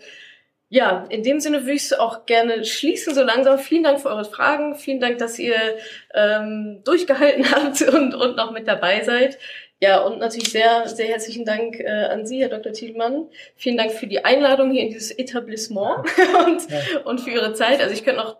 Ja, 0.69 1.05
in 1.09 1.23
dem 1.23 1.41
Sinne 1.41 1.61
würde 1.61 1.73
ich 1.73 1.83
es 1.83 1.93
auch 1.93 2.25
gerne 2.25 2.63
schließen, 2.63 3.13
so 3.13 3.23
langsam. 3.23 3.59
Vielen 3.59 3.83
Dank 3.83 3.99
für 3.99 4.09
eure 4.09 4.23
Fragen. 4.23 4.75
Vielen 4.75 5.01
Dank, 5.01 5.17
dass 5.17 5.37
ihr 5.37 5.55
ähm, 6.13 6.81
durchgehalten 6.85 7.51
habt 7.51 7.81
und, 7.81 8.15
und 8.15 8.37
noch 8.37 8.51
mit 8.51 8.67
dabei 8.67 9.01
seid. 9.03 9.37
Ja, 9.81 10.01
und 10.01 10.19
natürlich 10.19 10.51
sehr, 10.51 10.87
sehr 10.87 11.07
herzlichen 11.07 11.43
Dank 11.43 11.79
äh, 11.79 11.89
an 11.89 12.27
Sie, 12.27 12.39
Herr 12.39 12.49
Dr. 12.49 12.71
Thielmann. 12.71 13.25
Vielen 13.55 13.77
Dank 13.77 13.91
für 13.91 14.05
die 14.05 14.23
Einladung 14.23 14.69
hier 14.69 14.83
in 14.83 14.89
dieses 14.89 15.09
Etablissement 15.09 16.05
und, 16.45 16.69
ja. 16.69 16.99
und 17.03 17.19
für 17.19 17.31
Ihre 17.31 17.53
Zeit. 17.53 17.81
Also 17.81 17.91
ich 17.91 18.03
könnte 18.03 18.21
noch 18.21 18.37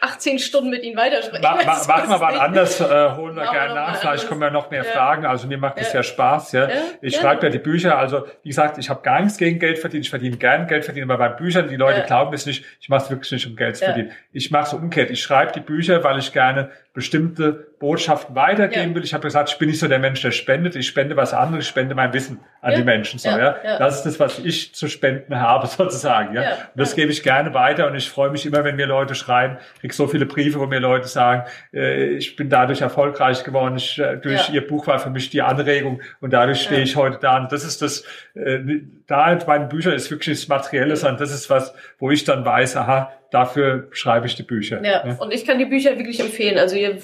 18 0.00 0.40
Stunden 0.40 0.70
mit 0.70 0.82
Ihnen 0.82 0.96
weitersprechen. 0.96 1.42
Ma, 1.42 1.54
ma, 1.54 1.84
machen 1.86 1.86
wir 2.10 2.18
mal 2.18 2.40
anders, 2.40 2.80
äh, 2.80 2.84
holen 2.84 3.36
wir 3.36 3.48
gerne 3.48 3.74
nach. 3.74 4.00
Vielleicht 4.00 4.26
kommen 4.26 4.40
wir 4.40 4.50
noch 4.50 4.72
mehr 4.72 4.84
ja. 4.84 4.90
Fragen. 4.90 5.24
Also 5.24 5.46
mir 5.46 5.58
macht 5.58 5.78
es 5.78 5.92
ja. 5.92 6.00
ja 6.00 6.02
Spaß. 6.02 6.52
Ja. 6.52 6.68
ja 6.68 6.74
ich 7.00 7.14
schreibe 7.14 7.46
ja 7.46 7.50
die 7.50 7.58
Bücher. 7.60 7.96
Also 7.96 8.26
wie 8.42 8.48
gesagt, 8.48 8.76
ich 8.78 8.90
habe 8.90 9.02
gar 9.02 9.20
nichts 9.20 9.38
gegen 9.38 9.60
Geld 9.60 9.78
verdienen. 9.78 10.02
Ich 10.02 10.10
verdiene 10.10 10.36
gern 10.36 10.66
Geld 10.66 10.84
verdienen. 10.84 11.08
Aber 11.10 11.28
bei 11.28 11.34
Büchern, 11.36 11.68
die 11.68 11.76
Leute 11.76 12.02
glauben 12.02 12.34
es 12.34 12.44
nicht. 12.46 12.64
Ich 12.80 12.88
mache 12.88 13.04
es 13.04 13.10
wirklich 13.10 13.30
nicht, 13.30 13.46
um 13.46 13.54
Geld 13.54 13.76
zu 13.76 13.84
verdienen. 13.84 14.10
Ich 14.32 14.50
mache 14.50 14.64
es 14.64 14.72
umgekehrt. 14.72 15.10
Ich 15.10 15.22
schreibe 15.22 15.52
die 15.52 15.60
Bücher, 15.60 16.02
weil 16.02 16.18
ich 16.18 16.32
gerne 16.32 16.70
bestimmte 16.92 17.69
Botschaften 17.80 18.36
weitergeben 18.36 18.94
will. 18.94 19.02
Ich 19.02 19.14
habe 19.14 19.22
gesagt, 19.22 19.48
ich 19.48 19.56
bin 19.56 19.70
nicht 19.70 19.80
so 19.80 19.88
der 19.88 19.98
Mensch, 19.98 20.20
der 20.20 20.32
spendet. 20.32 20.76
Ich 20.76 20.86
spende 20.86 21.16
was 21.16 21.32
anderes. 21.32 21.64
Ich 21.64 21.70
spende 21.70 21.94
mein 21.94 22.12
Wissen 22.12 22.38
an 22.60 22.74
die 22.74 22.84
Menschen. 22.84 23.18
So, 23.18 23.30
ja. 23.30 23.56
Das 23.78 23.96
ist 23.96 24.02
das, 24.04 24.20
was 24.20 24.38
ich 24.38 24.74
zu 24.74 24.86
spenden 24.86 25.40
habe 25.40 25.66
sozusagen. 25.78 26.34
Ja. 26.34 26.42
Und 26.42 26.58
das 26.76 26.94
gebe 26.94 27.10
ich 27.10 27.22
gerne 27.22 27.54
weiter. 27.54 27.86
Und 27.86 27.94
ich 27.94 28.10
freue 28.10 28.28
mich 28.28 28.44
immer, 28.44 28.64
wenn 28.64 28.76
mir 28.76 28.84
Leute 28.84 29.14
schreiben. 29.14 29.56
Ich 29.76 29.80
kriege 29.80 29.94
so 29.94 30.06
viele 30.08 30.26
Briefe, 30.26 30.60
wo 30.60 30.66
mir 30.66 30.78
Leute 30.78 31.08
sagen, 31.08 31.44
äh, 31.72 32.10
ich 32.10 32.36
bin 32.36 32.50
dadurch 32.50 32.82
erfolgreich 32.82 33.44
geworden. 33.44 33.78
Ich, 33.78 33.98
äh, 33.98 34.18
durch 34.18 34.50
ihr 34.50 34.66
Buch 34.66 34.86
war 34.86 34.98
für 34.98 35.08
mich 35.08 35.30
die 35.30 35.40
Anregung 35.40 36.02
und 36.20 36.34
dadurch 36.34 36.60
stehe 36.60 36.82
ich 36.82 36.96
heute 36.96 37.16
da. 37.18 37.38
Und 37.38 37.50
das 37.50 37.64
ist 37.64 37.80
das, 37.80 38.04
äh, 38.34 38.58
da 39.06 39.32
in 39.32 39.38
meinen 39.46 39.70
Büchern 39.70 39.94
ist 39.94 40.10
wirklich 40.10 40.38
das 40.38 40.48
Materielle, 40.48 40.96
sondern 40.96 41.18
das 41.18 41.32
ist 41.32 41.48
was, 41.48 41.72
wo 41.98 42.10
ich 42.10 42.24
dann 42.24 42.44
weiß, 42.44 42.76
aha, 42.76 43.10
dafür 43.30 43.88
schreibe 43.92 44.26
ich 44.26 44.34
die 44.34 44.42
Bücher. 44.42 44.84
Ja, 44.84 45.06
ja, 45.06 45.14
und 45.14 45.32
ich 45.32 45.46
kann 45.46 45.58
die 45.58 45.64
Bücher 45.64 45.96
wirklich 45.96 46.20
empfehlen. 46.20 46.58
Also 46.58 46.76
ihr, 46.76 46.98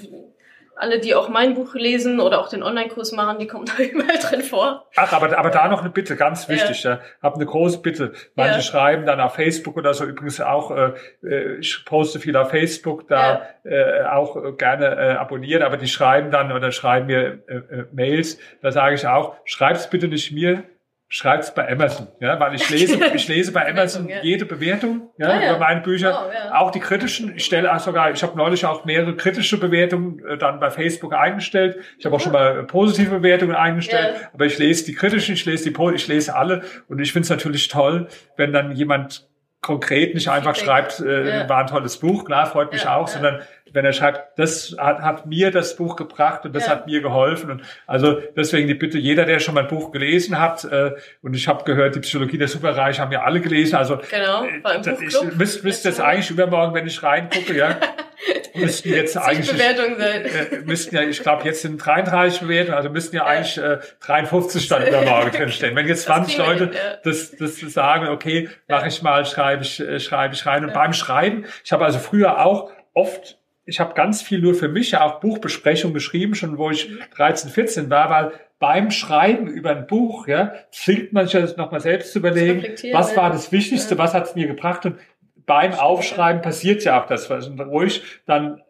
alle, 0.77 1.01
die 1.01 1.15
auch 1.15 1.29
mein 1.29 1.55
Buch 1.55 1.75
lesen 1.75 2.21
oder 2.21 2.41
auch 2.41 2.49
den 2.49 2.63
Online-Kurs 2.63 3.13
machen, 3.13 3.39
die 3.39 3.47
kommen 3.47 3.65
da 3.77 3.83
überall 3.83 4.19
drin 4.19 4.43
vor. 4.43 4.87
Ach, 4.95 5.13
aber, 5.13 5.37
aber 5.37 5.51
da 5.51 5.69
noch 5.69 5.81
eine 5.81 5.91
Bitte, 5.91 6.17
ganz 6.17 6.49
wichtig. 6.49 6.83
Ja. 6.83 6.93
ja. 6.93 7.01
Hab 7.23 7.35
eine 7.35 7.47
große 7.47 7.79
Bitte. 7.79 8.13
Manche 8.35 8.57
ja. 8.57 8.63
schreiben 8.63 9.07
dann 9.07 9.21
auf 9.21 9.35
Facebook 9.35 9.77
oder 9.77 9.95
so, 9.95 10.05
übrigens 10.05 10.41
auch, 10.41 10.71
äh, 10.71 10.93
äh 11.23 11.59
ich 11.59 11.85
poste 11.85 12.21
viel 12.21 12.37
auf 12.37 12.51
Facebook, 12.51 13.09
da 13.09 13.49
ja. 13.65 13.71
äh, 13.71 14.07
auch 14.07 14.57
gerne 14.57 14.87
äh, 14.97 15.13
abonnieren, 15.13 15.63
aber 15.63 15.77
die 15.77 15.89
schreiben 15.89 16.31
dann 16.31 16.53
oder 16.53 16.71
schreiben 16.73 17.07
mir 17.07 17.43
äh, 17.47 17.55
äh, 17.55 17.85
Mails, 17.93 18.39
da 18.61 18.71
sage 18.71 18.95
ich 18.95 19.07
auch, 19.07 19.35
schreib's 19.45 19.89
bitte 19.89 20.09
nicht 20.09 20.33
mir, 20.33 20.65
schreibt's 21.09 21.55
bei 21.55 21.71
Amazon, 21.71 22.09
ja, 22.21 22.39
weil 22.41 22.55
ich 22.55 22.69
lese, 22.69 22.99
ich 23.15 23.29
lese 23.29 23.53
bei 23.53 23.69
Amazon 23.69 24.09
jede 24.23 24.45
Bewertung, 24.45 25.11
ja, 25.19 25.29
ah, 25.29 25.41
ja. 25.41 25.51
über 25.51 25.61
meine 25.61 25.81
Bücher, 25.81 26.27
oh, 26.27 26.33
ja. 26.33 26.55
auch 26.57 26.71
die 26.71 26.81
kritischen. 26.81 27.37
Ich 27.37 27.45
stelle 27.45 27.73
auch 27.73 27.79
sogar, 27.79 28.11
ich 28.11 28.23
habe 28.23 28.37
neulich 28.37 28.67
auch 28.67 28.85
mehrere 28.85 29.15
kritische 29.15 29.59
Bewertungen 29.59 30.25
äh, 30.27 30.37
dann 30.37 30.59
bei 30.59 30.71
Facebook 30.71 31.15
eingestellt. 31.15 31.77
Ich 31.99 32.07
habe 32.07 32.17
auch 32.17 32.21
schon 32.21 32.33
mal 32.33 32.65
positive 32.65 33.17
Bewertungen 33.17 33.55
eingestellt, 33.55 34.17
ja. 34.21 34.29
aber 34.33 34.47
ich 34.47 34.59
lese 34.59 34.85
die 34.85 34.95
kritischen, 34.95 35.35
ich 35.35 35.45
lese 35.45 35.71
die, 35.71 35.95
ich 35.95 36.09
lese 36.09 36.35
alle 36.35 36.63
und 36.89 36.99
ich 36.99 37.13
finde 37.13 37.25
es 37.25 37.31
natürlich 37.31 37.69
toll, 37.69 38.09
wenn 38.37 38.53
dann 38.53 38.73
jemand 38.73 39.29
konkret 39.61 40.15
nicht 40.15 40.29
einfach 40.29 40.55
schreibt, 40.55 41.01
äh, 41.01 41.49
war 41.49 41.59
ein 41.59 41.67
tolles 41.67 41.99
Buch, 41.99 42.25
klar, 42.25 42.47
freut 42.47 42.73
mich 42.73 42.87
auch, 42.87 43.09
sondern 43.09 43.43
wenn 43.73 43.85
er 43.85 43.93
schreibt, 43.93 44.39
das 44.39 44.77
hat, 44.79 45.01
hat 45.01 45.27
mir 45.27 45.51
das 45.51 45.77
Buch 45.77 45.97
gebracht 45.97 46.45
und 46.45 46.55
das 46.55 46.67
ja. 46.67 46.73
hat 46.73 46.87
mir 46.87 47.01
geholfen. 47.01 47.51
Und 47.51 47.63
also 47.87 48.21
deswegen 48.37 48.69
die 48.69 48.75
Bitte, 48.75 48.99
jeder, 48.99 49.25
der 49.25 49.39
schon 49.41 49.55
mein 49.55 49.69
Buch 49.69 49.93
gelesen 49.93 50.39
hat, 50.39 50.65
äh, 50.65 50.93
und 51.23 51.35
ich 51.35 51.49
habe 51.49 51.65
gehört, 51.65 51.95
die 51.95 52.01
Psychologie 52.01 52.39
der 52.39 52.49
Superreich 52.49 53.01
haben 53.01 53.13
ja 53.13 53.23
alle 53.23 53.41
gelesen. 53.41 53.77
Also 53.77 53.99
genau, 54.11 54.45
äh, 54.45 54.59
ich 55.07 55.37
müsste 55.37 55.65
müsst 55.65 55.85
jetzt 55.85 56.01
eigentlich 56.01 56.31
übermorgen, 56.31 56.75
wenn 56.75 56.87
ich 56.87 57.03
reingucke, 57.03 57.57
ja, 57.57 57.79
müssten 58.55 58.91
jetzt 58.91 59.17
eigentlich 59.17 59.51
Bewertungen 59.51 59.99
sein. 59.99 60.25
Äh, 60.25 60.59
müssten 60.65 60.97
ja, 60.97 61.03
ich 61.03 61.23
glaube, 61.23 61.45
jetzt 61.45 61.63
sind 61.63 61.79
33 61.79 62.41
Bewertungen, 62.41 62.77
also 62.77 62.91
müssten 62.91 63.17
ja, 63.17 63.23
ja. 63.23 63.29
eigentlich 63.29 63.59
äh, 63.59 63.79
53 64.01 64.69
dann 64.69 64.87
übermorgen 64.89 65.31
drinstehen. 65.33 65.77
Wenn 65.77 65.87
jetzt 65.89 66.05
20 66.05 66.39
Leute 66.39 66.65
hin, 66.65 66.71
ja. 66.73 66.97
das, 67.05 67.37
das 67.37 67.59
sagen, 67.61 68.09
okay, 68.09 68.49
mache 68.69 68.89
ich 68.89 69.03
mal, 69.03 69.25
schreibe 69.27 69.63
ich, 69.63 69.81
äh, 69.81 70.01
schreibe 70.01 70.35
ich 70.35 70.47
rein. 70.47 70.65
Und 70.65 70.73
beim 70.73 70.93
Schreiben, 70.93 71.45
ich 71.65 71.73
habe 71.73 71.85
also 71.85 71.99
früher 71.99 72.45
auch 72.45 72.71
oft 72.95 73.39
ich 73.67 73.81
habe 73.81 73.95
ganz 73.95 74.23
viel 74.23 74.41
nur 74.41 74.55
für 74.55 74.69
mich, 74.69 74.93
ja 74.93 75.05
auch 75.05 75.21
Buchbesprechungen 75.21 75.93
geschrieben, 75.93 76.35
schon 76.35 76.57
wo 76.57 76.71
ich 76.71 76.89
13, 77.17 77.51
14 77.51 77.91
war, 77.91 78.11
weil 78.11 78.33
beim 78.59 78.91
Schreiben 78.91 79.49
über 79.49 79.71
ein 79.71 79.87
Buch, 79.87 80.29
ja, 80.29 80.55
zwingt 80.71 81.13
man 81.13 81.27
sich 81.27 81.39
das 81.39 81.57
nochmal 81.57 81.81
selbst 81.81 82.13
zu 82.13 82.21
überlegen, 82.21 82.65
was 82.93 83.17
war 83.17 83.31
das 83.31 83.53
Wichtigste, 83.53 83.97
ja. 83.97 83.99
was 83.99 84.15
hat 84.15 84.27
es 84.27 84.35
mir 84.35 84.47
gebracht 84.47 84.87
und 84.87 84.99
beim 85.45 85.75
Aufschreiben 85.75 86.43
passiert 86.43 86.85
ja 86.85 87.01
auch 87.01 87.07
das, 87.07 87.29
was 87.29 87.51
ruhig 87.59 88.03
dann 88.25 88.63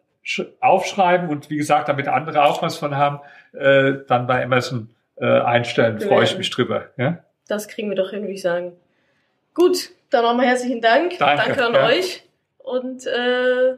aufschreiben 0.59 1.29
und 1.29 1.49
wie 1.49 1.57
gesagt, 1.57 1.87
damit 1.87 2.07
andere 2.07 2.43
auch 2.43 2.61
was 2.61 2.77
von 2.77 2.97
haben, 2.97 3.19
äh, 3.53 3.93
dann 4.07 4.27
bei 4.27 4.43
Amazon 4.43 4.89
äh, 5.15 5.25
einstellen. 5.25 6.01
Freue 6.01 6.23
ich 6.23 6.37
mich 6.37 6.49
drüber. 6.49 6.89
Ja? 6.97 7.23
Das 7.47 7.67
kriegen 7.67 7.89
wir 7.89 7.95
doch 7.95 8.09
hin, 8.09 8.21
würde 8.21 8.33
ich 8.33 8.41
sagen. 8.41 8.73
Gut, 9.53 9.89
dann 10.09 10.23
nochmal 10.23 10.47
herzlichen 10.47 10.81
Dank. 10.81 11.17
Danke, 11.17 11.45
Danke 11.45 11.65
an 11.65 11.73
ja. 11.73 11.85
euch. 11.85 12.23
Und 12.57 13.07
äh, 13.07 13.77